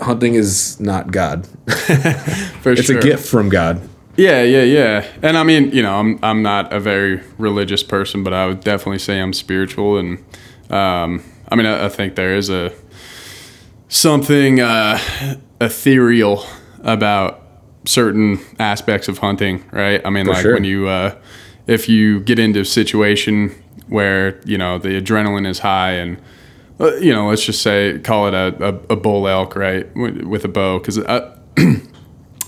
hunting 0.00 0.34
is 0.34 0.78
not 0.80 1.10
god 1.12 1.46
For 2.62 2.72
it's 2.72 2.82
sure. 2.84 2.98
a 2.98 3.02
gift 3.02 3.26
from 3.28 3.48
god 3.48 3.80
Yeah, 4.16 4.42
yeah, 4.44 4.62
yeah. 4.62 5.04
And 5.22 5.36
I 5.36 5.42
mean, 5.42 5.72
you 5.72 5.82
know, 5.82 5.98
I'm 5.98 6.18
I'm 6.22 6.40
not 6.42 6.72
a 6.72 6.78
very 6.78 7.20
religious 7.36 7.82
person, 7.82 8.22
but 8.22 8.32
I 8.32 8.46
would 8.46 8.60
definitely 8.60 9.00
say 9.00 9.18
I'm 9.20 9.32
spiritual, 9.32 9.98
and 9.98 10.18
um, 10.70 11.20
I 11.50 11.56
mean, 11.56 11.66
I, 11.66 11.86
I 11.86 11.88
think 11.88 12.14
there 12.14 12.36
is 12.38 12.48
a 12.48 12.70
something 13.88 14.60
uh, 14.60 14.98
ethereal 15.60 16.44
about 16.82 17.42
certain 17.84 18.38
aspects 18.58 19.08
of 19.08 19.18
hunting, 19.18 19.64
right? 19.72 20.00
I 20.04 20.10
mean, 20.10 20.26
For 20.26 20.32
like 20.32 20.42
sure. 20.42 20.54
when 20.54 20.64
you 20.64 20.88
uh, 20.88 21.14
if 21.66 21.88
you 21.88 22.20
get 22.20 22.38
into 22.38 22.60
a 22.60 22.64
situation 22.64 23.54
where 23.88 24.40
you 24.44 24.56
know 24.58 24.78
the 24.78 25.00
adrenaline 25.00 25.46
is 25.46 25.58
high 25.60 25.92
and 25.92 26.18
uh, 26.80 26.94
you 26.96 27.12
know, 27.12 27.28
let's 27.28 27.44
just 27.44 27.62
say 27.62 27.98
call 28.00 28.26
it 28.28 28.34
a, 28.34 28.56
a, 28.90 28.94
a 28.94 28.96
bull 28.96 29.28
elk, 29.28 29.54
right, 29.54 29.86
with, 29.96 30.22
with 30.22 30.44
a 30.44 30.48
bow, 30.48 30.78
because 30.80 30.98
I, 31.08 31.30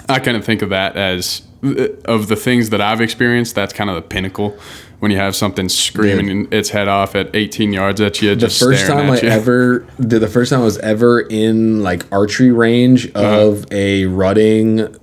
I 0.09 0.19
kind 0.19 0.37
of 0.37 0.45
think 0.45 0.63
of 0.63 0.71
that 0.71 0.97
as 0.97 1.43
uh, 1.63 1.89
of 2.07 2.27
the 2.29 2.35
things 2.37 2.71
that 2.71 2.81
I've 2.81 3.01
experienced. 3.01 3.55
That's 3.55 3.73
kind 3.73 3.89
of 3.89 3.97
the 3.97 4.03
pinnacle 4.03 4.59
when 4.99 5.11
you 5.11 5.19
have 5.19 5.37
something 5.37 5.69
screaming 5.69 6.49
its 6.51 6.71
head 6.71 6.89
off 6.89 7.15
at 7.15 7.37
18 7.37 7.73
yards 7.73 8.01
at 8.01 8.23
you, 8.23 8.31
the 8.31 8.37
just 8.37 8.59
first 8.59 8.87
time 8.87 9.11
at 9.11 9.23
i 9.23 9.27
you. 9.27 9.29
ever 9.29 9.87
the, 9.99 10.19
the 10.19 10.27
first 10.27 10.49
time 10.51 10.61
i 10.63 10.65
was 10.65 10.79
ever 10.79 11.21
in 11.21 11.83
like 11.83 12.11
archery 12.11 12.51
range 12.51 13.07
Uh-huh. 13.15 13.47
of 13.49 13.67
a 13.71 14.07
rutting 14.07 14.97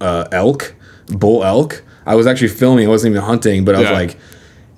uh, 0.00 0.26
elk 0.32 0.74
bull 1.08 1.44
elk. 1.44 1.82
I 2.06 2.14
was 2.16 2.26
actually 2.26 2.48
filming 2.48 2.86
i 2.86 2.88
wasn't 2.90 3.12
even 3.12 3.22
hunting 3.24 3.64
but 3.64 3.74
i 3.74 3.80
was 3.80 3.90
like 3.90 4.18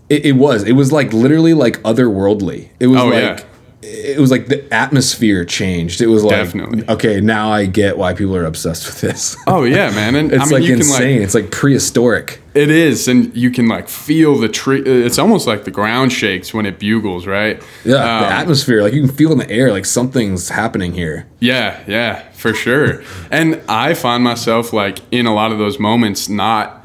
it, 0.08 0.26
it 0.26 0.32
was 0.32 0.62
it 0.62 0.72
was 0.72 0.92
like 0.92 1.12
literally 1.12 1.54
like 1.54 1.82
otherworldly. 1.82 2.68
It 2.78 2.86
was 2.86 3.00
Oh, 3.00 3.06
like 3.08 3.22
yeah. 3.22 3.44
It 3.88 4.18
was 4.18 4.30
like 4.30 4.46
the 4.48 4.72
atmosphere 4.74 5.44
changed. 5.44 6.00
It 6.00 6.06
was 6.08 6.24
like 6.24 6.36
Definitely. 6.36 6.88
okay, 6.88 7.20
now 7.20 7.50
I 7.50 7.66
get 7.66 7.96
why 7.96 8.14
people 8.14 8.34
are 8.36 8.44
obsessed 8.44 8.86
with 8.86 9.00
this. 9.00 9.36
Oh 9.46 9.62
yeah, 9.64 9.90
man, 9.90 10.14
and 10.16 10.32
it's 10.32 10.42
I 10.42 10.44
mean 10.46 10.52
like 10.54 10.62
you 10.64 10.74
insane. 10.76 10.98
can 11.00 11.12
like 11.18 11.24
it's 11.24 11.34
like 11.34 11.50
prehistoric. 11.50 12.40
it 12.54 12.70
is, 12.70 13.06
and 13.08 13.34
you 13.36 13.50
can 13.50 13.68
like 13.68 13.88
feel 13.88 14.36
the 14.38 14.48
tree. 14.48 14.80
It's 14.82 15.18
almost 15.18 15.46
like 15.46 15.64
the 15.64 15.70
ground 15.70 16.12
shakes 16.12 16.52
when 16.52 16.66
it 16.66 16.78
bugles, 16.78 17.26
right? 17.26 17.62
Yeah, 17.84 17.96
Um, 17.96 18.22
the 18.22 18.28
atmosphere, 18.32 18.82
like 18.82 18.92
you 18.92 19.02
can 19.06 19.12
feel 19.14 19.30
in 19.32 19.38
the 19.38 19.50
air, 19.50 19.70
like 19.72 19.84
something's 19.86 20.48
happening 20.48 20.92
here. 20.92 21.26
Yeah, 21.40 21.82
yeah, 21.86 22.28
for 22.32 22.52
sure. 22.54 23.02
and 23.30 23.60
I 23.68 23.94
find 23.94 24.24
myself 24.24 24.72
like 24.72 24.98
in 25.10 25.26
a 25.26 25.34
lot 25.34 25.52
of 25.52 25.58
those 25.58 25.78
moments 25.78 26.28
not 26.28 26.84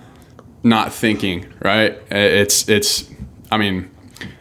not 0.63 0.93
thinking, 0.93 1.47
right? 1.63 1.97
It's 2.11 2.69
it's 2.69 3.09
I 3.51 3.57
mean, 3.57 3.89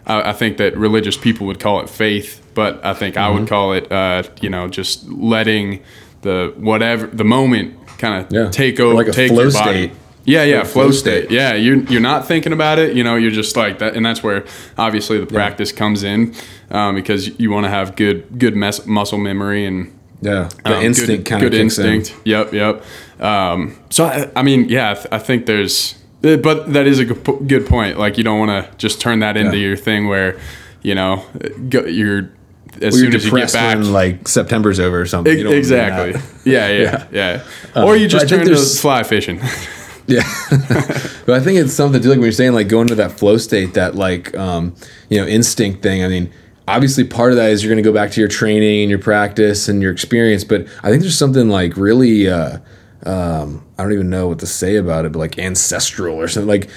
I, 0.06 0.30
I 0.30 0.32
think 0.34 0.58
that 0.58 0.76
religious 0.76 1.16
people 1.16 1.46
would 1.46 1.58
call 1.58 1.80
it 1.80 1.88
faith, 1.88 2.39
but 2.54 2.84
I 2.84 2.94
think 2.94 3.16
I 3.16 3.28
Mm-hmm. 3.28 3.38
would 3.40 3.48
call 3.48 3.72
it 3.72 3.90
uh, 3.92 4.22
you 4.40 4.50
know, 4.50 4.68
just 4.68 5.08
letting 5.08 5.82
the 6.22 6.52
whatever 6.56 7.06
the 7.06 7.24
moment 7.24 7.74
kind 7.98 8.24
of 8.24 8.32
Yeah. 8.32 8.50
take 8.50 8.78
over 8.80 8.94
like 8.94 9.12
take 9.12 9.30
your 9.32 9.50
body. 9.52 9.88
state. 9.88 9.92
Yeah, 10.24 10.44
yeah, 10.44 10.62
flow, 10.64 10.84
flow 10.84 10.90
state. 10.90 11.24
state. 11.24 11.30
Yeah, 11.34 11.54
you're 11.54 11.78
you're 11.84 12.00
not 12.00 12.26
thinking 12.28 12.52
about 12.52 12.78
it. 12.78 12.94
You 12.94 13.02
know, 13.02 13.16
you're 13.16 13.30
just 13.30 13.56
like 13.56 13.78
that, 13.78 13.96
and 13.96 14.04
that's 14.04 14.22
where 14.22 14.44
obviously 14.76 15.18
the 15.18 15.26
practice 15.26 15.72
comes 15.72 16.02
in 16.02 16.34
um, 16.70 16.94
because 16.94 17.38
you 17.40 17.50
want 17.50 17.64
to 17.64 17.70
have 17.70 17.96
good 17.96 18.38
good 18.38 18.54
mes- 18.54 18.86
muscle 18.86 19.18
memory 19.18 19.64
and 19.64 19.90
Yeah, 20.20 20.50
the 20.64 20.76
um, 20.76 20.84
instinct 20.84 21.24
good, 21.24 21.30
kind 21.30 21.42
of 21.42 21.50
good 21.50 21.56
kicks 21.62 21.78
instinct. 21.78 22.14
Yep, 22.26 22.52
yep. 22.52 22.84
Um, 23.18 23.78
so 23.88 24.04
I, 24.04 24.30
I 24.36 24.42
mean, 24.42 24.68
yeah, 24.68 24.90
I, 24.90 24.94
th- 24.94 25.06
I 25.10 25.18
think 25.18 25.46
there's, 25.46 25.94
eh, 26.22 26.36
but 26.36 26.72
that 26.74 26.86
is 26.86 26.98
a 26.98 27.06
good, 27.06 27.48
good 27.48 27.66
point. 27.66 27.98
Like 27.98 28.18
you 28.18 28.24
don't 28.24 28.38
want 28.38 28.50
to 28.64 28.76
just 28.76 29.00
turn 29.00 29.20
that 29.20 29.36
into 29.38 29.56
Yeah. 29.56 29.68
your 29.68 29.76
thing 29.78 30.06
where, 30.06 30.38
you 30.82 30.94
know, 30.94 31.24
go, 31.70 31.84
you're 31.86 32.30
as 32.76 32.94
in. 32.94 33.00
soon 33.00 33.14
as 33.14 33.24
you 33.24 33.36
get 33.36 33.52
back. 33.52 33.78
when 33.78 33.92
like 33.92 34.28
September's 34.28 34.80
over 34.80 35.00
or 35.00 35.06
something. 35.06 35.46
Exactly. 35.46 36.12
that. 36.12 36.22
Yeah, 36.44 36.68
yeah, 36.68 37.06
yeah. 37.74 37.84
or 37.84 37.96
you 37.96 38.08
just 38.08 38.28
turn 38.28 38.46
to 38.46 38.56
fly 38.56 39.02
fishing. 39.02 39.40
Yeah, 40.06 40.22
but 41.24 41.36
I 41.36 41.40
think 41.40 41.60
it's 41.60 41.72
something 41.72 42.02
to 42.02 42.08
like 42.08 42.16
when 42.16 42.24
you're 42.24 42.32
saying 42.32 42.52
like 42.52 42.66
going 42.66 42.82
into 42.82 42.96
that 42.96 43.12
flow 43.12 43.36
state, 43.36 43.74
that 43.74 43.94
like 43.94 44.36
um, 44.36 44.74
you 45.08 45.20
know 45.20 45.26
instinct 45.26 45.84
thing. 45.84 46.02
I 46.02 46.08
mean, 46.08 46.32
obviously 46.66 47.04
part 47.04 47.30
of 47.30 47.36
that 47.36 47.50
is 47.50 47.62
you're 47.62 47.72
going 47.72 47.82
to 47.82 47.88
go 47.88 47.94
back 47.94 48.10
to 48.12 48.20
your 48.20 48.28
training 48.28 48.82
and 48.82 48.90
your 48.90 48.98
practice 48.98 49.68
and 49.68 49.80
your 49.80 49.92
experience, 49.92 50.42
but 50.42 50.66
I 50.82 50.90
think 50.90 51.02
there's 51.02 51.16
something 51.16 51.48
like 51.48 51.76
really. 51.76 52.28
Uh, 52.28 52.58
um, 53.06 53.64
I 53.78 53.82
don't 53.82 53.92
even 53.92 54.10
know 54.10 54.28
what 54.28 54.40
to 54.40 54.46
say 54.46 54.76
about 54.76 55.06
it, 55.06 55.12
but 55.12 55.20
like 55.20 55.38
ancestral 55.38 56.16
or 56.16 56.28
something. 56.28 56.48
Like 56.48 56.68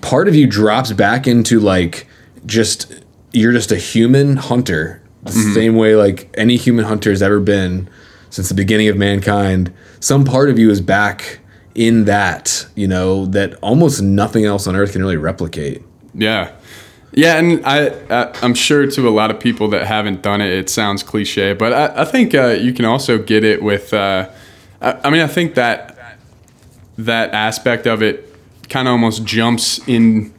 part 0.00 0.28
of 0.28 0.34
you 0.34 0.46
drops 0.46 0.92
back 0.92 1.26
into 1.26 1.60
like 1.60 2.06
just 2.46 3.02
you're 3.32 3.52
just 3.52 3.72
a 3.72 3.76
human 3.76 4.36
hunter, 4.36 5.02
the 5.34 5.52
same 5.54 5.76
way 5.76 5.96
like 5.96 6.30
any 6.34 6.56
human 6.56 6.84
hunter 6.84 7.10
has 7.10 7.22
ever 7.22 7.40
been 7.40 7.88
since 8.30 8.48
the 8.48 8.54
beginning 8.54 8.88
of 8.88 8.96
mankind. 8.96 9.72
Some 10.00 10.24
part 10.24 10.50
of 10.50 10.58
you 10.58 10.70
is 10.70 10.80
back 10.80 11.40
in 11.74 12.04
that, 12.06 12.66
you 12.74 12.88
know, 12.88 13.26
that 13.26 13.54
almost 13.56 14.02
nothing 14.02 14.44
else 14.44 14.66
on 14.66 14.76
earth 14.76 14.92
can 14.92 15.02
really 15.02 15.16
replicate. 15.16 15.82
Yeah. 16.14 16.52
Yeah, 17.12 17.38
and 17.38 17.64
I, 17.64 17.88
I 18.10 18.32
I'm 18.42 18.52
sure 18.54 18.86
to 18.86 19.08
a 19.08 19.10
lot 19.10 19.30
of 19.30 19.40
people 19.40 19.68
that 19.68 19.86
haven't 19.86 20.22
done 20.22 20.42
it, 20.42 20.50
it 20.50 20.68
sounds 20.68 21.02
cliche, 21.02 21.54
but 21.54 21.72
I, 21.72 22.02
I 22.02 22.04
think 22.04 22.34
uh, 22.34 22.48
you 22.48 22.74
can 22.74 22.84
also 22.84 23.16
get 23.16 23.42
it 23.42 23.62
with. 23.62 23.94
Uh, 23.94 24.28
I, 24.82 24.92
I 25.04 25.10
mean, 25.10 25.22
I 25.22 25.26
think 25.26 25.54
that 25.54 26.18
that 26.98 27.32
aspect 27.32 27.86
of 27.86 28.02
it 28.02 28.34
kind 28.68 28.86
of 28.88 28.92
almost 28.92 29.24
jumps 29.24 29.78
into 29.88 30.32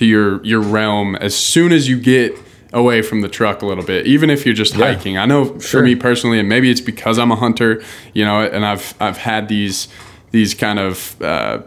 your 0.00 0.44
your 0.44 0.60
realm 0.60 1.14
as 1.16 1.36
soon 1.36 1.70
as 1.70 1.88
you 1.88 2.00
get 2.00 2.36
away 2.76 3.00
from 3.02 3.22
the 3.22 3.28
truck 3.28 3.62
a 3.62 3.66
little 3.66 3.82
bit, 3.84 4.06
even 4.06 4.28
if 4.30 4.44
you're 4.44 4.54
just 4.54 4.76
Yeah. 4.76 4.92
hiking. 4.92 5.16
I 5.18 5.24
know 5.26 5.46
for 5.46 5.60
Sure. 5.60 5.82
me 5.82 5.94
personally, 5.96 6.38
and 6.38 6.48
maybe 6.48 6.70
it's 6.70 6.80
because 6.82 7.18
I'm 7.18 7.32
a 7.32 7.36
hunter, 7.36 7.82
you 8.12 8.24
know, 8.24 8.40
and 8.42 8.64
I've 8.64 8.94
I've 9.00 9.16
had 9.16 9.48
these 9.48 9.88
these 10.30 10.52
kind 10.54 10.78
of 10.78 11.16
uh, 11.22 11.58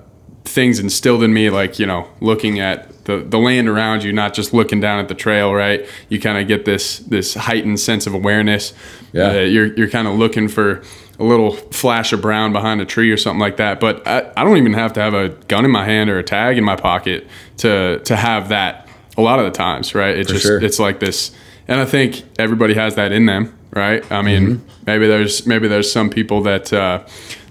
things 0.45 0.80
instilled 0.80 1.24
in 1.24 1.34
me, 1.34 1.50
like 1.50 1.80
you 1.80 1.86
know, 1.88 2.08
looking 2.22 2.60
at 2.60 3.06
the, 3.06 3.17
the 3.17 3.39
land 3.39 3.67
around 3.67 4.04
you, 4.04 4.13
not 4.13 4.36
just 4.36 4.54
looking 4.54 4.80
down 4.80 5.00
at 5.00 5.08
the 5.08 5.15
trail, 5.15 5.52
right? 5.54 5.86
You 6.10 6.19
kind 6.19 6.38
of 6.38 6.48
get 6.48 6.65
this 6.65 7.00
this 7.00 7.34
heightened 7.34 7.80
sense 7.80 8.06
of 8.08 8.13
awareness. 8.13 8.74
Yeah. 9.12 9.30
Uh, 9.32 9.34
you're 9.39 9.74
you're 9.78 9.89
kind 9.89 10.08
of 10.08 10.13
looking 10.13 10.48
for 10.48 10.84
a 11.19 11.24
little 11.24 11.52
flash 11.72 12.13
of 12.13 12.22
brown 12.22 12.54
behind 12.54 12.80
a 12.82 12.86
tree 12.86 13.12
or 13.12 13.17
something 13.17 13.39
like 13.41 13.58
that. 13.58 13.80
But 13.80 14.08
I, 14.08 14.32
I 14.38 14.43
don't 14.45 14.58
even 14.58 14.74
have 14.74 14.93
to 14.93 15.02
have 15.02 15.13
a 15.15 15.30
gun 15.48 15.65
in 15.65 15.72
my 15.72 15.84
hand 15.86 16.10
or 16.10 16.17
a 16.19 16.24
tag 16.24 16.58
in 16.58 16.63
my 16.63 16.76
pocket 16.76 17.26
to 17.58 18.00
to 18.06 18.15
have 18.15 18.50
that. 18.50 18.86
A 19.19 19.21
lot 19.21 19.39
of 19.39 19.45
the 19.45 19.51
times, 19.51 19.93
right? 19.93 20.17
It 20.17 20.27
just 20.27 20.43
sure. 20.43 20.63
it's 20.63 20.79
like 20.79 20.99
this, 20.99 21.32
and 21.67 21.79
I 21.79 21.86
think 21.86 22.23
everybody 22.39 22.73
has 22.75 22.95
that 22.95 23.12
in 23.12 23.25
them, 23.25 23.58
right? 23.71 24.10
I 24.12 24.21
mean, 24.21 24.43
Mm-hmm. 24.47 24.84
maybe 24.86 25.08
there's 25.08 25.45
maybe 25.45 25.67
there's 25.67 25.91
some 25.91 26.10
people 26.10 26.41
that 26.43 26.71
uh, 26.71 27.03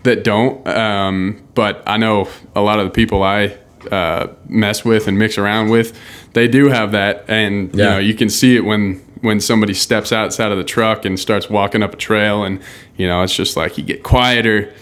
that 0.04 0.24
don't, 0.24 0.66
um, 0.66 1.42
but 1.54 1.82
I 1.86 1.96
know 1.98 2.28
a 2.56 2.60
lot 2.62 2.78
of 2.78 2.86
the 2.86 2.90
people 2.90 3.22
I 3.22 3.56
uh, 3.92 4.28
mess 4.48 4.84
with 4.84 5.08
and 5.08 5.18
mix 5.18 5.36
around 5.38 5.68
with, 5.70 5.92
they 6.32 6.48
do 6.48 6.68
have 6.68 6.92
that, 6.92 7.24
and 7.28 7.70
you 7.74 7.84
know 7.84 7.98
you 7.98 8.14
can 8.14 8.30
see 8.30 8.56
it 8.56 8.64
when 8.64 9.00
when 9.20 9.40
somebody 9.40 9.74
steps 9.74 10.12
outside 10.12 10.52
of 10.52 10.58
the 10.58 10.64
truck 10.64 11.04
and 11.04 11.18
starts 11.18 11.50
walking 11.50 11.82
up 11.82 11.92
a 11.92 11.96
trail, 11.96 12.44
and 12.44 12.60
you 12.96 13.06
know 13.06 13.22
it's 13.22 13.34
just 13.34 13.56
like 13.56 13.76
you 13.78 13.84
get 13.84 14.02
quieter. 14.02 14.72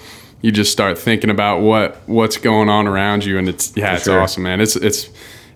You 0.42 0.53
just 0.53 0.70
start 0.70 0.99
thinking 0.99 1.31
about 1.31 1.62
what 1.62 1.96
what's 2.07 2.37
going 2.37 2.68
on 2.68 2.87
around 2.87 3.25
you, 3.25 3.38
and 3.38 3.49
it's 3.49 3.72
yeah, 3.77 3.94
it's 3.96 4.05
sure. 4.05 4.20
awesome, 4.20 4.44
man. 4.44 4.61
It's 4.61 4.77
it's 4.77 5.09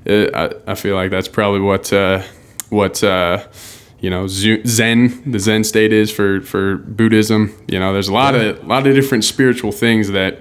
it, 0.05 0.35
I, 0.35 0.53
I 0.67 0.75
feel 0.75 0.95
like 0.95 1.11
that's 1.11 1.29
probably 1.29 1.61
what 1.61 1.93
uh, 1.93 2.23
what 2.71 3.03
uh, 3.03 3.47
you 4.01 4.11
know 4.11 4.27
Zen 4.27 5.31
the 5.31 5.39
Zen 5.39 5.65
state 5.65 5.93
is 5.93 6.11
for 6.11 6.41
for 6.41 6.77
Buddhism. 6.77 7.55
You 7.69 7.79
know, 7.79 7.93
there's 7.93 8.09
a 8.09 8.13
lot 8.13 8.35
of 8.35 8.63
a 8.63 8.67
lot 8.67 8.87
of 8.87 8.95
different 8.95 9.25
spiritual 9.25 9.73
things 9.73 10.11
that 10.11 10.39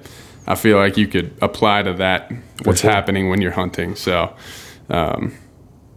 I 0.48 0.56
feel 0.56 0.78
like 0.78 0.98
you 0.98 1.08
could 1.08 1.34
apply 1.42 1.84
to 1.84 1.94
that. 1.94 2.32
What's 2.64 2.82
sure. 2.82 2.92
happening 2.92 3.30
when 3.30 3.42
you're 3.42 3.52
hunting? 3.52 3.96
So. 3.96 4.36
Um, 4.90 5.38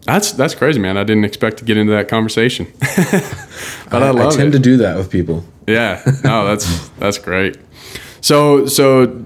that's 0.04 0.32
that's 0.32 0.54
crazy, 0.54 0.80
man. 0.80 0.96
I 0.96 1.04
didn't 1.04 1.24
expect 1.24 1.58
to 1.58 1.64
get 1.64 1.76
into 1.76 1.92
that 1.92 2.08
conversation, 2.08 2.66
but 2.80 4.02
I, 4.02 4.08
I, 4.08 4.10
love 4.10 4.34
tend 4.34 4.48
it. 4.48 4.58
to 4.58 4.58
do 4.58 4.76
that 4.78 4.96
with 4.96 5.10
people. 5.10 5.44
Yeah, 5.68 6.02
no, 6.24 6.44
that's 6.44 6.88
that's 6.98 7.18
great. 7.18 7.56
So 8.20 8.66
so, 8.66 9.24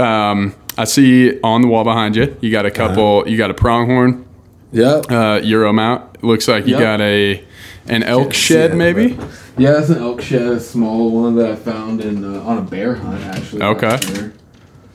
um, 0.00 0.54
I 0.78 0.84
see 0.84 1.38
on 1.42 1.62
the 1.62 1.68
wall 1.68 1.84
behind 1.84 2.16
you, 2.16 2.36
you 2.40 2.50
got 2.50 2.66
a 2.66 2.70
couple. 2.70 3.26
You 3.28 3.36
got 3.38 3.50
a 3.50 3.54
pronghorn 3.54 4.24
Yeah. 4.72 5.00
uh, 5.08 5.40
Euro 5.42 5.72
mount. 5.72 6.22
Looks 6.22 6.48
like 6.48 6.66
you 6.66 6.72
Yep. 6.72 6.80
got 6.80 7.00
a 7.00 7.42
an 7.88 8.02
elk 8.02 8.34
shed, 8.34 8.72
it, 8.72 8.76
maybe. 8.76 9.08
but- 9.14 9.28
Yeah, 9.58 9.72
that's 9.72 9.88
an 9.90 9.98
elk 9.98 10.20
shed, 10.20 10.42
a 10.42 10.60
small 10.60 11.10
one 11.10 11.36
that 11.36 11.50
I 11.50 11.54
found 11.54 12.00
in 12.00 12.24
uh, 12.24 12.40
on 12.42 12.58
a 12.58 12.62
bear 12.62 12.94
hunt 12.96 13.22
actually. 13.24 13.62
Okay. 13.62 13.98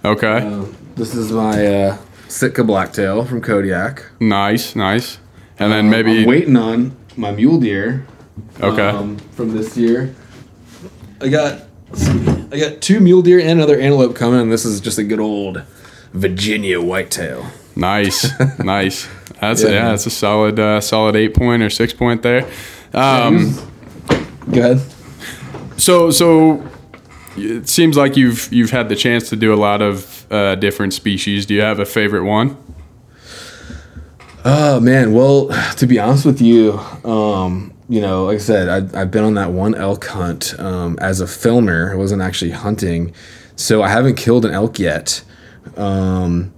Okay, 0.04 0.28
Um, 0.46 0.76
this 0.96 1.15
is 1.15 1.32
my 1.32 1.65
uh, 1.65 1.98
Sitka 2.28 2.63
blacktail 2.63 3.24
from 3.24 3.39
Kodiak. 3.41 4.04
nice, 4.20 4.76
nice. 4.76 5.20
And 5.60 5.72
then 5.72 5.86
Um, 5.86 5.89
maybe 5.89 6.20
I'm 6.22 6.26
waiting 6.28 6.58
on 6.58 6.91
my 7.15 7.32
mule 7.32 7.60
deer. 7.60 8.06
okay, 8.62 8.89
um, 8.89 9.17
from 9.36 9.56
this 9.56 9.78
year. 9.78 10.13
I 11.22 11.28
got 11.30 11.60
I 12.52 12.60
got 12.60 12.82
two 12.82 13.00
mule 13.00 13.22
deer 13.22 13.40
and 13.40 13.52
another 13.52 13.80
antelope 13.80 14.16
coming, 14.16 14.42
and 14.42 14.52
this 14.52 14.66
is 14.66 14.82
just 14.82 14.98
a 14.98 15.04
good 15.04 15.20
old 15.20 15.64
Virginia 16.14 16.82
whitetail. 16.82 17.46
nice, 17.76 18.28
nice. 18.60 19.08
That's 19.40 19.64
Yeah, 19.64 19.70
yeah, 19.70 19.90
that's 19.90 20.06
a 20.06 20.10
solid 20.10 20.60
uh, 20.60 20.82
solid 20.82 21.16
eight 21.16 21.34
point 21.34 21.64
or 21.64 21.70
six 21.70 21.94
point 21.94 22.24
there. 22.24 22.48
Um, 22.94 23.56
Go 24.52 24.60
ahead. 24.60 24.82
So 25.78 26.12
so 26.12 26.68
it 27.38 27.70
seems 27.70 27.96
like 27.96 28.18
you've 28.18 28.52
you've 28.52 28.72
had 28.72 28.90
the 28.90 28.96
chance 28.96 29.30
to 29.30 29.36
do 29.36 29.54
a 29.54 29.56
lot 29.56 29.82
of 29.82 30.32
uh, 30.32 30.56
different 30.56 30.94
species. 30.94 31.46
Do 31.46 31.54
you 31.54 31.62
have 31.62 31.80
a 31.80 31.86
favorite 31.86 32.26
one? 32.26 32.58
Oh 34.44 34.80
man, 34.80 35.14
well, 35.14 35.48
to 35.78 35.88
be 35.88 36.00
honest 36.00 36.26
with 36.26 36.42
you, 36.42 36.74
um, 37.06 37.74
you 37.91 37.99
know, 38.01 38.25
like 38.25 38.36
I 38.36 38.39
said, 38.39 38.69
I, 38.95 39.01
I've 39.01 39.12
been 39.12 39.23
on 39.25 39.34
that 39.36 39.51
one 39.51 39.75
elk 39.75 40.06
hunt 40.06 40.58
um, 40.60 40.97
as 41.01 41.19
a 41.19 41.27
filmer. 41.27 41.91
I 41.91 41.95
wasn't 41.95 42.21
actually 42.21 42.51
hunting, 42.51 43.13
so 43.58 43.84
I 43.84 43.89
haven't 43.89 44.15
killed 44.15 44.45
an 44.45 44.51
elk 44.51 44.80
yet. 44.80 45.21
Um, 45.77 46.54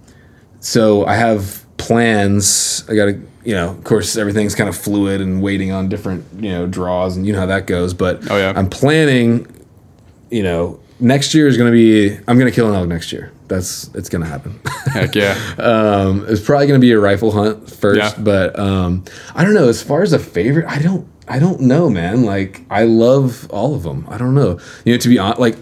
so 0.59 1.05
I 1.05 1.15
have 1.15 1.65
plans. 1.77 2.83
I 2.89 2.95
got 2.95 3.05
to, 3.05 3.21
you 3.43 3.53
know, 3.55 3.69
of 3.71 3.83
course, 3.83 4.15
everything's 4.15 4.55
kind 4.55 4.69
of 4.69 4.77
fluid 4.77 5.21
and 5.21 5.41
waiting 5.41 5.71
on 5.71 5.89
different, 5.89 6.25
you 6.41 6.49
know, 6.51 6.67
draws, 6.67 7.17
and 7.17 7.25
you 7.25 7.33
know 7.33 7.39
how 7.39 7.45
that 7.47 7.67
goes. 7.67 7.93
But 7.93 8.29
Oh, 8.31 8.37
yeah. 8.37 8.53
I'm 8.55 8.69
planning. 8.69 9.47
You 10.29 10.41
know, 10.43 10.79
next 10.99 11.33
year 11.33 11.47
is 11.47 11.57
going 11.57 11.71
to 11.71 11.75
be. 11.75 12.15
I'm 12.27 12.37
going 12.39 12.49
to 12.51 12.55
kill 12.55 12.69
an 12.69 12.75
elk 12.75 12.87
next 12.87 13.11
year. 13.11 13.31
That's 13.49 13.89
it's 13.93 14.09
going 14.09 14.23
to 14.23 14.27
happen. 14.29 14.59
Heck 14.93 15.13
yeah. 15.15 15.37
Um, 15.59 16.25
it's 16.27 16.41
probably 16.41 16.65
going 16.67 16.79
to 16.79 16.83
be 16.85 16.91
a 16.91 16.99
rifle 16.99 17.31
hunt 17.31 17.69
first, 17.69 18.17
Yeah. 18.17 18.23
but 18.23 18.57
um, 18.57 19.03
I 19.35 19.43
don't 19.43 19.53
know. 19.53 19.67
As 19.67 19.83
far 19.83 20.01
as 20.01 20.13
a 20.13 20.19
favorite, 20.19 20.65
I 20.67 20.79
don't, 20.79 21.07
I 21.27 21.39
don't 21.39 21.61
know, 21.61 21.89
man. 21.89 22.23
Like 22.23 22.61
I 22.69 22.83
love 22.83 23.49
all 23.49 23.75
of 23.75 23.83
them. 23.83 24.05
I 24.09 24.17
don't 24.17 24.35
know. 24.35 24.59
You 24.85 24.93
know, 24.93 24.97
to 24.97 25.09
be 25.09 25.17
honest, 25.19 25.39
like 25.39 25.55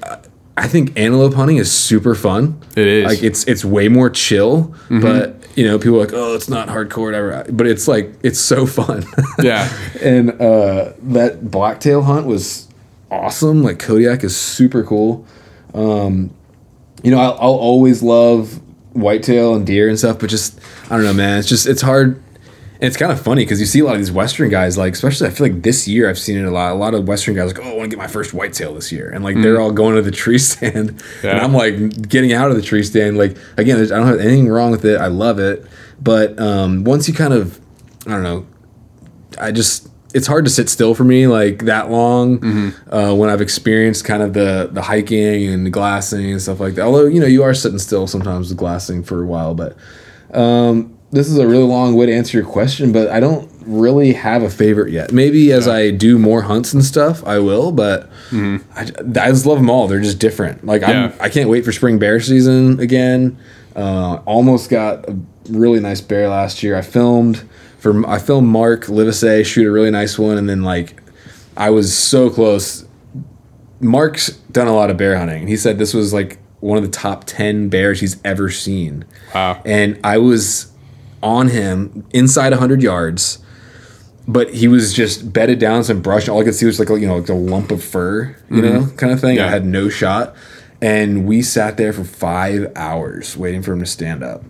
I- 0.58 0.68
think 0.68 0.98
antelope 1.00 1.34
hunting 1.34 1.58
is 1.58 1.72
super 1.72 2.14
fun. 2.16 2.60
It 2.76 2.86
is. 2.88 3.06
Like 3.06 3.24
it's 3.24 3.44
it's 3.46 3.66
way 3.66 3.88
more 3.88 4.10
chill, 4.10 4.76
but 4.90 5.36
you 5.56 5.66
know, 5.66 5.78
people 5.80 5.98
are 5.98 6.02
like, 6.06 6.14
oh, 6.14 6.36
it's 6.36 6.48
not 6.50 6.68
hardcore, 6.68 7.06
whatever. 7.06 7.46
But 7.52 7.68
it's 7.68 7.88
like 7.88 8.14
it's 8.24 8.40
so 8.40 8.66
fun. 8.80 9.04
Yeah. 9.42 9.72
and 10.02 10.40
uh, 10.42 10.94
that 11.04 11.50
blacktail 11.50 12.04
hunt 12.04 12.26
was 12.28 12.68
awesome. 13.10 13.64
Like 13.64 13.80
Kodiak 13.80 14.24
is 14.24 14.36
super 14.38 14.84
cool. 14.84 15.26
Um, 15.74 16.32
you 17.04 17.10
know, 17.12 17.20
I'll, 17.20 17.34
I'll 17.34 17.60
always 17.60 18.04
love 18.04 18.62
whitetail 18.94 19.56
and 19.56 19.66
deer 19.66 19.90
and 19.90 19.98
stuff, 19.98 20.20
but 20.20 20.30
just 20.30 20.60
I 20.90 20.96
don't 20.96 21.06
know, 21.06 21.14
man. 21.14 21.40
It's 21.40 21.48
just 21.50 21.66
it's 21.68 21.82
hard. 21.82 22.22
And 22.82 22.88
it's 22.88 22.98
kind 22.98 23.12
of 23.12 23.22
funny 23.22 23.44
because 23.44 23.60
you 23.60 23.68
see 23.68 23.80
a 23.80 23.86
lot 23.86 23.94
of 23.94 24.00
these 24.00 24.12
Western 24.12 24.50
guys, 24.50 24.76
like 24.76 24.94
especially 24.94 25.28
I 25.28 25.30
feel 25.30 25.46
like 25.46 25.62
this 25.62 25.88
year 25.88 26.10
I've 26.10 26.18
seen 26.18 26.36
it 26.40 26.46
a 26.46 26.50
lot. 26.50 26.72
A 26.72 26.74
lot 26.74 26.96
of 26.96 27.08
Western 27.08 27.36
guys 27.36 27.54
like, 27.54 27.64
oh, 27.64 27.70
I 27.70 27.78
want 27.78 27.84
to 27.84 27.96
get 27.96 28.00
my 28.00 28.08
first 28.08 28.34
whitetail 28.34 28.74
this 28.74 28.92
year, 28.92 29.12
and 29.12 29.24
like 29.24 29.36
they're 29.44 29.62
all 29.62 29.72
going 29.72 29.96
to 29.98 30.02
the 30.02 30.10
tree 30.10 30.38
stand, 30.40 31.00
and 31.22 31.40
I'm 31.40 31.54
like 31.54 32.10
getting 32.10 32.34
out 32.34 32.50
of 32.50 32.56
the 32.58 32.64
tree 32.64 32.82
stand. 32.82 33.20
Like 33.20 33.38
again, 33.58 33.80
I 33.80 33.86
don't 33.86 34.08
have 34.08 34.20
anything 34.20 34.50
wrong 34.50 34.72
with 34.72 34.84
it. 34.84 35.00
I 35.00 35.08
love 35.08 35.38
it, 35.38 35.64
but 36.02 36.40
um, 36.40 36.84
once 36.84 37.08
you 37.08 37.14
kind 37.14 37.34
of, 37.34 37.60
I 38.08 38.12
don't 38.12 38.24
know, 38.24 38.48
I 39.40 39.52
just 39.52 39.88
it's 40.16 40.26
hard 40.26 40.46
to 40.46 40.52
sit 40.52 40.68
still 40.68 40.96
for 40.96 41.04
me 41.04 41.28
like 41.28 41.66
that 41.66 41.92
long 41.92 42.44
uh, 42.92 43.14
when 43.14 43.30
I've 43.30 43.42
experienced 43.42 44.06
kind 44.06 44.24
of 44.24 44.34
the 44.34 44.70
the 44.72 44.82
hiking 44.82 45.48
and 45.48 45.68
the 45.68 45.70
glassing 45.70 46.32
and 46.32 46.42
stuff 46.42 46.60
like 46.60 46.74
that. 46.76 46.82
Although 46.82 47.06
you 47.06 47.20
know 47.20 47.28
you 47.28 47.44
are 47.44 47.54
sitting 47.54 47.78
still 47.78 48.08
sometimes 48.08 48.50
with 48.50 48.58
glassing 48.58 49.04
for 49.04 49.22
a 49.22 49.26
while, 49.28 49.54
but 49.54 49.78
um, 50.34 50.98
this 51.12 51.28
is 51.28 51.38
a 51.38 51.48
really 51.48 51.64
long 51.66 51.94
way 51.96 52.06
to 52.06 52.14
answer 52.14 52.38
your 52.38 52.48
question. 52.48 52.92
But 52.92 53.10
I 53.10 53.20
don't 53.20 53.52
really 53.66 54.14
have 54.14 54.44
a 54.44 54.50
favorite 54.50 54.92
yet. 54.92 55.12
Maybe 55.12 55.52
as 55.52 55.68
I 55.68 55.92
do 55.92 56.18
more 56.18 56.42
hunts 56.42 56.74
and 56.74 56.84
stuff, 56.84 57.26
I 57.26 57.40
will. 57.40 57.72
But 57.72 58.10
I, 58.34 58.58
I 58.76 59.30
just 59.30 59.46
love 59.46 59.58
them 59.58 59.70
all. 59.70 59.88
They're 59.88 60.02
just 60.02 60.20
different. 60.20 60.66
Like 60.66 60.82
Yeah. 60.82 61.12
I'm, 61.14 61.14
I 61.20 61.30
can't 61.30 61.50
wait 61.50 61.66
for 61.66 61.72
spring 61.72 62.00
bear 62.00 62.20
season 62.20 62.80
again. 62.80 63.38
Uh, 63.76 64.22
almost 64.26 64.70
got 64.70 65.08
a 65.08 65.18
really 65.50 65.80
nice 65.80 66.02
bear 66.02 66.28
last 66.30 66.64
year. 66.64 66.76
I 66.76 66.82
filmed 66.82 67.48
for 67.80 68.08
I 68.08 68.20
filmed 68.20 68.48
Mark 68.48 68.90
Livesey 68.90 69.44
shoot 69.44 69.68
a 69.68 69.72
really 69.72 69.92
nice 69.92 70.18
one, 70.20 70.38
and 70.38 70.48
then 70.50 70.64
like 70.64 71.02
I 71.58 71.70
was 71.70 71.96
so 71.96 72.30
close. 72.30 72.86
Mark's 73.80 74.30
done 74.52 74.68
a 74.68 74.76
lot 74.76 74.90
of 74.90 74.98
bear 74.98 75.18
hunting. 75.18 75.48
He 75.48 75.58
said 75.58 75.78
this 75.78 75.94
was 75.94 76.14
like 76.14 76.40
one 76.60 76.78
of 76.78 76.84
the 76.84 76.90
top 76.92 77.24
ten 77.26 77.70
bears 77.70 78.00
he's 78.00 78.22
ever 78.24 78.50
seen. 78.50 79.06
Wow. 79.34 79.62
And 79.66 80.00
I 80.04 80.18
was 80.20 80.71
on 81.24 81.50
him 81.50 82.06
inside 82.12 82.54
hundred 82.54 82.82
yards, 82.82 83.40
but 84.28 84.54
he 84.54 84.68
was 84.68 84.94
just 84.94 85.34
bedded 85.34 85.60
down 85.60 85.84
some 85.84 86.02
brush. 86.02 86.28
All 86.28 86.42
I 86.42 86.44
could 86.44 86.56
see 86.56 86.66
was 86.66 86.80
like 86.80 86.90
a, 86.90 87.00
you 87.00 87.08
know 87.08 87.18
like 87.18 87.30
a 87.30 87.34
lump 87.34 87.72
of 87.72 87.84
fur, 87.84 88.36
you 88.50 88.62
mm-hmm. 88.62 88.62
know, 88.62 88.88
kind 88.98 89.14
of 89.14 89.20
thing. 89.20 89.38
Yeah. 89.38 89.48
I 89.48 89.50
had 89.50 89.66
no 89.66 89.90
shot, 89.90 90.36
and 90.82 91.26
we 91.26 91.42
sat 91.42 91.78
there 91.78 91.94
for 91.94 92.04
five 92.04 92.72
hours 92.76 93.38
waiting 93.38 93.62
for 93.62 93.74
him 93.74 93.80
to 93.80 93.86
stand 93.86 94.24
up. 94.24 94.44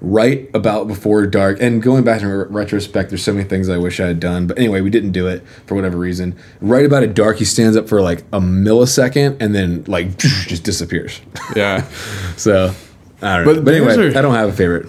Right 0.00 0.50
about 0.52 0.88
before 0.88 1.24
dark, 1.28 1.58
and 1.60 1.80
going 1.80 2.02
back 2.02 2.22
in 2.22 2.28
re- 2.28 2.46
retrospect, 2.48 3.10
there's 3.10 3.22
so 3.22 3.32
many 3.32 3.48
things 3.48 3.68
I 3.68 3.78
wish 3.78 4.00
I 4.00 4.08
had 4.08 4.18
done. 4.18 4.48
But 4.48 4.58
anyway, 4.58 4.80
we 4.80 4.90
didn't 4.90 5.12
do 5.12 5.28
it 5.28 5.46
for 5.66 5.76
whatever 5.76 5.96
reason. 5.96 6.36
Right 6.60 6.84
about 6.84 7.04
at 7.04 7.14
dark, 7.14 7.36
he 7.36 7.44
stands 7.44 7.76
up 7.76 7.88
for 7.88 8.02
like 8.02 8.22
a 8.32 8.40
millisecond, 8.40 9.36
and 9.38 9.54
then 9.54 9.84
like 9.86 10.18
just 10.18 10.64
disappears. 10.64 11.20
Yeah. 11.54 11.86
So 12.36 12.74
I 13.20 13.36
don't 13.36 13.46
know. 13.46 13.62
But 13.62 13.74
anyway, 13.74 13.96
are- 13.96 14.18
I 14.18 14.22
don't 14.22 14.34
have 14.34 14.48
a 14.48 14.52
favorite. 14.52 14.86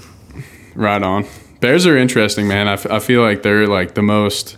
Right 0.76 1.02
on. 1.02 1.26
Bears 1.60 1.86
are 1.86 1.98
interesting, 1.98 2.48
man. 2.48 2.68
I, 2.68 2.74
f- 2.74 2.90
I 2.90 3.00
feel 3.00 3.22
like 3.22 3.44
they're 3.44 3.68
like 3.68 3.94
the 3.94 4.02
most 4.02 4.58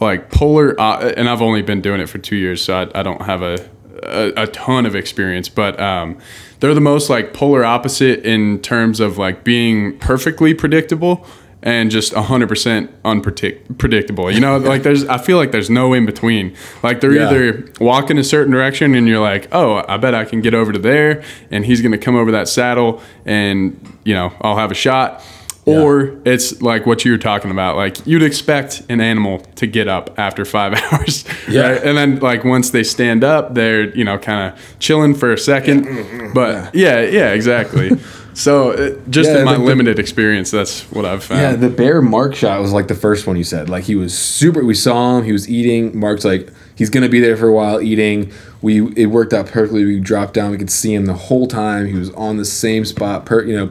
like 0.00 0.30
polar, 0.30 0.78
uh, 0.80 1.12
and 1.16 1.28
I've 1.28 1.42
only 1.42 1.62
been 1.62 1.80
doing 1.80 2.00
it 2.00 2.08
for 2.08 2.18
two 2.18 2.36
years, 2.36 2.62
so 2.62 2.74
I, 2.74 3.00
I 3.00 3.02
don't 3.02 3.22
have 3.22 3.42
a, 3.42 3.68
a 4.02 4.44
a 4.44 4.46
ton 4.46 4.86
of 4.86 4.94
experience. 4.94 5.48
But 5.48 5.80
um, 5.80 6.18
they're 6.60 6.74
the 6.74 6.80
most 6.80 7.10
like 7.10 7.32
polar 7.34 7.64
opposite 7.64 8.24
in 8.24 8.60
terms 8.60 9.00
of 9.00 9.18
like 9.18 9.42
being 9.44 9.98
perfectly 9.98 10.54
predictable 10.54 11.26
and 11.62 11.90
just 11.90 12.12
100% 12.14 12.88
unpredictable. 13.04 14.30
You 14.30 14.40
know, 14.40 14.56
like 14.58 14.82
there's 14.82 15.04
I 15.06 15.18
feel 15.18 15.36
like 15.36 15.52
there's 15.52 15.70
no 15.70 15.92
in 15.92 16.06
between. 16.06 16.54
Like 16.82 17.00
they're 17.00 17.12
Yeah. 17.14 17.28
either 17.28 17.64
walk 17.80 18.10
in 18.10 18.18
a 18.18 18.24
certain 18.24 18.52
direction 18.52 18.94
and 18.94 19.06
you're 19.06 19.20
like, 19.20 19.48
"Oh, 19.52 19.84
I 19.88 19.96
bet 19.96 20.14
I 20.14 20.24
can 20.24 20.40
get 20.40 20.54
over 20.54 20.72
to 20.72 20.78
there 20.78 21.22
and 21.50 21.64
he's 21.66 21.80
going 21.82 21.92
to 21.92 21.98
come 21.98 22.16
over 22.16 22.30
that 22.32 22.48
saddle 22.48 23.02
and, 23.26 23.78
you 24.04 24.14
know, 24.14 24.32
I'll 24.40 24.56
have 24.56 24.70
a 24.70 24.74
shot." 24.74 25.22
Or 25.66 26.16
it's 26.24 26.62
like 26.62 26.86
what 26.86 27.04
you 27.04 27.12
were 27.12 27.18
talking 27.18 27.50
about. 27.50 27.76
Like 27.76 28.04
you'd 28.06 28.22
expect 28.22 28.82
an 28.88 29.00
animal 29.00 29.38
to 29.56 29.66
get 29.66 29.86
up 29.86 30.18
after 30.18 30.44
five 30.44 30.72
hours, 30.92 31.24
Yeah. 31.48 31.72
right? 31.72 31.82
And 31.82 31.96
then 31.98 32.18
like 32.20 32.42
once 32.44 32.70
they 32.70 32.82
stand 32.82 33.22
up, 33.22 33.54
they're 33.54 33.94
you 33.94 34.02
know 34.02 34.18
kind 34.18 34.52
of 34.54 34.78
chilling 34.80 35.14
for 35.14 35.30
a 35.32 35.38
second. 35.38 35.86
Mm-hmm. 35.86 36.32
But 36.32 36.74
yeah, 36.74 37.02
yeah, 37.02 37.32
exactly. 37.32 37.90
so 38.34 38.70
it, 38.70 39.10
just 39.10 39.30
Yeah, 39.30 39.38
in 39.40 39.44
my 39.44 39.54
the- 39.56 39.62
limited 39.62 39.98
experience, 39.98 40.50
that's 40.50 40.82
what 40.92 41.04
I've 41.04 41.22
found. 41.24 41.40
Yeah, 41.40 41.56
the 41.56 41.68
bear 41.68 42.00
Mark 42.02 42.34
shot 42.34 42.60
was 42.60 42.72
like 42.72 42.88
the 42.88 42.94
first 42.94 43.26
one 43.26 43.36
you 43.36 43.44
said. 43.44 43.68
Like 43.68 43.84
he 43.84 43.96
was 43.96 44.16
super. 44.16 44.64
We 44.64 44.74
saw 44.74 45.18
him. 45.18 45.24
He 45.24 45.32
was 45.32 45.48
eating. 45.48 45.98
Mark's 45.98 46.24
like 46.24 46.48
he's 46.76 46.90
gonna 46.90 47.08
be 47.08 47.20
there 47.20 47.36
for 47.36 47.48
a 47.48 47.52
while 47.52 47.80
eating. 47.80 48.32
We 48.62 48.92
it 48.96 49.06
worked 49.06 49.32
out 49.32 49.46
perfectly. 49.46 49.84
We 49.84 50.00
dropped 50.00 50.34
down. 50.34 50.50
We 50.50 50.58
could 50.58 50.70
see 50.70 50.94
him 50.94 51.06
the 51.06 51.14
whole 51.14 51.46
time. 51.46 51.86
He 51.86 51.98
was 51.98 52.10
on 52.10 52.36
the 52.36 52.44
same 52.44 52.84
spot. 52.84 53.24
Per 53.26 53.42
you 53.44 53.56
know. 53.56 53.70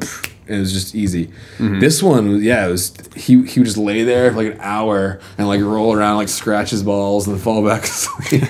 It 0.50 0.60
was 0.60 0.74
just 0.74 0.96
easy. 0.96 1.28
Mm-hmm. 1.58 1.80
This 1.80 2.02
one, 2.04 2.42
yeah, 2.42 2.68
it 2.68 2.72
was. 2.72 2.94
He 3.16 3.42
he 3.46 3.60
would 3.60 3.66
just 3.66 3.78
lay 3.78 4.04
there 4.04 4.32
for 4.32 4.38
like 4.44 4.54
an 4.56 4.60
hour 4.62 5.20
and 5.38 5.48
like 5.48 5.62
roll 5.62 5.94
around, 5.94 6.18
like 6.18 6.28
scratch 6.30 6.72
his 6.72 6.84
balls 6.84 7.28
and 7.28 7.36
then 7.36 7.42
fall 7.44 7.66
back 7.66 7.84
asleep. 7.86 8.44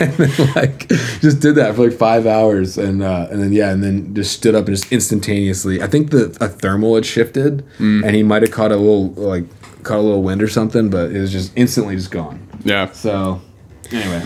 and 0.00 0.12
then 0.14 0.54
like 0.54 0.88
just 1.20 1.40
did 1.40 1.56
that 1.56 1.74
for 1.74 1.88
like 1.88 1.98
five 1.98 2.26
hours 2.26 2.78
and 2.78 3.02
uh, 3.02 3.26
and 3.30 3.42
then 3.42 3.52
yeah, 3.52 3.70
and 3.70 3.82
then 3.82 4.14
just 4.14 4.32
stood 4.32 4.54
up 4.54 4.66
and 4.66 4.76
just 4.76 4.90
instantaneously. 4.92 5.82
I 5.82 5.86
think 5.86 6.10
the 6.10 6.36
a 6.40 6.48
thermal 6.48 6.94
had 6.94 7.04
shifted 7.06 7.64
Mm. 7.78 8.04
and 8.04 8.14
he 8.16 8.22
might 8.22 8.42
have 8.42 8.50
caught 8.50 8.72
a 8.72 8.76
little 8.76 9.08
like 9.12 9.44
caught 9.82 9.98
a 9.98 10.02
little 10.02 10.22
wind 10.22 10.42
or 10.42 10.48
something, 10.48 10.90
but 10.90 11.10
it 11.10 11.20
was 11.20 11.32
just 11.32 11.52
instantly 11.56 11.96
just 11.96 12.10
gone. 12.10 12.46
yeah. 12.64 12.90
So 12.92 13.40
anyway, 13.90 14.22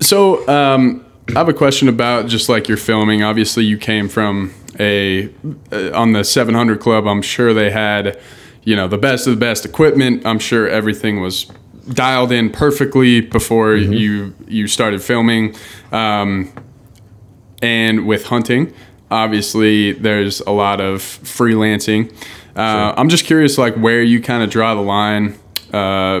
So, 0.00 0.46
um, 0.48 1.04
I 1.34 1.38
have 1.38 1.48
a 1.48 1.54
question 1.54 1.88
about 1.88 2.26
just 2.26 2.48
like 2.50 2.68
your 2.68 2.76
filming. 2.76 3.22
Obviously, 3.22 3.64
you 3.64 3.78
came 3.78 4.08
from 4.08 4.52
a 4.78 5.28
uh, 5.72 5.90
on 5.92 6.12
the 6.12 6.24
700 6.24 6.80
Club. 6.80 7.06
I'm 7.06 7.22
sure 7.22 7.54
they 7.54 7.70
had, 7.70 8.20
you 8.64 8.76
know, 8.76 8.88
the 8.88 8.98
best 8.98 9.26
of 9.26 9.34
the 9.34 9.40
best 9.40 9.64
equipment. 9.64 10.26
I'm 10.26 10.38
sure 10.38 10.68
everything 10.68 11.20
was 11.20 11.46
dialed 11.92 12.32
in 12.32 12.50
perfectly 12.50 13.20
before 13.20 13.74
you 13.74 14.34
you 14.46 14.66
started 14.66 15.02
filming. 15.02 15.54
Um, 15.92 16.52
and 17.62 18.06
with 18.06 18.26
hunting, 18.26 18.74
obviously, 19.10 19.92
there's 19.92 20.40
a 20.40 20.50
lot 20.50 20.80
of 20.80 21.00
freelancing. 21.00 22.14
Uh, 22.56 22.94
I'm 22.96 23.08
just 23.08 23.24
curious, 23.24 23.58
like 23.58 23.74
where 23.74 24.02
you 24.02 24.20
kind 24.20 24.42
of 24.42 24.50
draw 24.50 24.74
the 24.74 24.80
line 24.80 25.38
uh, 25.72 26.20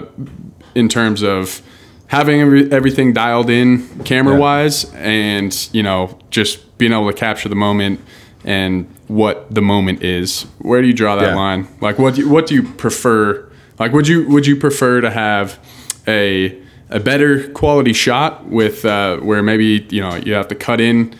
in 0.74 0.88
terms 0.88 1.22
of 1.22 1.62
having 2.08 2.40
every, 2.40 2.70
everything 2.72 3.12
dialed 3.12 3.50
in 3.50 3.88
camera 4.04 4.38
wise 4.38 4.92
and 4.94 5.68
you 5.72 5.82
know 5.82 6.18
just 6.30 6.76
being 6.78 6.92
able 6.92 7.10
to 7.10 7.16
capture 7.16 7.48
the 7.48 7.56
moment 7.56 8.00
and 8.44 8.86
what 9.08 9.52
the 9.54 9.62
moment 9.62 10.02
is 10.02 10.42
where 10.58 10.80
do 10.82 10.86
you 10.86 10.92
draw 10.94 11.16
that 11.16 11.30
Yeah. 11.30 11.34
line 11.34 11.68
like 11.80 11.98
what 11.98 12.14
do 12.14 12.22
you, 12.22 12.28
what 12.28 12.46
do 12.46 12.54
you 12.54 12.62
prefer 12.62 13.48
like 13.78 13.92
would 13.92 14.06
you 14.08 14.26
would 14.28 14.46
you 14.46 14.56
prefer 14.56 15.00
to 15.00 15.10
have 15.10 15.58
a 16.06 16.56
a 16.90 17.00
better 17.00 17.48
quality 17.52 17.92
shot 17.92 18.46
with 18.46 18.84
uh, 18.84 19.16
where 19.18 19.42
maybe 19.42 19.86
you 19.90 20.00
know 20.02 20.14
you 20.16 20.34
have 20.34 20.48
to 20.48 20.54
cut 20.54 20.80
in 20.80 21.14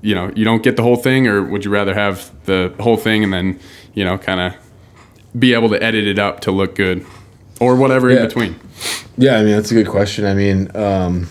you 0.00 0.14
know 0.14 0.30
you 0.36 0.44
don't 0.44 0.62
get 0.62 0.76
the 0.76 0.82
whole 0.82 0.96
thing 0.96 1.26
or 1.26 1.42
would 1.42 1.64
you 1.64 1.70
rather 1.70 1.94
have 1.94 2.30
the 2.46 2.72
whole 2.80 2.96
thing 2.96 3.24
and 3.24 3.32
then 3.32 3.58
you 3.94 4.04
know 4.04 4.16
kind 4.16 4.40
of 4.40 4.54
be 5.38 5.52
able 5.54 5.68
to 5.68 5.82
edit 5.82 6.06
it 6.06 6.18
up 6.18 6.40
to 6.40 6.50
look 6.52 6.74
good 6.76 7.04
or 7.60 7.74
whatever 7.76 8.08
Yeah. 8.10 8.20
in 8.20 8.26
between 8.28 8.54
Yeah, 9.16 9.36
I 9.38 9.42
mean 9.42 9.56
that's 9.56 9.72
a 9.72 9.74
good 9.74 9.88
question. 9.88 10.24
I 10.24 10.34
mean, 10.34 10.70
um, 10.76 11.26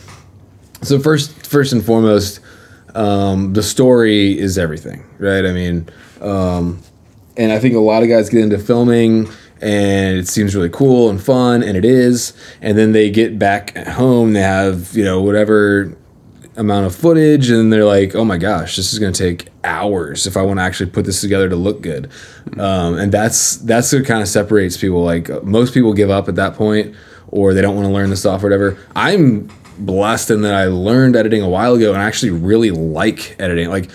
so 0.82 1.00
first, 1.00 1.32
first 1.48 1.72
and 1.72 1.82
foremost, 1.84 2.42
um, 2.98 3.54
the 3.54 3.64
story 3.64 4.38
is 4.38 4.58
everything, 4.58 5.06
right? 5.20 5.46
I 5.46 5.52
mean, 5.52 5.90
um, 6.22 6.82
and 7.36 7.52
I 7.52 7.60
think 7.60 7.76
a 7.76 7.80
lot 7.80 8.04
of 8.04 8.10
guys 8.10 8.30
get 8.30 8.42
into 8.42 8.58
filming 8.58 9.30
and 9.62 10.18
it 10.18 10.28
seems 10.28 10.56
really 10.56 10.70
cool 10.70 11.10
and 11.10 11.22
fun, 11.22 11.64
and 11.64 11.76
it 11.76 11.86
is, 11.86 12.34
and 12.62 12.78
then 12.78 12.92
they 12.92 13.10
get 13.10 13.40
back 13.40 13.76
home, 13.76 14.34
they 14.34 14.42
have 14.42 14.96
you 14.96 15.04
know 15.04 15.22
whatever 15.22 15.96
amount 16.58 16.88
of 16.88 16.96
footage 16.96 17.52
and 17.52 17.72
they're 17.72 17.86
like 17.86 18.16
oh 18.16 18.26
my 18.26 18.36
gosh 18.36 18.78
this 18.78 18.92
is 18.92 18.98
going 18.98 19.14
to 19.14 19.24
take 19.24 19.48
hours 19.64 20.26
if 20.26 20.36
i 20.36 20.42
want 20.42 20.58
to 20.58 20.64
actually 20.64 20.90
put 20.90 21.06
this 21.06 21.22
together 21.22 21.48
to 21.48 21.56
look 21.56 21.82
good. 21.82 22.10
Um, 22.58 22.98
and 22.98 23.12
that's 23.12 23.58
that's 23.58 23.94
what 23.94 24.06
kind 24.06 24.22
of 24.22 24.28
separates 24.28 24.76
people. 24.78 25.04
Like 25.04 25.44
most 25.44 25.74
people 25.74 25.94
give 25.94 26.10
up 26.10 26.28
at 26.28 26.36
that 26.36 26.56
point 26.56 26.96
or 27.28 27.54
they 27.54 27.62
don't 27.62 27.76
want 27.76 27.88
to 27.88 27.94
learn 27.94 28.10
the 28.10 28.30
or 28.30 28.40
whatever. 28.40 28.78
I'm 28.96 29.50
blessed 29.78 30.32
in 30.32 30.42
that 30.42 30.54
i 30.54 30.66
learned 30.66 31.16
editing 31.16 31.42
a 31.42 31.50
while 31.50 31.76
ago 31.76 31.94
and 31.94 32.02
I 32.02 32.06
actually 32.06 32.32
really 32.32 32.72
like 32.72 33.36
editing 33.40 33.70
like 33.70 33.90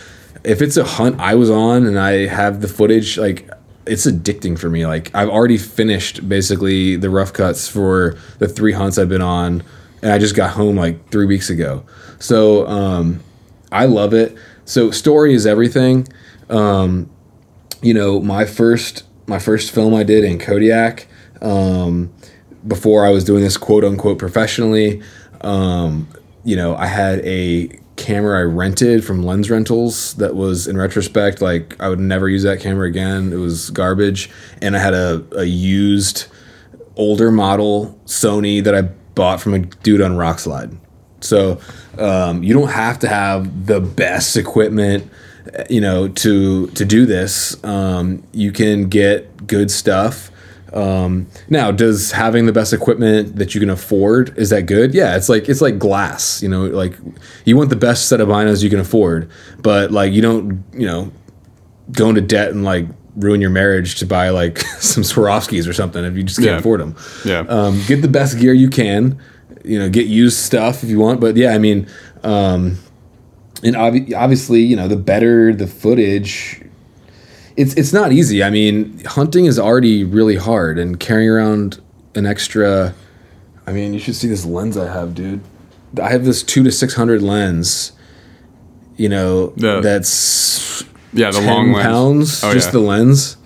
if 0.44 0.62
it's 0.62 0.76
a 0.76 0.84
hunt 0.84 1.20
i 1.20 1.34
was 1.34 1.50
on 1.50 1.86
and 1.86 1.98
i 1.98 2.26
have 2.26 2.60
the 2.60 2.68
footage 2.68 3.18
like 3.18 3.48
it's 3.84 4.06
addicting 4.06 4.58
for 4.58 4.70
me 4.70 4.86
like 4.86 5.14
i've 5.14 5.28
already 5.28 5.58
finished 5.58 6.28
basically 6.28 6.96
the 6.96 7.10
rough 7.10 7.32
cuts 7.32 7.68
for 7.68 8.16
the 8.38 8.48
three 8.48 8.72
hunts 8.72 8.98
i've 8.98 9.08
been 9.08 9.22
on 9.22 9.62
and 10.02 10.12
I 10.12 10.18
just 10.18 10.34
got 10.34 10.50
home 10.50 10.76
like 10.76 11.10
three 11.10 11.26
weeks 11.26 11.48
ago. 11.48 11.84
So 12.18 12.66
um, 12.66 13.22
I 13.70 13.86
love 13.86 14.12
it. 14.12 14.36
So 14.64 14.90
story 14.90 15.32
is 15.32 15.46
everything. 15.46 16.08
Um, 16.50 17.08
you 17.80 17.94
know, 17.94 18.20
my 18.20 18.44
first 18.44 19.04
my 19.26 19.38
first 19.38 19.70
film 19.70 19.94
I 19.94 20.02
did 20.02 20.24
in 20.24 20.38
Kodiak, 20.38 21.06
um, 21.40 22.12
before 22.66 23.06
I 23.06 23.10
was 23.10 23.24
doing 23.24 23.42
this 23.42 23.56
quote 23.56 23.84
unquote 23.84 24.18
professionally, 24.18 25.00
um, 25.42 26.08
you 26.44 26.56
know, 26.56 26.74
I 26.76 26.86
had 26.86 27.20
a 27.20 27.78
camera 27.96 28.40
I 28.40 28.42
rented 28.42 29.04
from 29.04 29.22
Lens 29.22 29.50
Rentals 29.50 30.14
that 30.14 30.34
was 30.34 30.66
in 30.66 30.76
retrospect 30.76 31.40
like 31.40 31.80
I 31.80 31.88
would 31.88 32.00
never 32.00 32.28
use 32.28 32.42
that 32.42 32.60
camera 32.60 32.88
again. 32.88 33.32
It 33.32 33.36
was 33.36 33.70
garbage, 33.70 34.30
and 34.60 34.76
I 34.76 34.80
had 34.80 34.94
a, 34.94 35.24
a 35.32 35.44
used 35.44 36.26
older 36.96 37.30
model 37.30 37.98
Sony 38.06 38.62
that 38.64 38.74
I 38.74 38.82
bought 38.82 39.40
from 39.40 39.54
a 39.54 39.60
dude 39.60 40.00
on 40.00 40.12
Rokslide. 40.12 40.76
So 41.20 41.60
um, 41.98 42.42
you 42.42 42.54
don't 42.54 42.70
have 42.70 42.98
to 43.00 43.08
have 43.08 43.66
the 43.66 43.80
best 43.80 44.36
equipment, 44.36 45.10
you 45.70 45.80
know, 45.80 46.08
to 46.08 46.66
to 46.68 46.84
do 46.84 47.06
this. 47.06 47.62
Um, 47.64 48.24
you 48.32 48.52
can 48.52 48.88
get 48.88 49.46
good 49.46 49.70
stuff. 49.70 50.30
Um, 50.72 51.26
now, 51.50 51.70
does 51.70 52.12
having 52.12 52.46
the 52.46 52.52
best 52.52 52.72
equipment 52.72 53.36
that 53.36 53.54
you 53.54 53.60
can 53.60 53.68
afford 53.70 54.36
is 54.38 54.50
that 54.50 54.62
good? 54.66 54.94
Yeah, 54.94 55.16
it's 55.16 55.28
like 55.28 55.48
it's 55.48 55.60
like 55.60 55.78
glass. 55.78 56.42
You 56.42 56.48
know, 56.48 56.64
like 56.66 56.94
you 57.44 57.56
want 57.56 57.70
the 57.70 57.76
best 57.76 58.08
set 58.08 58.20
of 58.20 58.28
binos 58.28 58.62
you 58.62 58.70
can 58.70 58.80
afford, 58.80 59.30
but 59.60 59.90
like 59.90 60.12
you 60.12 60.22
don't, 60.22 60.64
you 60.72 60.86
know, 60.86 61.12
go 61.92 62.08
into 62.08 62.20
debt 62.22 62.50
and 62.52 62.64
like 62.64 62.86
ruin 63.16 63.42
your 63.42 63.50
marriage 63.50 63.96
to 63.96 64.06
buy 64.06 64.30
like 64.30 64.58
some 64.80 65.02
Swarovskis 65.02 65.68
or 65.68 65.74
something 65.74 66.02
if 66.04 66.16
you 66.16 66.22
just 66.22 66.38
can't 66.38 66.50
Yeah. 66.52 66.58
afford 66.58 66.80
them. 66.80 66.96
Yeah. 67.26 67.40
Um, 67.40 67.82
get 67.86 68.00
the 68.00 68.08
best 68.08 68.38
gear 68.38 68.54
you 68.54 68.70
can. 68.70 69.20
You 69.64 69.78
know, 69.78 69.90
get 69.90 70.06
used 70.06 70.38
stuff 70.38 70.82
if 70.82 70.88
you 70.88 70.98
want. 70.98 71.20
But 71.20 71.36
yeah, 71.36 71.52
I 71.54 71.58
mean, 71.58 71.86
um, 72.24 72.78
and 73.62 73.76
obvi- 73.76 74.12
obviously, 74.16 74.60
you 74.62 74.74
know, 74.74 74.88
the 74.88 74.96
better 74.96 75.54
the 75.54 75.66
footage, 75.66 76.61
it's 77.56 77.74
it's 77.74 77.92
not 77.92 78.12
easy. 78.12 78.42
I 78.42 78.50
mean, 78.50 79.02
hunting 79.04 79.44
is 79.46 79.58
already 79.58 80.04
really 80.04 80.36
hard, 80.36 80.78
and 80.78 80.98
carrying 80.98 81.28
around 81.30 81.80
an 82.14 82.26
extra. 82.26 82.94
I 83.66 83.72
mean, 83.72 83.92
you 83.94 84.00
should 84.00 84.16
see 84.16 84.28
this 84.28 84.44
lens 84.44 84.76
I 84.76 84.92
have, 84.92 85.14
dude. 85.14 85.40
I 86.02 86.10
have 86.10 86.24
this 86.24 86.42
two 86.42 86.62
to 86.64 86.72
six 86.72 86.94
hundred 86.94 87.22
lens. 87.22 87.92
You 88.96 89.08
know, 89.08 89.48
The- 89.56 89.80
that's 89.80 90.84
Yeah, 91.12 91.30
the 91.30 91.38
10 91.40 91.46
long 91.46 91.72
lens. 91.72 91.86
pounds, 91.86 92.44
Oh, 92.44 92.52
just 92.52 92.68
yeah. 92.68 92.72
the 92.72 92.78
lens. 92.80 93.36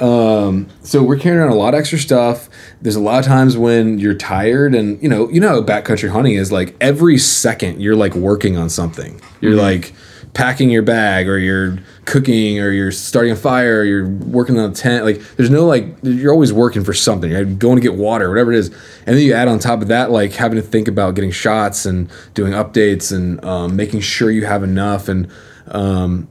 Um, 0.00 0.66
so 0.82 1.02
we're 1.02 1.16
carrying 1.18 1.40
around 1.40 1.50
a 1.52 1.56
lot 1.56 1.74
of 1.74 1.80
extra 1.80 1.98
stuff. 1.98 2.48
There's 2.80 2.96
a 2.96 3.00
lot 3.00 3.18
of 3.18 3.24
times 3.26 3.56
when 3.56 3.98
you're 3.98 4.14
tired, 4.14 4.74
and 4.74 5.02
you 5.02 5.08
know, 5.08 5.28
you 5.30 5.40
know, 5.40 5.48
how 5.48 5.62
backcountry 5.62 6.08
hunting 6.10 6.34
is 6.34 6.52
like 6.52 6.76
every 6.80 7.18
second 7.18 7.80
you're 7.80 7.96
like 7.96 8.14
working 8.14 8.56
on 8.56 8.68
something. 8.70 9.20
You're 9.40 9.52
Mm-hmm. 9.52 9.60
like 9.60 9.94
packing 10.38 10.70
your 10.70 10.82
bag, 10.82 11.28
or 11.28 11.36
you're 11.36 11.76
cooking, 12.04 12.60
or 12.60 12.70
you're 12.70 12.92
starting 12.92 13.32
a 13.32 13.36
fire, 13.36 13.80
or 13.80 13.84
you're 13.84 14.06
working 14.08 14.56
on 14.56 14.70
a 14.70 14.72
tent. 14.72 15.04
Like 15.04 15.20
there's 15.36 15.50
no 15.50 15.66
like 15.66 15.96
you're 16.04 16.32
always 16.32 16.52
working 16.52 16.84
for 16.84 16.94
something. 16.94 17.28
You're 17.30 17.44
going 17.44 17.74
to 17.74 17.82
get 17.82 17.94
water, 17.94 18.28
whatever 18.28 18.52
it 18.52 18.58
is, 18.58 18.68
and 19.04 19.16
then 19.16 19.18
you 19.18 19.34
add 19.34 19.48
on 19.48 19.58
top 19.58 19.82
of 19.82 19.88
that 19.88 20.12
like 20.12 20.32
having 20.34 20.54
to 20.54 20.62
think 20.62 20.86
about 20.86 21.16
getting 21.16 21.32
shots 21.32 21.84
and 21.84 22.08
doing 22.34 22.52
updates 22.52 23.10
and 23.14 23.44
um, 23.44 23.74
making 23.74 24.00
sure 24.00 24.30
you 24.30 24.46
have 24.46 24.62
enough 24.62 25.08
and. 25.08 25.28
Um, 25.66 26.28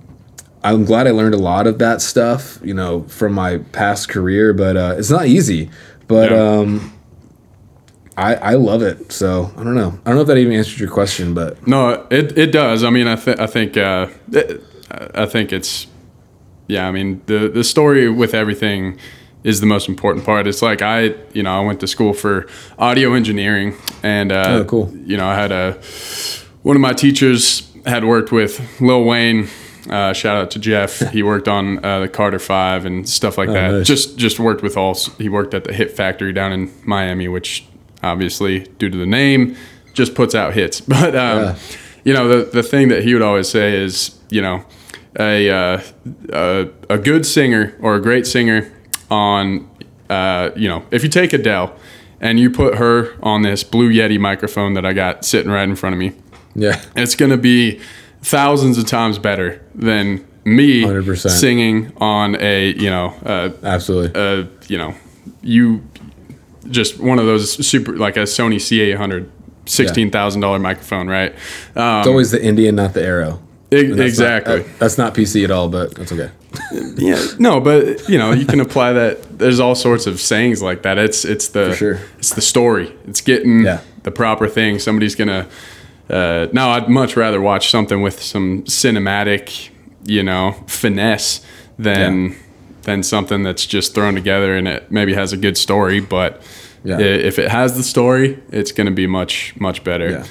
I'm 0.63 0.83
glad 0.85 1.05
I 1.07 1.11
learned 1.11 1.35
a 1.35 1.37
lot 1.37 1.67
of 1.67 1.77
that 1.79 2.01
stuff, 2.01 2.59
you 2.63 2.73
know, 2.73 3.03
from 3.03 3.31
my 3.33 3.59
past 3.71 4.09
career, 4.09 4.51
but 4.53 4.75
uh, 4.75 4.95
it's 4.97 5.11
not 5.11 5.27
easy. 5.27 5.69
But 6.07 6.31
Yeah. 6.31 6.37
um, 6.57 6.96
I 8.17 8.35
I 8.35 8.53
love 8.55 8.81
it. 8.81 9.11
So 9.11 9.51
I 9.55 9.63
don't 9.63 9.75
know. 9.75 9.97
I 10.05 10.09
don't 10.09 10.15
know 10.15 10.21
if 10.21 10.27
that 10.27 10.37
even 10.37 10.53
answered 10.53 10.79
your 10.79 10.89
question, 10.89 11.33
but 11.33 11.65
No, 11.67 12.05
it 12.09 12.37
it 12.37 12.51
does. 12.51 12.83
I 12.83 12.89
mean, 12.89 13.07
I 13.07 13.15
think 13.15 13.39
I 13.39 13.47
think 13.47 13.77
uh, 13.77 14.07
it, 14.31 14.63
I 15.13 15.25
think 15.25 15.53
it's 15.53 15.87
yeah. 16.67 16.87
I 16.87 16.91
mean, 16.91 17.21
the 17.27 17.47
the 17.47 17.63
story 17.63 18.09
with 18.09 18.33
everything 18.33 18.97
is 19.43 19.59
the 19.61 19.67
most 19.67 19.87
important 19.87 20.25
part. 20.25 20.47
It's 20.47 20.61
like 20.61 20.81
I 20.81 21.13
you 21.33 21.43
know 21.43 21.51
I 21.61 21.63
went 21.63 21.79
to 21.81 21.87
school 21.87 22.13
for 22.13 22.47
audio 22.79 23.13
engineering, 23.13 23.75
and 24.03 24.31
uh, 24.31 24.45
Oh, 24.61 24.65
cool. 24.65 24.91
You 25.05 25.15
know, 25.17 25.27
I 25.27 25.35
had 25.35 25.51
a 25.51 25.77
one 26.63 26.75
of 26.75 26.81
my 26.81 26.93
teachers 26.93 27.71
had 27.85 28.03
worked 28.03 28.31
with 28.31 28.81
Lil 28.81 29.03
Wayne. 29.05 29.47
Uh, 29.89 30.11
shout 30.11 30.35
out 30.35 30.51
to 30.51 30.59
Jeff. 30.59 30.99
He 31.13 31.23
worked 31.23 31.47
on 31.47 31.85
uh, 31.85 31.99
the 31.99 32.09
Carter 32.09 32.39
Five 32.39 32.83
and 32.85 33.07
stuff 33.07 33.37
like 33.37 33.49
that. 33.49 33.71
Oh, 33.71 33.77
nice. 33.77 33.87
Just 33.87 34.17
just 34.17 34.39
worked 34.39 34.63
with 34.63 34.75
all. 34.75 34.95
He 35.17 35.29
worked 35.29 35.53
at 35.53 35.63
the 35.63 35.71
Hit 35.71 35.91
Factory 35.91 36.33
down 36.33 36.51
in 36.51 36.71
Miami, 36.83 37.27
which 37.29 37.63
obviously 38.03 38.59
due 38.79 38.89
to 38.89 38.97
the 38.97 39.05
name 39.05 39.55
just 39.93 40.13
puts 40.15 40.35
out 40.35 40.53
hits. 40.53 40.81
But 40.87 41.15
um, 41.15 41.39
Yeah. 41.39 41.55
you 42.03 42.13
know 42.13 42.27
the 42.27 42.49
the 42.51 42.63
thing 42.63 42.87
that 42.89 43.03
he 43.03 43.13
would 43.13 43.23
always 43.23 43.49
say 43.49 43.75
is 43.83 44.15
you 44.29 44.41
know 44.41 44.63
a 45.19 45.49
uh, 45.49 45.81
a, 46.33 46.67
a 46.89 46.97
good 46.97 47.25
singer 47.25 47.75
or 47.81 47.95
a 47.95 48.01
great 48.01 48.27
singer 48.27 48.71
on 49.09 49.67
uh, 50.09 50.51
you 50.55 50.67
know 50.69 50.83
if 50.91 51.03
you 51.03 51.09
take 51.09 51.33
Adele 51.33 51.75
and 52.21 52.39
you 52.39 52.49
put 52.49 52.75
her 52.75 53.15
on 53.21 53.41
this 53.43 53.63
Blue 53.63 53.91
Yeti 53.91 54.19
microphone 54.19 54.73
that 54.75 54.85
I 54.85 54.93
got 54.93 55.23
sitting 55.25 55.51
right 55.51 55.67
in 55.69 55.75
front 55.75 55.93
of 55.93 55.99
me, 55.99 56.13
yeah, 56.55 56.81
it's 56.95 57.15
going 57.15 57.29
to 57.31 57.37
be 57.37 57.79
thousands 58.23 58.77
of 58.77 58.85
times 58.87 59.19
better 59.19 59.61
than 59.75 60.25
me 60.43 60.81
100%. 60.83 61.29
singing 61.29 61.91
on 61.97 62.35
a 62.39 62.69
you 62.73 62.89
know 62.89 63.13
uh, 63.25 63.49
absolutely. 63.63 64.11
uh, 64.19 64.45
you 64.67 64.77
know, 64.77 64.95
you 65.41 65.81
just 66.69 66.99
one 66.99 67.19
of 67.19 67.25
those 67.25 67.65
super 67.67 67.95
like 67.97 68.17
a 68.17 68.21
Sony 68.23 68.55
C800, 68.57 69.29
sixteen 69.65 70.11
thousand 70.11 70.41
dollar 70.41 70.59
microphone, 70.59 71.07
right? 71.07 71.31
Um, 71.75 71.99
it's 71.99 72.07
always 72.07 72.31
the 72.31 72.43
Indian, 72.43 72.75
not 72.75 72.93
the 72.93 73.03
arrow. 73.03 73.41
that's 73.69 73.83
not- 73.89 73.99
exactly. 74.05 74.59
that- 74.61 74.79
that's 74.79 74.97
not 74.97 75.13
PC 75.13 75.43
at 75.43 75.51
all, 75.51 75.67
but 75.69 75.95
that's 75.95 76.11
okay. 76.11 76.31
yeah. 76.95 77.21
No, 77.39 77.59
but 77.59 78.07
you 78.09 78.17
know, 78.17 78.31
you 78.31 78.45
can 78.45 78.59
apply 78.61 78.93
that. 78.93 79.37
There's 79.39 79.59
all 79.59 79.75
sorts 79.75 80.07
of 80.07 80.19
sayings 80.19 80.61
like 80.61 80.83
that. 80.83 80.97
It's 80.97 81.25
it's 81.25 81.49
the 81.49 81.75
sure. 81.75 81.99
it's 82.17 82.33
the 82.33 82.41
story. 82.41 82.95
It's 83.07 83.21
getting 83.21 83.63
Yeah. 83.65 83.81
the 84.03 84.11
proper 84.11 84.47
thing. 84.47 84.79
Somebody's 84.79 85.15
gonna. 85.15 85.47
Uh, 86.09 86.47
now, 86.53 86.69
I'd 86.69 86.87
much 86.87 87.17
rather 87.17 87.41
watch 87.41 87.69
something 87.69 88.01
with 88.01 88.21
some 88.23 88.63
cinematic, 88.63 89.69
you 90.05 90.23
know, 90.23 90.53
finesse 90.67 91.41
than 91.77 92.29
Yeah. 92.29 92.35
Than 92.87 93.03
something 93.03 93.43
that's 93.43 93.65
just 93.65 93.93
thrown 93.93 94.15
together 94.15 94.55
and 94.55 94.65
it 94.67 94.89
maybe 94.89 95.13
has 95.13 95.33
a 95.33 95.37
good 95.37 95.57
story. 95.57 95.99
But 95.99 96.41
Yeah. 96.85 96.99
if 96.99 97.37
it 97.37 97.51
has 97.51 97.75
the 97.75 97.83
story, 97.83 98.39
it's 98.49 98.71
gonna 98.71 98.91
be 98.91 99.05
much 99.07 99.53
much 99.59 99.83
better. 99.83 100.09
Yeah. 100.09 100.23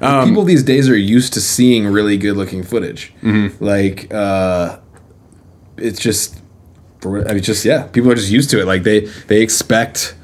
And 0.00 0.28
people 0.28 0.44
these 0.44 0.62
days 0.62 0.88
are 0.88 0.96
used 0.96 1.32
to 1.32 1.40
seeing 1.40 1.86
really 1.86 2.18
good 2.18 2.36
looking 2.36 2.62
footage. 2.62 3.12
Mm-hmm. 3.22 3.64
Like, 3.64 4.12
uh, 4.12 4.78
it's 5.78 5.98
just, 5.98 6.36
I 7.04 7.32
mean, 7.32 7.42
just 7.42 7.64
yeah, 7.64 7.84
people 7.84 8.10
are 8.12 8.14
just 8.14 8.30
used 8.30 8.50
to 8.50 8.60
it. 8.60 8.66
Like 8.66 8.82
they 8.82 9.00
they 9.28 9.40
expect. 9.40 10.14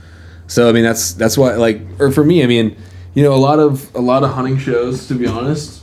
So 0.49 0.69
I 0.69 0.73
mean, 0.73 0.83
that's 0.85 1.15
that's 1.15 1.39
why 1.39 1.55
like, 1.55 1.81
or 1.99 2.11
for 2.13 2.25
me, 2.25 2.43
I 2.43 2.47
mean, 2.47 2.77
you 3.15 3.23
know, 3.23 3.33
a 3.33 3.41
lot 3.49 3.59
of 3.59 3.89
a 3.95 4.01
lot 4.03 4.23
of 4.23 4.31
hunting 4.31 4.59
shows, 4.59 5.07
to 5.09 5.15
be 5.15 5.27
honest, 5.27 5.83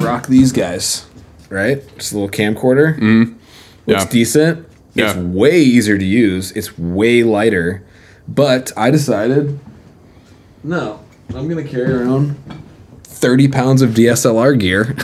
rock 0.00 0.28
these 0.28 0.50
guys, 0.50 1.04
right? 1.50 1.82
Just 1.98 2.12
a 2.12 2.18
little 2.18 2.30
camcorder. 2.30 2.96
Mm-hmm. 2.98 3.32
Looks 3.86 4.04
Yeah. 4.04 4.10
decent. 4.10 4.66
It's 4.98 5.16
way 5.16 5.60
easier 5.60 5.98
to 5.98 6.04
use. 6.04 6.52
It's 6.52 6.78
way 6.78 7.22
lighter. 7.22 7.84
But 8.28 8.72
I 8.76 8.90
decided, 8.90 9.58
no, 10.64 11.00
I'm 11.34 11.48
gonna 11.48 11.64
carry 11.64 11.92
around 11.92 12.36
30 13.04 13.48
pounds 13.48 13.82
of 13.82 13.90
DSLR 13.90 14.58
gear 14.58 14.96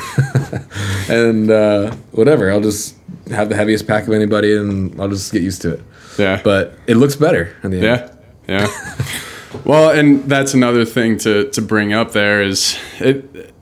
and 1.09 1.51
uh, 1.51 1.93
whatever. 2.13 2.51
I'll 2.51 2.61
just 2.61 2.97
have 3.31 3.49
the 3.49 3.57
heaviest 3.57 3.87
pack 3.87 4.07
of 4.07 4.13
anybody 4.13 4.57
and 4.57 5.01
I'll 5.01 5.09
just 5.09 5.33
get 5.33 5.43
used 5.43 5.63
to 5.63 5.75
it. 5.75 5.83
Yeah. 6.19 6.41
But 6.43 6.79
it 6.87 6.97
looks 6.97 7.17
better 7.17 7.57
in 7.63 7.71
the 7.71 7.79
end. 7.79 8.11
Yeah, 8.49 8.69
yeah. 8.69 9.07
well, 9.65 9.91
and 9.91 10.25
that's 10.25 10.55
another 10.55 10.85
thing 10.85 11.19
to 11.19 11.51
to 11.51 11.63
bring 11.63 11.93
up. 11.93 12.13
There 12.13 12.43
is 12.43 12.79
it. 12.99 13.55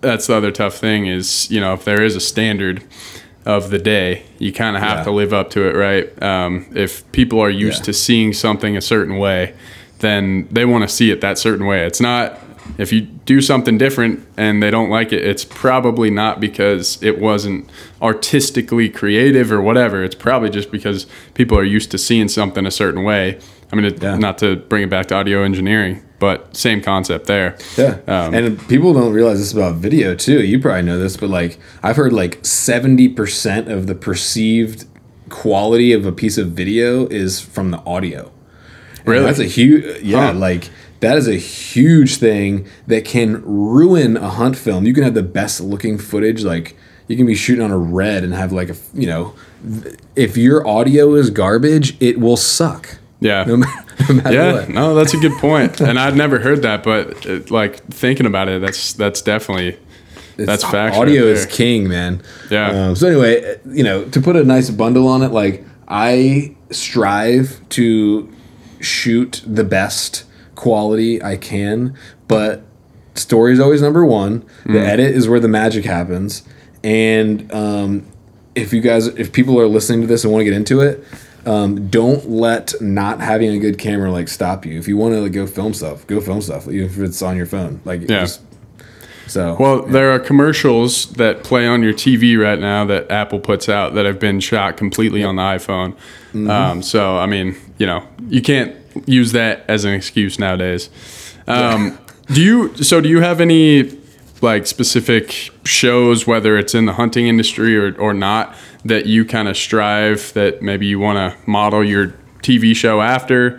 That's 0.00 0.26
the 0.26 0.34
other 0.34 0.50
tough 0.50 0.76
thing 0.76 1.06
is 1.06 1.50
you 1.50 1.60
know 1.60 1.74
if 1.74 1.84
there 1.84 2.02
is 2.02 2.16
a 2.16 2.20
standard 2.20 2.84
of 3.46 3.70
the 3.70 3.78
day, 3.78 4.22
you 4.38 4.52
kind 4.52 4.76
of 4.76 4.82
have 4.82 4.98
Yeah. 4.98 5.04
to 5.04 5.10
live 5.10 5.32
up 5.32 5.50
to 5.50 5.68
it, 5.68 5.74
right? 5.76 6.22
Um, 6.22 6.66
if 6.74 7.10
people 7.12 7.40
are 7.40 7.50
used 7.50 7.80
Yeah. 7.80 7.84
to 7.86 7.92
seeing 7.92 8.32
something 8.32 8.76
a 8.76 8.80
certain 8.80 9.18
way, 9.18 9.52
then 10.00 10.48
they 10.50 10.64
want 10.64 10.88
to 10.88 10.94
see 10.94 11.10
it 11.10 11.20
that 11.20 11.38
certain 11.38 11.66
way. 11.66 11.84
It's 11.84 12.00
not 12.00 12.40
if 12.78 12.92
you 12.94 13.02
do 13.02 13.42
something 13.42 13.76
different 13.76 14.20
and 14.38 14.62
they 14.62 14.70
don't 14.70 14.88
like 14.88 15.12
it, 15.12 15.22
it's 15.22 15.44
probably 15.44 16.10
not 16.10 16.40
because 16.40 16.98
it 17.02 17.18
wasn't 17.20 17.68
artistically 18.00 18.88
creative 18.88 19.52
or 19.52 19.60
whatever. 19.60 20.02
It's 20.02 20.14
probably 20.14 20.48
just 20.48 20.70
because 20.70 21.06
people 21.34 21.58
are 21.58 21.64
used 21.64 21.90
to 21.90 21.98
seeing 21.98 22.28
something 22.28 22.64
a 22.64 22.70
certain 22.70 23.02
way. 23.04 23.38
I 23.74 23.76
mean, 23.76 23.86
it, 23.86 24.00
Yeah. 24.00 24.16
not 24.16 24.38
to 24.38 24.54
bring 24.56 24.84
it 24.84 24.90
back 24.90 25.06
to 25.06 25.16
audio 25.16 25.42
engineering, 25.42 26.00
but 26.20 26.56
same 26.56 26.80
concept 26.80 27.26
there. 27.26 27.56
Yeah. 27.76 27.96
Um, 28.06 28.32
and 28.32 28.68
people 28.68 28.94
don't 28.94 29.12
realize 29.12 29.40
this 29.40 29.52
about 29.52 29.74
video 29.76 30.14
too. 30.14 30.44
You 30.44 30.60
probably 30.60 30.82
know 30.82 30.96
this, 31.00 31.16
but 31.16 31.28
like 31.28 31.58
I've 31.82 31.96
heard 31.96 32.12
like 32.12 32.40
70% 32.42 33.68
of 33.68 33.88
the 33.88 33.96
perceived 33.96 34.84
quality 35.28 35.92
of 35.92 36.06
a 36.06 36.12
piece 36.12 36.38
of 36.38 36.50
video 36.52 37.06
is 37.08 37.40
from 37.40 37.72
the 37.72 37.78
audio. 37.84 38.30
And 39.00 39.08
Really? 39.08 39.24
That's 39.24 39.40
a 39.40 39.44
huge 39.46 40.02
yeah, 40.04 40.32
Huh. 40.32 40.38
like 40.38 40.70
that 41.00 41.18
is 41.18 41.26
a 41.26 41.34
huge 41.34 42.16
thing 42.18 42.66
that 42.86 43.04
can 43.04 43.42
ruin 43.44 44.16
a 44.16 44.30
hunt 44.30 44.56
film. 44.56 44.86
You 44.86 44.94
can 44.94 45.02
have 45.02 45.14
the 45.14 45.22
best 45.24 45.60
looking 45.60 45.98
footage 45.98 46.44
like 46.44 46.76
you 47.08 47.16
can 47.16 47.26
be 47.26 47.34
shooting 47.34 47.64
on 47.64 47.72
a 47.72 47.76
red 47.76 48.22
and 48.22 48.32
have 48.34 48.52
like 48.52 48.70
a 48.70 48.76
you 48.94 49.08
know, 49.08 49.34
if 50.14 50.36
your 50.36 50.64
audio 50.64 51.14
is 51.14 51.28
garbage, 51.30 51.96
it 52.00 52.20
will 52.20 52.36
suck. 52.36 52.98
Yeah. 53.24 53.44
No 53.44 53.56
matter, 53.56 53.94
no 54.08 54.14
matter 54.16 54.32
Yeah, 54.34 54.52
what. 54.52 54.68
no, 54.68 54.94
that's 54.94 55.14
a 55.14 55.16
good 55.16 55.32
point, 55.38 55.80
and 55.88 55.98
I'd 55.98 56.14
never 56.16 56.38
heard 56.38 56.60
that, 56.62 56.82
but 56.82 57.24
it, 57.26 57.50
like 57.50 57.82
thinking 57.86 58.26
about 58.26 58.48
it, 58.48 58.60
that's 58.60 58.92
that's 58.92 59.22
definitely 59.22 59.78
that's 60.36 60.62
It's- 60.62 60.70
facts. 60.70 60.96
Audio 60.96 61.22
right 61.22 61.30
is 61.32 61.46
king, 61.46 61.88
man. 61.88 62.20
Yeah. 62.50 62.88
Um, 62.88 62.96
so 62.96 63.06
anyway, 63.08 63.58
you 63.66 63.82
know, 63.82 64.04
to 64.04 64.20
put 64.20 64.36
a 64.36 64.44
nice 64.44 64.68
bundle 64.70 65.08
on 65.08 65.22
it, 65.22 65.32
like 65.32 65.64
I 65.88 66.54
strive 66.70 67.60
to 67.70 68.30
shoot 68.80 69.42
the 69.46 69.64
best 69.64 70.24
quality 70.54 71.22
I 71.22 71.36
can, 71.36 71.94
but 72.28 72.62
story 73.14 73.52
is 73.54 73.60
always 73.60 73.80
number 73.80 74.04
one. 74.04 74.44
The 74.66 74.72
Mm. 74.80 74.86
edit 74.88 75.14
is 75.14 75.28
where 75.28 75.40
the 75.40 75.48
magic 75.48 75.84
happens, 75.86 76.42
and 76.82 77.50
um, 77.54 78.02
if 78.54 78.72
you 78.72 78.80
guys, 78.82 79.06
if 79.06 79.32
people 79.32 79.58
are 79.58 79.66
listening 79.68 80.00
to 80.02 80.06
this 80.06 80.24
and 80.24 80.32
want 80.32 80.42
to 80.42 80.44
get 80.44 80.54
into 80.54 80.80
it. 80.80 81.02
Um, 81.46 81.88
don't 81.88 82.28
let 82.30 82.72
not 82.80 83.20
having 83.20 83.50
a 83.50 83.58
good 83.58 83.78
camera 83.78 84.10
like 84.10 84.28
stop 84.28 84.64
you. 84.64 84.78
If 84.78 84.88
you 84.88 84.96
want 84.96 85.14
to 85.14 85.20
like, 85.20 85.32
go 85.32 85.46
film 85.46 85.74
stuff, 85.74 86.06
go 86.06 86.20
film 86.20 86.40
stuff, 86.40 86.66
even 86.68 86.86
if 86.86 86.98
it's 86.98 87.20
on 87.22 87.36
your 87.36 87.46
phone. 87.46 87.80
Like, 87.84 88.02
Yeah. 88.02 88.20
just- 88.20 88.40
so 89.26 89.56
Well, 89.58 89.82
there 89.82 90.10
are 90.12 90.18
commercials 90.18 91.06
that 91.14 91.42
play 91.44 91.66
on 91.66 91.82
your 91.82 91.94
TV 91.94 92.36
right 92.36 92.58
now 92.60 92.84
that 92.86 93.10
Apple 93.10 93.40
puts 93.40 93.68
out 93.68 93.94
that 93.94 94.04
have 94.04 94.18
been 94.18 94.38
shot 94.40 94.76
completely 94.76 95.24
on 95.24 95.36
the 95.36 95.42
iPhone. 95.42 95.94
Mm-hmm. 96.34 96.50
Um, 96.50 96.82
so, 96.82 97.16
I 97.18 97.26
mean, 97.26 97.56
you 97.78 97.86
know, 97.86 98.02
you 98.28 98.42
can't 98.42 98.74
use 99.06 99.32
that 99.32 99.64
as 99.68 99.84
an 99.84 99.92
excuse 99.94 100.38
nowadays. 100.38 100.90
Um, 101.46 101.98
do 102.32 102.40
you? 102.42 102.74
So, 102.76 103.00
do 103.00 103.08
you 103.08 103.20
have 103.20 103.40
any 103.40 103.82
like 104.44 104.68
specific 104.68 105.50
shows, 105.64 106.26
whether 106.26 106.56
it's 106.56 106.74
in 106.74 106.86
the 106.86 106.92
hunting 106.92 107.26
industry 107.26 107.76
or 107.76 108.00
or 108.00 108.14
not, 108.14 108.54
that 108.84 109.06
you 109.06 109.24
kind 109.24 109.48
of 109.48 109.56
strive 109.56 110.32
that 110.34 110.62
maybe 110.62 110.86
you 110.86 111.00
want 111.00 111.16
to 111.16 111.50
model 111.50 111.82
your 111.82 112.14
TV 112.42 112.76
show 112.76 113.00
after? 113.00 113.58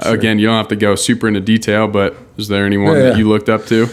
Again, 0.00 0.38
you 0.40 0.46
don't 0.46 0.56
have 0.56 0.68
to 0.68 0.76
go 0.76 0.96
super 0.96 1.28
into 1.28 1.40
detail, 1.40 1.86
but 1.86 2.16
is 2.36 2.48
there 2.48 2.66
anyone 2.66 2.96
Yeah, 2.96 3.02
that 3.10 3.16
you 3.16 3.28
looked 3.28 3.48
up 3.48 3.64
to? 3.66 3.88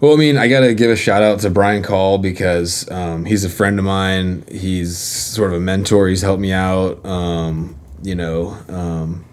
Well, 0.00 0.12
I 0.12 0.16
mean, 0.16 0.36
I 0.36 0.48
got 0.48 0.60
to 0.60 0.74
give 0.74 0.90
a 0.90 0.96
shout 0.96 1.22
out 1.22 1.40
to 1.40 1.50
Brian 1.50 1.82
Call 1.82 2.18
because 2.18 2.90
um, 2.90 3.24
he's 3.24 3.42
a 3.42 3.48
friend 3.48 3.78
of 3.78 3.86
mine. 3.86 4.44
He's 4.50 4.98
sort 4.98 5.50
of 5.50 5.56
a 5.56 5.60
mentor. 5.60 6.08
He's 6.08 6.20
helped 6.20 6.42
me 6.42 6.52
out. 6.52 7.04
Um, 7.06 7.76
you 8.02 8.14
know, 8.14 8.58
um, 8.68 9.24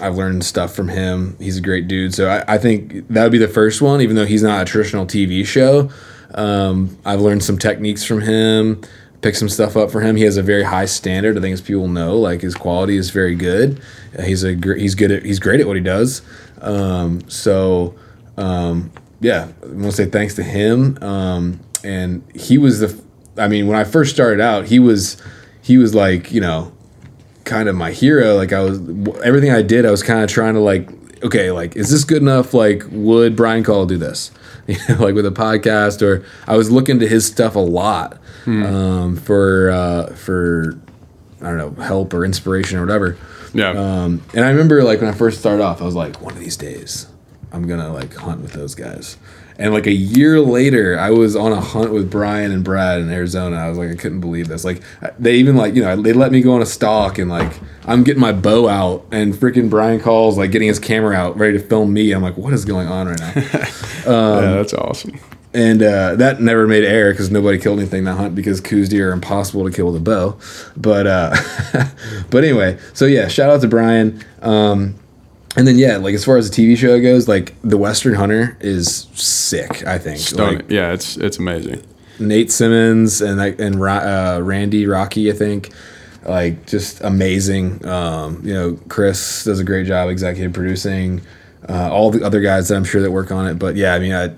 I've 0.00 0.16
learned 0.16 0.44
stuff 0.44 0.74
from 0.74 0.88
him. 0.88 1.36
He's 1.38 1.58
a 1.58 1.60
great 1.60 1.88
dude. 1.88 2.14
So 2.14 2.28
I, 2.28 2.54
I 2.54 2.58
think 2.58 3.08
that 3.08 3.22
would 3.22 3.32
be 3.32 3.38
the 3.38 3.48
first 3.48 3.82
one, 3.82 4.00
even 4.00 4.16
though 4.16 4.24
he's 4.24 4.42
not 4.42 4.62
a 4.62 4.64
traditional 4.64 5.06
TV 5.06 5.46
show. 5.46 5.90
Um, 6.34 6.96
I've 7.04 7.20
learned 7.20 7.44
some 7.44 7.58
techniques 7.58 8.04
from 8.04 8.22
him, 8.22 8.82
picked 9.20 9.36
some 9.36 9.48
stuff 9.48 9.76
up 9.76 9.90
for 9.90 10.00
him. 10.00 10.16
He 10.16 10.22
has 10.24 10.36
a 10.36 10.42
very 10.42 10.62
high 10.62 10.86
standard. 10.86 11.36
I 11.36 11.40
think 11.40 11.52
as 11.52 11.60
people 11.60 11.88
know, 11.88 12.18
like 12.18 12.40
his 12.40 12.54
quality 12.54 12.96
is 12.96 13.10
very 13.10 13.34
good. 13.34 13.82
He's 14.24 14.42
a 14.42 14.54
gr- 14.54 14.74
he's 14.74 14.94
good 14.94 15.10
at 15.10 15.24
he's 15.24 15.38
great 15.38 15.60
at 15.60 15.66
what 15.66 15.76
he 15.76 15.82
does. 15.82 16.22
Um, 16.60 17.28
so 17.28 17.94
um, 18.36 18.92
yeah, 19.20 19.48
I 19.62 19.66
want 19.66 19.84
to 19.84 19.92
say 19.92 20.06
thanks 20.06 20.34
to 20.34 20.42
him. 20.42 20.98
Um, 21.02 21.60
and 21.84 22.22
he 22.34 22.58
was 22.58 22.80
the, 22.80 23.02
I 23.36 23.48
mean, 23.48 23.66
when 23.66 23.78
I 23.78 23.84
first 23.84 24.12
started 24.12 24.40
out, 24.40 24.66
he 24.66 24.78
was, 24.78 25.20
he 25.62 25.78
was 25.78 25.94
like, 25.94 26.32
you 26.32 26.40
know, 26.40 26.71
kind 27.44 27.68
of 27.68 27.76
my 27.76 27.92
hero. 27.92 28.34
Like 28.34 28.52
I 28.52 28.60
was, 28.60 28.78
everything 29.22 29.50
I 29.50 29.62
did, 29.62 29.84
I 29.86 29.90
was 29.90 30.02
kind 30.02 30.22
of 30.22 30.30
trying 30.30 30.54
to 30.54 30.60
like, 30.60 30.88
okay, 31.22 31.50
like, 31.50 31.76
is 31.76 31.90
this 31.90 32.04
good 32.04 32.22
enough? 32.22 32.54
Like, 32.54 32.84
would 32.90 33.36
Brian 33.36 33.64
Call 33.64 33.86
do 33.86 33.98
this? 33.98 34.30
You 34.68 34.76
know, 34.88 35.02
like 35.02 35.16
with 35.16 35.26
a 35.26 35.32
podcast, 35.32 36.02
or 36.02 36.24
I 36.46 36.56
was 36.56 36.70
looking 36.70 37.00
to 37.00 37.08
his 37.08 37.26
stuff 37.26 37.56
a 37.56 37.58
lot 37.58 38.20
um, 38.46 39.16
for 39.16 39.72
uh, 39.72 40.14
for 40.14 40.78
I 41.40 41.46
don't 41.46 41.56
know 41.56 41.82
help 41.82 42.14
or 42.14 42.24
inspiration 42.24 42.78
or 42.78 42.82
whatever. 42.82 43.18
Yeah. 43.52 43.70
Um, 43.70 44.22
and 44.32 44.44
I 44.44 44.50
remember 44.50 44.84
like 44.84 45.00
when 45.00 45.10
I 45.10 45.14
first 45.14 45.40
started 45.40 45.64
off, 45.64 45.82
I 45.82 45.84
was 45.84 45.96
like, 45.96 46.20
one 46.20 46.34
of 46.34 46.38
these 46.38 46.56
days, 46.56 47.08
I'm 47.50 47.66
gonna 47.66 47.92
like 47.92 48.14
hunt 48.14 48.40
with 48.40 48.52
those 48.52 48.76
guys. 48.76 49.16
And 49.58 49.72
like 49.72 49.86
a 49.86 49.92
year 49.92 50.40
later, 50.40 50.98
I 50.98 51.10
was 51.10 51.36
on 51.36 51.52
a 51.52 51.60
hunt 51.60 51.92
with 51.92 52.10
Brian 52.10 52.52
and 52.52 52.64
Brad 52.64 53.00
in 53.00 53.10
Arizona. 53.10 53.56
I 53.56 53.68
was 53.68 53.78
like, 53.78 53.90
I 53.90 53.94
couldn't 53.94 54.20
believe 54.20 54.48
this. 54.48 54.64
Like 54.64 54.82
they 55.18 55.36
even 55.36 55.56
like 55.56 55.74
you 55.74 55.82
know 55.82 56.00
they 56.00 56.12
let 56.12 56.32
me 56.32 56.40
go 56.40 56.54
on 56.54 56.62
a 56.62 56.66
stalk 56.66 57.18
and 57.18 57.30
like 57.30 57.52
I'm 57.86 58.04
getting 58.04 58.20
my 58.20 58.32
bow 58.32 58.68
out 58.68 59.06
and 59.10 59.34
freaking 59.34 59.68
Brian 59.68 60.00
Call's 60.00 60.38
like 60.38 60.50
getting 60.52 60.68
his 60.68 60.78
camera 60.78 61.14
out 61.16 61.36
ready 61.36 61.58
to 61.58 61.64
film 61.64 61.92
me. 61.92 62.12
I'm 62.12 62.22
like, 62.22 62.36
what 62.36 62.52
is 62.52 62.64
going 62.64 62.88
on 62.88 63.08
right 63.08 63.20
now? 63.20 63.32
yeah, 64.40 64.54
that's 64.54 64.74
awesome. 64.74 65.18
and 65.54 65.82
uh, 65.82 66.14
that 66.16 66.40
never 66.40 66.66
made 66.66 66.84
air 66.84 67.12
because 67.12 67.30
nobody 67.30 67.58
killed 67.58 67.78
anything 67.78 68.04
that 68.04 68.16
hunt 68.16 68.34
because 68.34 68.60
Coues 68.60 68.88
deer 68.88 69.10
are 69.10 69.12
impossible 69.12 69.64
to 69.64 69.70
kill 69.70 69.86
with 69.86 69.96
a 69.96 70.00
bow. 70.00 70.38
But 70.76 71.06
uh, 71.06 71.34
but 72.30 72.44
anyway, 72.44 72.78
so 72.94 73.04
yeah, 73.04 73.28
shout 73.28 73.50
out 73.50 73.60
to 73.60 73.68
Brian. 73.68 74.24
Um, 74.40 74.94
and 75.56 75.66
then 75.66 75.78
yeah, 75.78 75.96
like 75.98 76.14
as 76.14 76.24
far 76.24 76.36
as 76.36 76.50
the 76.50 76.62
TV 76.62 76.76
show 76.76 77.00
goes, 77.00 77.28
like 77.28 77.54
the 77.62 77.76
Western 77.76 78.14
Hunter 78.14 78.56
is 78.60 79.08
sick. 79.14 79.86
I 79.86 79.98
think 79.98 80.18
Stunning. 80.18 80.58
like 80.58 80.70
yeah, 80.70 80.92
it's 80.92 81.16
it's 81.16 81.38
amazing. 81.38 81.82
Nate 82.18 82.50
Simmons 82.50 83.20
and 83.20 83.40
and 83.40 83.82
uh, 83.82 84.40
Randy 84.42 84.86
Rocky, 84.86 85.30
I 85.30 85.34
think. 85.34 85.70
Like 86.24 86.66
just 86.66 87.00
amazing. 87.02 87.84
Um, 87.86 88.40
you 88.44 88.54
know, 88.54 88.78
Chris 88.88 89.44
does 89.44 89.58
a 89.58 89.64
great 89.64 89.86
job 89.86 90.08
executive 90.08 90.52
producing. 90.52 91.20
Uh, 91.68 91.92
all 91.92 92.10
the 92.10 92.24
other 92.24 92.40
guys 92.40 92.68
that 92.68 92.76
I'm 92.76 92.84
sure 92.84 93.02
that 93.02 93.10
work 93.10 93.30
on 93.30 93.46
it, 93.46 93.54
but 93.54 93.76
yeah, 93.76 93.94
I 93.94 93.98
mean, 94.00 94.12
I, 94.12 94.34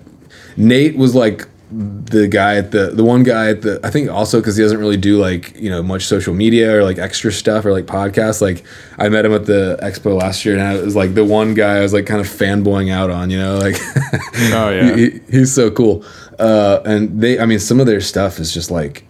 Nate 0.57 0.97
was 0.97 1.15
like 1.15 1.49
the 1.77 2.29
guy 2.29 2.57
at 2.57 2.71
the 2.71 2.91
the 2.91 3.03
one 3.03 3.25
guy 3.25 3.51
at 3.51 3.63
the 3.63 3.81
I 3.83 3.91
think 3.91 4.09
also 4.09 4.39
because 4.39 4.57
he 4.57 4.63
doesn't 4.63 4.79
really 4.79 4.97
do 4.97 5.19
like 5.19 5.59
you 5.59 5.69
know 5.71 5.83
much 5.83 6.05
social 6.07 6.33
media 6.33 6.77
or 6.77 6.85
like 6.85 6.99
extra 6.99 7.33
stuff 7.33 7.65
or 7.65 7.73
like 7.73 7.87
podcasts. 7.87 8.41
Like 8.41 8.65
I 8.99 9.09
met 9.09 9.25
him 9.25 9.33
at 9.35 9.47
the 9.47 9.79
expo 9.83 10.19
last 10.19 10.45
year, 10.45 10.55
and 10.55 10.63
I 10.63 10.81
was 10.81 10.95
like 10.95 11.15
the 11.15 11.25
one 11.25 11.55
guy 11.55 11.79
I 11.79 11.81
was 11.81 11.93
like 11.93 12.07
kind 12.07 12.21
of 12.21 12.27
fanboying 12.29 12.93
out 12.93 13.11
on. 13.11 13.31
You 13.31 13.39
know, 13.39 13.59
like 13.59 13.75
Oh, 14.53 14.71
yeah. 14.71 14.95
he, 14.95 15.21
he's 15.31 15.53
so 15.53 15.71
cool. 15.71 16.05
Uh, 16.39 16.81
and 16.85 17.21
they, 17.21 17.39
I 17.41 17.47
mean, 17.47 17.59
some 17.59 17.81
of 17.81 17.87
their 17.87 18.01
stuff 18.01 18.39
is 18.39 18.53
just 18.55 18.71
like 18.71 19.05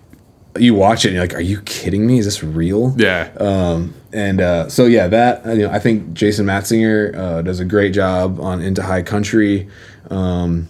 you 0.56 0.72
watch 0.74 1.04
it 1.04 1.08
and 1.08 1.16
you're 1.16 1.24
like, 1.24 1.34
are 1.34 1.40
you 1.40 1.60
kidding 1.62 2.06
me? 2.06 2.18
Is 2.18 2.24
this 2.24 2.42
real? 2.42 2.94
Yeah. 2.96 3.30
Um, 3.38 3.94
and 4.12 4.40
uh, 4.40 4.68
so 4.68 4.86
yeah, 4.86 5.08
that 5.08 5.44
you 5.46 5.66
know, 5.66 5.70
I 5.70 5.80
think 5.80 6.14
Jason 6.14 6.46
Matzinger 6.46 7.14
uh, 7.16 7.42
does 7.42 7.60
a 7.60 7.64
great 7.64 7.92
job 7.92 8.40
on 8.40 8.62
Into 8.62 8.82
High 8.82 9.02
Country. 9.02 9.68
Um, 10.10 10.68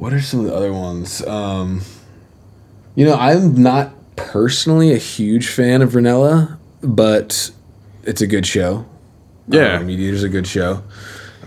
what 0.00 0.14
are 0.14 0.20
some 0.20 0.40
of 0.40 0.46
the 0.46 0.54
other 0.54 0.72
ones? 0.72 1.24
Um, 1.26 1.82
you 2.94 3.04
know, 3.04 3.14
I'm 3.14 3.62
not 3.62 3.92
personally 4.16 4.92
a 4.94 4.98
huge 4.98 5.48
fan 5.48 5.82
of 5.82 5.90
Rinella, 5.90 6.56
but 6.82 7.50
it's 8.04 8.22
a 8.22 8.26
good 8.26 8.46
show. 8.46 8.86
Yeah. 9.46 9.74
um, 9.76 9.86
MeatEater's 9.86 10.22
a 10.22 10.28
good 10.30 10.46
show. 10.46 10.82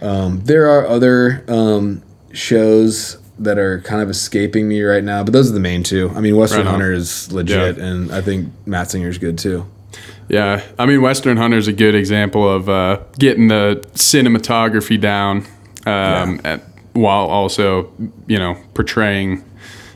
Um, 0.04 0.42
there 0.44 0.70
are 0.70 0.86
other 0.86 1.44
um, 1.48 2.04
shows 2.32 3.18
that 3.40 3.58
are 3.58 3.82
kind 3.82 4.04
of 4.04 4.10
escaping 4.12 4.68
me 4.68 4.84
right 4.84 5.04
now, 5.04 5.24
but 5.24 5.34
those 5.34 5.50
are 5.50 5.54
the 5.54 5.60
main 5.60 5.82
two. 5.82 6.12
I 6.16 6.22
mean, 6.22 6.36
Western 6.38 6.66
Right. 6.66 6.72
Hunter 6.72 6.94
is 6.94 7.32
legit, 7.32 7.78
Yeah. 7.78 7.84
and 7.86 8.12
I 8.12 8.22
think 8.22 8.52
Matt 8.68 8.90
Matzinger's 8.90 9.18
good 9.18 9.40
too. 9.40 9.66
Yeah, 10.30 10.62
I 10.78 10.86
mean, 10.86 11.02
Western 11.02 11.38
Hunter's 11.38 11.68
a 11.68 11.74
good 11.74 11.96
example 11.96 12.48
of 12.48 12.70
uh, 12.70 13.00
getting 13.18 13.48
the 13.48 13.84
cinematography 13.96 15.00
down, 15.02 15.46
um, 15.88 16.40
at, 16.44 16.62
while 16.94 17.26
also, 17.28 17.92
you 18.28 18.38
know, 18.40 18.56
portraying 18.74 19.44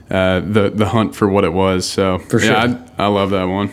uh, 0.09 0.39
the 0.41 0.69
the 0.73 0.87
hunt 0.87 1.15
for 1.15 1.27
what 1.29 1.43
it 1.43 1.53
was. 1.53 1.85
So, 1.89 2.19
For 2.19 2.39
yeah, 2.39 2.65
sure. 2.67 2.79
I, 2.97 3.05
I 3.05 3.07
love 3.07 3.29
that 3.31 3.45
one. 3.45 3.71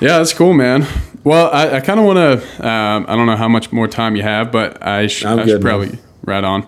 Yeah, 0.00 0.18
that's 0.18 0.32
cool, 0.32 0.52
man. 0.54 0.86
Well, 1.24 1.50
I, 1.52 1.76
I 1.76 1.80
kind 1.80 1.98
of 2.00 2.06
want 2.06 2.16
to. 2.42 2.66
Um, 2.68 3.04
I 3.08 3.16
don't 3.16 3.26
know 3.26 3.36
how 3.36 3.48
much 3.48 3.72
more 3.72 3.88
time 3.88 4.14
you 4.16 4.22
have, 4.22 4.52
but 4.52 4.80
I, 4.86 5.08
sh- 5.08 5.22
good, 5.24 5.46
should 5.48 5.54
man. 5.54 5.60
probably 5.62 5.98
right 6.24 6.44
on. 6.44 6.66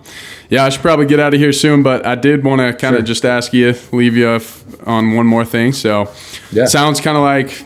Yeah, 0.49 0.65
I 0.65 0.69
should 0.69 0.81
probably 0.81 1.05
get 1.05 1.19
out 1.19 1.33
of 1.33 1.39
here 1.39 1.53
soon, 1.53 1.81
but 1.83 2.05
I 2.05 2.15
did 2.15 2.43
want 2.43 2.59
to 2.59 2.73
kind 2.73 2.95
of 2.95 2.99
Sure. 2.99 3.05
just 3.07 3.25
ask 3.25 3.53
you, 3.53 3.73
leave 3.93 4.17
you 4.17 4.27
off 4.27 4.63
on 4.87 5.13
one 5.15 5.25
more 5.25 5.45
thing. 5.45 5.71
So, 5.71 6.11
Yeah. 6.51 6.65
sounds 6.65 6.99
kind 6.99 7.15
of 7.15 7.23
like 7.23 7.63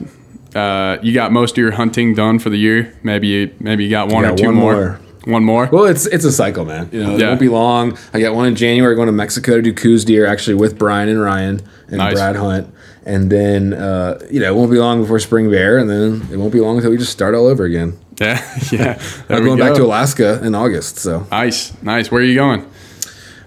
uh, 0.55 0.99
you 1.01 1.13
got 1.13 1.31
most 1.31 1.53
of 1.53 1.57
your 1.57 1.71
hunting 1.71 2.13
done 2.13 2.37
for 2.37 2.49
the 2.51 2.57
year. 2.57 2.93
Maybe 3.01 3.27
you, 3.27 3.51
maybe 3.59 3.83
you 3.83 3.89
got 3.89 4.11
one 4.11 4.23
Yeah, 4.23 4.31
or 4.33 4.37
two 4.37 4.45
one 4.45 4.55
more. 4.55 4.73
more. 4.73 4.99
One 5.25 5.43
more. 5.43 5.67
Well, 5.71 5.85
it's 5.85 6.05
it's 6.05 6.23
a 6.25 6.31
cycle, 6.31 6.65
man. 6.65 6.89
You 6.91 7.03
know, 7.03 7.15
it 7.15 7.19
Yeah. 7.19 7.27
won't 7.29 7.39
be 7.39 7.49
long. 7.49 7.97
I 8.13 8.19
got 8.21 8.35
one 8.35 8.45
in 8.47 8.55
January 8.55 8.95
going 8.95 9.07
to 9.07 9.11
Mexico 9.11 9.55
to 9.55 9.61
do 9.61 9.73
Coues 9.73 10.05
deer, 10.05 10.25
actually 10.25 10.53
with 10.55 10.77
Brian 10.77 11.09
and 11.09 11.19
Ryan 11.21 11.61
and 11.87 11.97
Nice. 11.97 12.13
Brad 12.13 12.35
Hunt. 12.35 12.67
And 13.07 13.31
then 13.31 13.73
uh, 13.73 14.19
you 14.31 14.39
know, 14.39 14.47
it 14.47 14.55
won't 14.55 14.71
be 14.71 14.77
long 14.79 15.01
before 15.01 15.19
spring 15.19 15.49
bear, 15.51 15.77
and 15.77 15.89
then 15.89 16.27
it 16.31 16.37
won't 16.37 16.53
be 16.53 16.59
long 16.59 16.77
until 16.77 16.91
we 16.91 16.97
just 16.97 17.11
start 17.11 17.35
all 17.35 17.47
over 17.47 17.63
again. 17.63 17.97
yeah, 18.21 18.41
yeah. 18.71 18.99
I'm 19.29 19.43
going 19.43 19.59
back 19.59 19.75
to 19.75 19.83
Alaska 19.83 20.39
in 20.43 20.55
August, 20.55 20.97
so 20.97 21.25
Nice, 21.31 21.73
nice. 21.83 22.09
Where 22.11 22.21
are 22.21 22.25
you 22.25 22.35
going? 22.35 22.61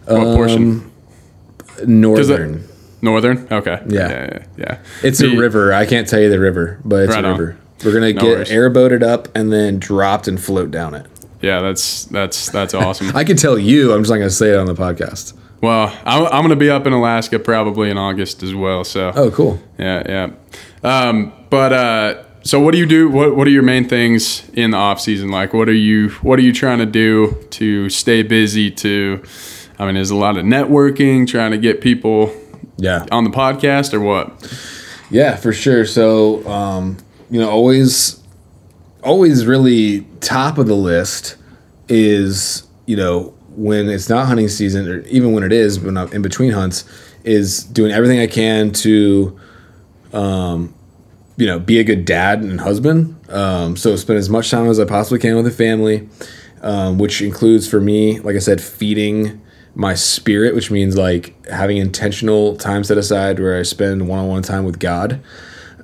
What 0.04 0.16
Um, 0.20 0.36
portion? 0.36 0.90
northern. 1.86 2.64
Northern. 3.02 3.46
Okay. 3.50 3.80
Yeah. 3.88 4.08
yeah, 4.10 4.28
yeah. 4.32 4.38
yeah. 4.56 4.78
It's 5.02 5.20
a 5.20 5.28
river. 5.36 5.72
I 5.72 5.86
can't 5.86 6.08
tell 6.08 6.20
you 6.20 6.30
the 6.30 6.40
river, 6.40 6.78
but 6.84 7.04
it's 7.04 7.14
Right 7.14 7.24
a 7.24 7.28
on. 7.28 7.38
river. 7.38 7.56
We're 7.84 7.92
gonna 7.92 8.12
No 8.12 8.20
get 8.20 8.36
worries. 8.38 8.50
airboated 8.50 9.02
up 9.02 9.28
and 9.36 9.52
then 9.52 9.78
dropped 9.78 10.26
and 10.28 10.40
float 10.40 10.70
down 10.72 10.94
it. 10.94 11.06
Yeah, 11.40 11.60
that's 11.60 12.04
that's 12.06 12.50
that's 12.50 12.74
awesome. 12.74 13.10
I 13.16 13.24
can 13.24 13.36
tell 13.36 13.58
you. 13.58 13.92
I'm 13.92 14.00
just 14.00 14.10
not 14.10 14.16
gonna 14.18 14.30
say 14.30 14.50
it 14.50 14.56
on 14.56 14.66
the 14.66 14.74
podcast. 14.74 15.34
Well, 15.60 15.88
I'm, 16.04 16.22
I'm 16.26 16.30
going 16.42 16.50
to 16.50 16.54
be 16.56 16.70
up 16.70 16.86
in 16.86 16.92
Alaska 16.92 17.36
probably 17.40 17.90
in 17.90 17.98
August 17.98 18.44
as 18.44 18.54
well. 18.54 18.84
So 18.84 19.10
Oh, 19.16 19.28
cool. 19.32 19.60
yeah, 19.76 20.04
yeah. 20.08 20.30
Um, 20.84 21.32
but 21.50 21.72
uh, 21.72 22.22
so 22.44 22.60
what 22.60 22.70
do 22.70 22.78
you 22.78 22.86
do? 22.86 23.08
What 23.10 23.34
What 23.34 23.48
are 23.48 23.50
your 23.50 23.64
main 23.64 23.88
things 23.88 24.48
in 24.50 24.70
the 24.70 24.76
off 24.76 25.00
season? 25.00 25.30
Like, 25.30 25.52
what 25.52 25.68
are 25.68 25.72
you 25.72 26.10
What 26.22 26.38
are 26.38 26.42
you 26.42 26.52
trying 26.52 26.78
to 26.78 26.86
do 26.86 27.36
to 27.50 27.88
stay 27.90 28.22
busy? 28.22 28.70
To, 28.70 29.20
I 29.80 29.86
mean, 29.86 29.96
there's 29.96 30.10
a 30.10 30.16
lot 30.16 30.36
of 30.36 30.44
networking, 30.44 31.26
trying 31.26 31.50
to 31.50 31.58
get 31.58 31.80
people 31.80 32.32
Yeah. 32.76 33.04
on 33.10 33.24
the 33.24 33.30
podcast, 33.30 33.92
or 33.94 33.98
what? 34.00 34.30
Yeah, 35.10 35.34
for 35.34 35.52
sure. 35.52 35.84
So, 35.86 36.46
um, 36.48 36.98
you 37.30 37.40
know, 37.40 37.50
always, 37.50 38.17
always 39.02 39.46
really 39.46 40.00
top 40.20 40.58
of 40.58 40.66
the 40.66 40.76
list 40.76 41.36
is, 41.88 42.66
you 42.86 42.96
know, 42.96 43.34
when 43.56 43.88
it's 43.88 44.08
not 44.08 44.26
hunting 44.26 44.48
season, 44.48 44.88
or 44.88 45.00
even 45.02 45.32
when 45.32 45.42
it 45.42 45.52
is, 45.52 45.80
when 45.80 45.96
I'm 45.96 46.12
in 46.12 46.22
between 46.22 46.52
hunts, 46.52 46.84
is 47.24 47.64
doing 47.64 47.92
everything 47.92 48.20
I 48.20 48.26
can 48.26 48.72
to, 48.72 49.38
um, 50.12 50.74
you 51.36 51.46
know, 51.46 51.58
be 51.58 51.78
a 51.78 51.84
good 51.84 52.04
dad 52.04 52.42
and 52.42 52.60
husband. 52.60 53.16
Um, 53.28 53.76
so 53.76 53.96
spend 53.96 54.18
as 54.18 54.30
much 54.30 54.50
time 54.50 54.68
as 54.68 54.78
I 54.78 54.84
possibly 54.84 55.18
can 55.18 55.36
with 55.36 55.44
the 55.44 55.50
family, 55.50 56.08
um, 56.62 56.98
which 56.98 57.20
includes 57.20 57.68
for 57.68 57.80
me, 57.80 58.20
like 58.20 58.36
I 58.36 58.40
said, 58.40 58.60
feeding 58.60 59.40
my 59.74 59.94
spirit, 59.94 60.54
which 60.54 60.70
means 60.70 60.96
like 60.96 61.34
having 61.46 61.76
intentional 61.76 62.56
time 62.56 62.82
set 62.84 62.98
aside 62.98 63.38
where 63.38 63.58
I 63.58 63.62
spend 63.62 64.08
one-on-one 64.08 64.42
time 64.42 64.64
with 64.64 64.78
God, 64.78 65.20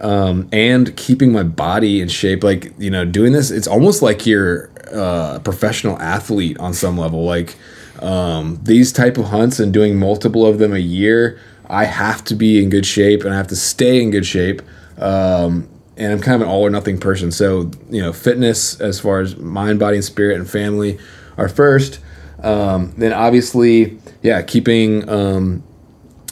um, 0.05 0.49
and 0.53 0.95
keeping 0.97 1.33
my 1.33 1.43
body 1.43 2.01
in 2.03 2.09
shape. 2.09 2.45
Like 2.45 2.73
you 2.79 2.91
know, 2.91 3.05
doing 3.05 3.33
this, 3.33 3.51
it's 3.51 3.67
almost 3.67 4.03
like 4.03 4.27
you're 4.27 4.71
uh, 4.93 5.37
a 5.37 5.41
professional 5.43 5.99
athlete 5.99 6.59
on 6.59 6.75
some 6.75 6.99
level. 6.99 7.25
Like 7.25 7.57
um, 8.01 8.61
these 8.63 8.93
type 8.93 9.17
of 9.17 9.27
hunts 9.27 9.59
and 9.59 9.73
doing 9.73 9.99
multiple 9.99 10.47
of 10.47 10.59
them 10.59 10.75
a 10.75 10.79
year, 10.79 11.41
I 11.69 11.85
have 11.85 12.23
to 12.25 12.35
be 12.35 12.63
in 12.63 12.69
good 12.69 12.85
shape 12.85 13.25
and 13.25 13.33
I 13.33 13.37
have 13.39 13.49
to 13.49 13.57
stay 13.57 14.03
in 14.03 14.11
good 14.11 14.27
shape. 14.27 14.61
Um, 14.99 15.69
and 15.97 16.13
I'm 16.13 16.21
kind 16.21 16.35
of 16.35 16.43
an 16.43 16.49
all 16.49 16.63
or 16.63 16.71
nothing 16.71 16.99
person. 16.99 17.31
So, 17.31 17.71
you 17.89 18.03
know, 18.03 18.13
fitness 18.13 18.81
as 18.81 19.01
far 19.01 19.21
as 19.21 19.37
mind, 19.37 19.79
body, 19.79 19.97
and 19.97 20.05
spirit 20.05 20.37
and 20.37 20.49
family 20.49 20.99
are 21.39 21.49
first. 21.49 22.01
Um, 22.43 22.93
then 22.99 23.13
obviously, 23.13 23.99
yeah, 24.21 24.43
keeping 24.43 25.09
um, 25.09 25.63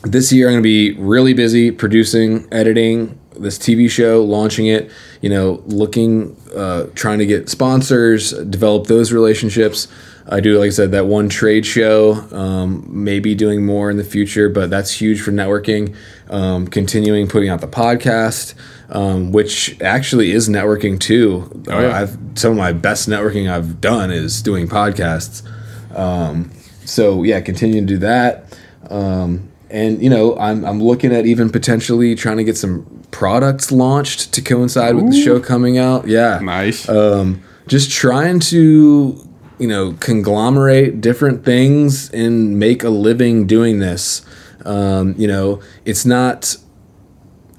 this 0.03 0.33
year 0.33 0.49
I'm 0.49 0.55
going 0.55 0.62
to 0.62 0.68
be 0.68 1.01
really 1.01 1.33
busy 1.33 1.70
producing, 1.70 2.47
editing 2.53 3.18
this 3.37 3.59
TV 3.59 3.91
show, 3.91 4.24
launching 4.24 4.66
it, 4.66 4.91
you 5.20 5.30
know, 5.30 5.62
looking, 5.66 6.37
uh, 6.55 6.87
trying 6.95 7.18
to 7.18 7.26
get 7.26 7.49
sponsors, 7.49 8.33
develop 8.33 8.87
those 8.87 9.12
relationships. 9.12 9.89
I 10.28 10.41
do, 10.41 10.59
like 10.59 10.68
I 10.68 10.70
said, 10.70 10.93
that 10.93 11.07
one 11.07 11.28
trade 11.28 11.66
show, 11.66 12.12
um, 12.30 12.87
maybe 12.89 13.35
doing 13.35 13.66
more 13.66 13.91
in 13.91 13.97
the 13.97 14.05
future, 14.05 14.49
but 14.49 14.70
that's 14.70 14.93
huge 14.93 15.20
for 15.20 15.33
networking. 15.33 15.97
Um, 16.30 16.66
continuing 16.68 17.28
putting 17.28 17.49
out 17.49 17.61
the 17.61 17.68
podcast, 17.68 18.55
um, 18.91 19.33
which 19.33 19.80
actually 19.80 20.30
is 20.30 20.49
networking 20.49 20.99
too. 21.01 21.51
Oh, 21.68 21.80
yeah. 21.80 22.01
I've, 22.01 22.16
some 22.35 22.53
of 22.53 22.57
my 22.57 22.72
best 22.72 23.09
networking 23.09 23.51
I've 23.51 23.80
done 23.80 24.11
is 24.11 24.43
doing 24.43 24.68
podcasts. 24.68 25.43
Um, 25.95 26.51
so 26.85 27.22
yeah, 27.22 27.41
continue 27.41 27.80
to 27.80 27.87
do 27.87 27.99
that. 27.99 28.57
Um, 28.91 29.51
and 29.73 30.03
you 30.03 30.11
know, 30.11 30.37
I'm 30.39 30.64
I'm 30.64 30.83
looking 30.83 31.12
at 31.12 31.27
even 31.27 31.51
potentially 31.51 32.14
trying 32.14 32.37
to 32.37 32.45
get 32.45 32.57
some 32.57 33.03
products 33.11 33.73
launched 33.73 34.33
to 34.35 34.43
coincide 34.43 34.95
with 34.95 35.11
the 35.11 35.20
show 35.20 35.41
coming 35.41 35.79
out. 35.79 36.07
Yeah, 36.07 36.39
Nice. 36.43 36.89
um, 36.89 37.43
just 37.66 37.91
trying 37.91 38.41
to 38.41 39.29
you 39.59 39.68
know 39.68 39.93
conglomerate 40.01 41.01
different 41.01 41.45
things 41.45 42.11
and 42.11 42.59
make 42.59 42.83
a 42.85 42.91
living 42.91 43.47
doing 43.47 43.79
this. 43.79 44.23
Um, 44.64 45.14
you 45.18 45.27
know, 45.29 45.61
it's 45.85 46.05
not. 46.07 46.57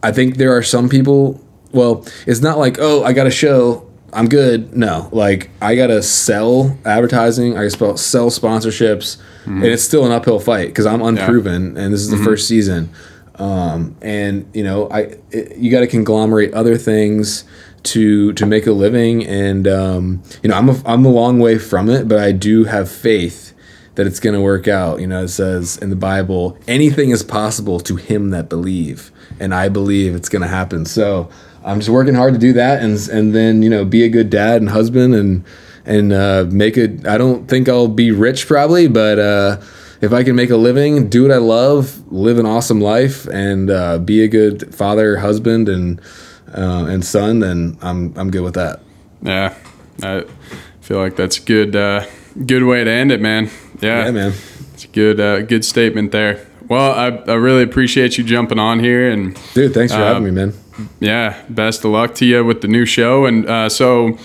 I 0.01 0.11
think 0.11 0.37
there 0.37 0.55
are 0.55 0.63
some 0.63 0.89
people. 0.89 1.39
Well, 1.71 2.05
it's 2.27 2.41
not 2.41 2.57
like 2.57 2.77
oh, 2.79 3.03
I 3.03 3.13
got 3.13 3.27
a 3.27 3.31
show. 3.31 3.89
I'm 4.13 4.29
good. 4.29 4.75
No, 4.75 5.09
like 5.11 5.49
I 5.61 5.75
gotta 5.75 6.01
sell 6.03 6.77
advertising. 6.85 7.57
I 7.57 7.67
gotta 7.67 7.97
sell 7.97 8.29
sponsorships, 8.29 9.17
and 9.45 9.65
it's 9.65 9.83
still 9.83 10.05
an 10.05 10.11
uphill 10.11 10.39
fight 10.39 10.67
because 10.67 10.85
I'm 10.85 11.01
unproven, 11.01 11.77
and 11.77 11.93
this 11.93 12.01
is 12.01 12.09
the 12.09 12.17
first 12.23 12.47
season. 12.47 12.89
Um, 13.35 13.95
and 14.01 14.49
you 14.53 14.63
know, 14.63 14.87
I 14.89 15.15
it, 15.31 15.57
you 15.57 15.71
got 15.71 15.79
to 15.81 15.87
conglomerate 15.87 16.53
other 16.53 16.77
things 16.77 17.45
to 17.83 18.33
to 18.33 18.45
make 18.45 18.67
a 18.67 18.71
living, 18.71 19.25
and 19.25 19.67
um, 19.67 20.23
you 20.41 20.49
know, 20.49 20.55
I'm 20.55 20.69
a, 20.69 20.81
I'm 20.85 21.05
a 21.05 21.09
long 21.09 21.39
way 21.39 21.57
from 21.57 21.89
it, 21.89 22.07
but 22.07 22.19
I 22.19 22.31
do 22.31 22.65
have 22.65 22.89
faith 22.89 23.53
that 23.95 24.07
it's 24.07 24.19
going 24.19 24.33
to 24.33 24.41
work 24.41 24.67
out. 24.67 24.99
You 24.99 25.07
know, 25.07 25.23
it 25.23 25.29
says 25.29 25.77
in 25.77 25.89
the 25.89 25.95
Bible, 25.95 26.57
anything 26.67 27.09
is 27.11 27.23
possible 27.23 27.79
to 27.81 27.95
him 27.95 28.29
that 28.29 28.49
believe, 28.49 29.11
and 29.39 29.53
I 29.53 29.69
believe 29.69 30.15
it's 30.15 30.29
going 30.29 30.41
to 30.41 30.47
happen. 30.47 30.85
So 30.85 31.29
I'm 31.63 31.79
just 31.79 31.89
working 31.89 32.13
hard 32.15 32.33
to 32.33 32.39
do 32.39 32.53
that, 32.53 32.81
and 32.83 32.97
and 33.09 33.33
then 33.33 33.61
you 33.61 33.69
know, 33.69 33.85
be 33.85 34.03
a 34.03 34.09
good 34.09 34.29
dad 34.29 34.61
and 34.61 34.69
husband, 34.69 35.15
and 35.15 35.43
and 35.85 36.13
uh, 36.13 36.45
make 36.49 36.77
it. 36.77 37.07
I 37.07 37.17
don't 37.17 37.47
think 37.47 37.69
I'll 37.69 37.87
be 37.87 38.11
rich 38.11 38.47
probably, 38.47 38.87
but 38.87 39.19
uh, 39.19 39.61
if 40.01 40.11
I 40.13 40.23
can 40.23 40.35
make 40.35 40.49
a 40.49 40.57
living, 40.57 41.09
do 41.09 41.23
what 41.23 41.31
I 41.31 41.37
love, 41.37 42.11
live 42.11 42.37
an 42.37 42.45
awesome 42.45 42.81
life, 42.81 43.25
and 43.27 43.69
uh, 43.69 43.97
be 43.99 44.23
a 44.23 44.27
good 44.27 44.75
father, 44.75 45.17
husband, 45.17 45.69
and 45.69 46.01
uh, 46.53 46.85
and 46.89 47.03
son, 47.05 47.39
then 47.39 47.77
I'm 47.81 48.13
I'm 48.17 48.29
good 48.29 48.43
with 48.43 48.55
that. 48.55 48.81
yeah, 49.21 49.55
I 50.01 50.25
feel 50.81 50.97
like 50.97 51.15
that's 51.15 51.37
a 51.37 51.41
good 51.41 51.75
uh, 51.75 52.05
good 52.45 52.63
way 52.63 52.83
to 52.83 52.91
end 52.91 53.11
it, 53.11 53.21
man. 53.21 53.49
Yeah, 53.81 54.05
Yeah, 54.05 54.11
man. 54.11 54.33
It's 54.73 54.85
a 54.85 54.87
good 54.87 55.19
uh, 55.19 55.41
good 55.41 55.63
statement 55.63 56.11
there. 56.11 56.45
Well, 56.67 56.91
I, 56.93 57.07
I 57.31 57.35
really 57.35 57.63
appreciate 57.63 58.17
you 58.17 58.23
jumping 58.23 58.59
on 58.59 58.79
here 58.79 59.09
and 59.11 59.37
Dude, 59.53 59.73
thanks 59.73 59.93
for 59.93 59.99
Uh, 60.01 60.05
having 60.13 60.23
me, 60.23 60.31
man. 60.31 60.53
yeah, 60.99 61.41
best 61.49 61.83
of 61.85 61.91
luck 61.91 62.15
to 62.15 62.25
you 62.25 62.43
with 62.43 62.61
the 62.61 62.67
new 62.67 62.85
show. 62.85 63.25
And 63.25 63.47
uh, 63.47 63.69
so, 63.69 64.17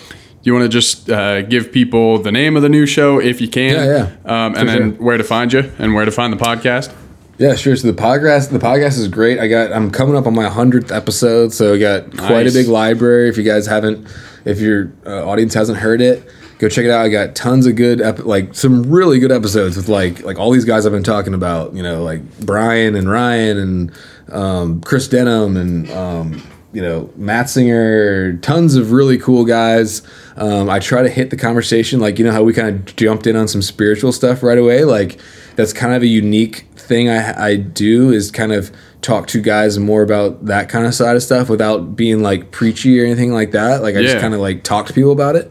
you 0.44 0.52
want 0.54 0.62
to 0.64 0.68
just 0.68 1.10
uh, 1.10 1.42
give 1.42 1.72
people 1.72 2.18
the 2.22 2.30
name 2.32 2.56
of 2.56 2.62
the 2.62 2.68
new 2.68 2.86
show 2.86 3.18
if 3.20 3.40
you 3.40 3.48
can, 3.48 3.74
Yeah, 3.74 4.10
yeah. 4.24 4.46
um, 4.46 4.54
and 4.56 4.68
then 4.68 4.94
sure. 4.96 5.04
where 5.04 5.16
to 5.18 5.24
find 5.24 5.52
you 5.52 5.70
and 5.78 5.94
where 5.94 6.04
to 6.04 6.10
find 6.12 6.32
the 6.32 6.36
podcast. 6.38 6.92
Yeah, 7.38 7.54
sure. 7.54 7.76
So 7.76 7.90
the 7.90 8.00
podcast, 8.00 8.50
the 8.50 8.58
podcast 8.58 8.98
is 8.98 9.08
great. 9.08 9.38
I 9.38 9.46
got, 9.48 9.72
I'm 9.72 9.90
coming 9.90 10.16
up 10.16 10.26
on 10.26 10.34
my 10.34 10.48
hundredth 10.48 10.90
episode, 10.90 11.52
so 11.52 11.74
I 11.74 11.78
got 11.78 12.16
quite 12.16 12.44
Nice. 12.44 12.54
a 12.54 12.58
big 12.58 12.68
library. 12.68 13.28
If 13.28 13.36
you 13.36 13.42
guys 13.44 13.66
haven't, 13.66 14.06
if 14.44 14.58
your 14.60 14.92
uh, 15.06 15.24
audience 15.28 15.54
hasn't 15.54 15.78
heard 15.78 16.00
it, 16.00 16.28
go 16.58 16.68
check 16.68 16.84
it 16.84 16.90
out. 16.90 17.04
I 17.04 17.08
got 17.08 17.34
tons 17.34 17.66
of 17.66 17.76
good, 17.76 18.00
ep- 18.00 18.24
like 18.24 18.54
some 18.54 18.90
really 18.90 19.18
good 19.18 19.32
episodes 19.32 19.76
with 19.76 19.88
like 19.88 20.22
like 20.24 20.38
all 20.38 20.50
these 20.50 20.64
guys 20.64 20.86
I've 20.86 20.92
been 20.92 21.02
talking 21.02 21.34
about. 21.34 21.74
You 21.74 21.82
know, 21.82 22.02
like 22.02 22.22
Brian 22.40 22.94
and 22.94 23.10
Ryan 23.10 23.58
and 23.58 23.92
um, 24.32 24.80
Chris 24.82 25.08
Denham 25.08 25.56
and 25.56 25.90
um, 25.90 26.42
you 26.72 26.82
know 26.82 27.10
Matzinger. 27.18 28.40
Tons 28.42 28.74
of 28.76 28.92
really 28.92 29.18
cool 29.18 29.44
guys. 29.44 30.02
Um, 30.36 30.68
I 30.70 30.78
try 30.78 31.02
to 31.02 31.08
hit 31.08 31.30
the 31.30 31.36
conversation, 31.36 32.00
like 32.00 32.18
you 32.18 32.24
know 32.24 32.32
how 32.32 32.42
we 32.42 32.52
kind 32.52 32.68
of 32.68 32.96
jumped 32.96 33.26
in 33.26 33.36
on 33.36 33.48
some 33.48 33.62
spiritual 33.62 34.12
stuff 34.12 34.42
right 34.42 34.58
away. 34.58 34.84
Like 34.84 35.18
that's 35.56 35.72
kind 35.72 35.94
of 35.94 36.02
a 36.02 36.06
unique 36.06 36.66
thing 36.76 37.08
I, 37.08 37.46
I 37.48 37.56
do 37.56 38.10
is 38.12 38.30
kind 38.30 38.52
of 38.52 38.70
talk 39.02 39.26
to 39.28 39.40
guys 39.40 39.78
more 39.78 40.02
about 40.02 40.46
that 40.46 40.68
kind 40.68 40.86
of 40.86 40.94
side 40.94 41.16
of 41.16 41.22
stuff 41.22 41.48
without 41.48 41.94
being 41.96 42.22
like 42.22 42.50
preachy 42.50 43.00
or 43.00 43.04
anything 43.04 43.32
like 43.32 43.50
that. 43.52 43.82
Like 43.82 43.94
I 43.96 43.98
Yeah. 44.00 44.12
just 44.12 44.20
kind 44.20 44.34
of 44.34 44.40
like 44.40 44.62
talk 44.64 44.86
to 44.86 44.92
people 44.92 45.12
about 45.12 45.36
it. 45.36 45.50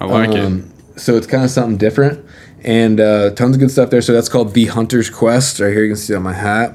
I 0.00 0.06
like 0.06 0.30
it. 0.30 0.44
Um, 0.44 0.72
so 0.96 1.16
it's 1.16 1.26
kind 1.26 1.44
of 1.44 1.50
something 1.50 1.78
different 1.78 2.24
and 2.62 3.00
uh, 3.00 3.30
tons 3.30 3.56
of 3.56 3.60
good 3.60 3.70
stuff 3.70 3.90
there. 3.90 4.02
So 4.02 4.12
that's 4.12 4.28
called 4.28 4.54
The 4.54 4.66
Hunter's 4.66 5.08
Quest. 5.10 5.60
Right 5.60 5.72
here, 5.72 5.84
you 5.84 5.90
can 5.90 5.96
see 5.96 6.12
it 6.12 6.16
on 6.16 6.22
my 6.22 6.34
hat. 6.34 6.74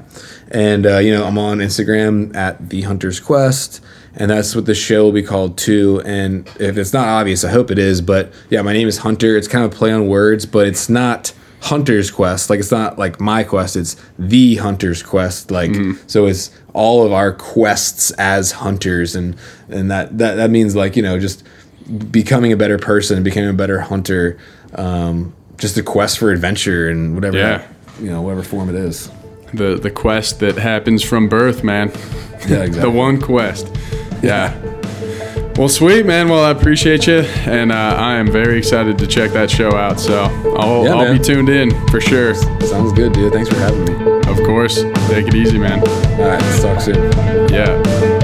And, 0.50 0.86
uh, 0.86 0.98
you 0.98 1.12
know, 1.12 1.24
I'm 1.24 1.38
on 1.38 1.58
Instagram 1.58 2.34
at 2.34 2.70
The 2.70 2.82
Hunter's 2.82 3.20
Quest. 3.20 3.82
And 4.14 4.30
that's 4.30 4.54
what 4.56 4.64
the 4.64 4.74
show 4.74 5.04
will 5.04 5.12
be 5.12 5.22
called 5.22 5.58
too. 5.58 6.02
And 6.06 6.48
if 6.58 6.78
it's 6.78 6.92
not 6.92 7.06
obvious, 7.06 7.44
I 7.44 7.50
hope 7.50 7.70
it 7.70 7.78
is. 7.78 8.00
But 8.00 8.32
yeah, 8.48 8.62
my 8.62 8.72
name 8.72 8.88
is 8.88 8.98
Hunter. 8.98 9.36
It's 9.36 9.48
kind 9.48 9.64
of 9.64 9.72
a 9.72 9.76
play 9.76 9.92
on 9.92 10.08
words, 10.08 10.46
but 10.46 10.66
it's 10.66 10.88
not 10.88 11.34
Hunter's 11.60 12.10
Quest. 12.10 12.48
Like 12.48 12.60
it's 12.60 12.70
not 12.70 12.98
like 12.98 13.20
my 13.20 13.42
quest. 13.44 13.76
It's 13.76 13.96
the 14.18 14.56
Hunter's 14.56 15.02
Quest. 15.02 15.50
Like 15.50 15.74
so, 16.06 16.26
it's 16.26 16.50
all 16.72 17.04
of 17.04 17.12
our 17.12 17.32
quests 17.32 18.10
as 18.12 18.52
hunters, 18.52 19.14
and 19.14 19.36
and 19.68 19.90
that 19.90 20.16
that 20.16 20.36
that 20.36 20.50
means 20.50 20.76
like 20.76 20.96
you 20.96 21.02
know 21.02 21.18
just 21.18 21.42
becoming 22.10 22.52
a 22.52 22.56
better 22.56 22.78
person, 22.78 23.22
becoming 23.22 23.50
a 23.50 23.52
better 23.54 23.80
hunter, 23.80 24.38
um, 24.74 25.34
just 25.58 25.76
a 25.76 25.82
quest 25.82 26.18
for 26.18 26.30
adventure 26.30 26.88
and 26.88 27.14
whatever, 27.14 27.36
Yeah. 27.38 27.62
you 28.00 28.10
know, 28.10 28.22
whatever 28.22 28.42
form 28.42 28.68
it 28.68 28.74
is. 28.74 29.10
the 29.54 29.76
the 29.76 29.90
quest 29.90 30.40
that 30.40 30.56
happens 30.58 31.02
from 31.04 31.28
birth, 31.28 31.62
man. 31.62 31.90
Yeah, 32.48 32.62
exactly. 32.64 32.80
the 32.80 32.90
one 32.90 33.20
quest. 33.20 33.68
Yeah. 34.22 34.52
Well, 35.56 35.68
sweet 35.70 36.04
man. 36.04 36.28
Well, 36.28 36.44
I 36.44 36.50
appreciate 36.50 37.06
you, 37.06 37.20
and 37.46 37.72
uh, 37.72 37.74
I 37.96 38.16
am 38.16 38.30
very 38.30 38.58
excited 38.58 38.98
to 38.98 39.06
check 39.06 39.30
that 39.32 39.50
show 39.50 39.70
out. 39.74 39.98
So 40.00 40.24
I'll, 40.58 40.84
Yeah, 40.84 40.94
I'll 40.96 41.12
be 41.16 41.18
tuned 41.18 41.48
in 41.48 41.70
for 41.88 42.00
sure. 42.00 42.34
Sounds 42.34 42.92
good, 42.92 43.12
dude. 43.14 43.32
Thanks 43.32 43.48
for 43.48 43.54
having 43.56 43.84
me. 43.86 43.94
Of 44.30 44.36
course. 44.44 44.82
Take 45.08 45.28
it 45.28 45.34
easy, 45.34 45.56
man. 45.58 45.78
All 45.80 46.28
right, 46.28 46.42
let's 46.42 46.60
talk 46.60 46.80
soon. 46.82 46.96
Yeah. 47.48 48.15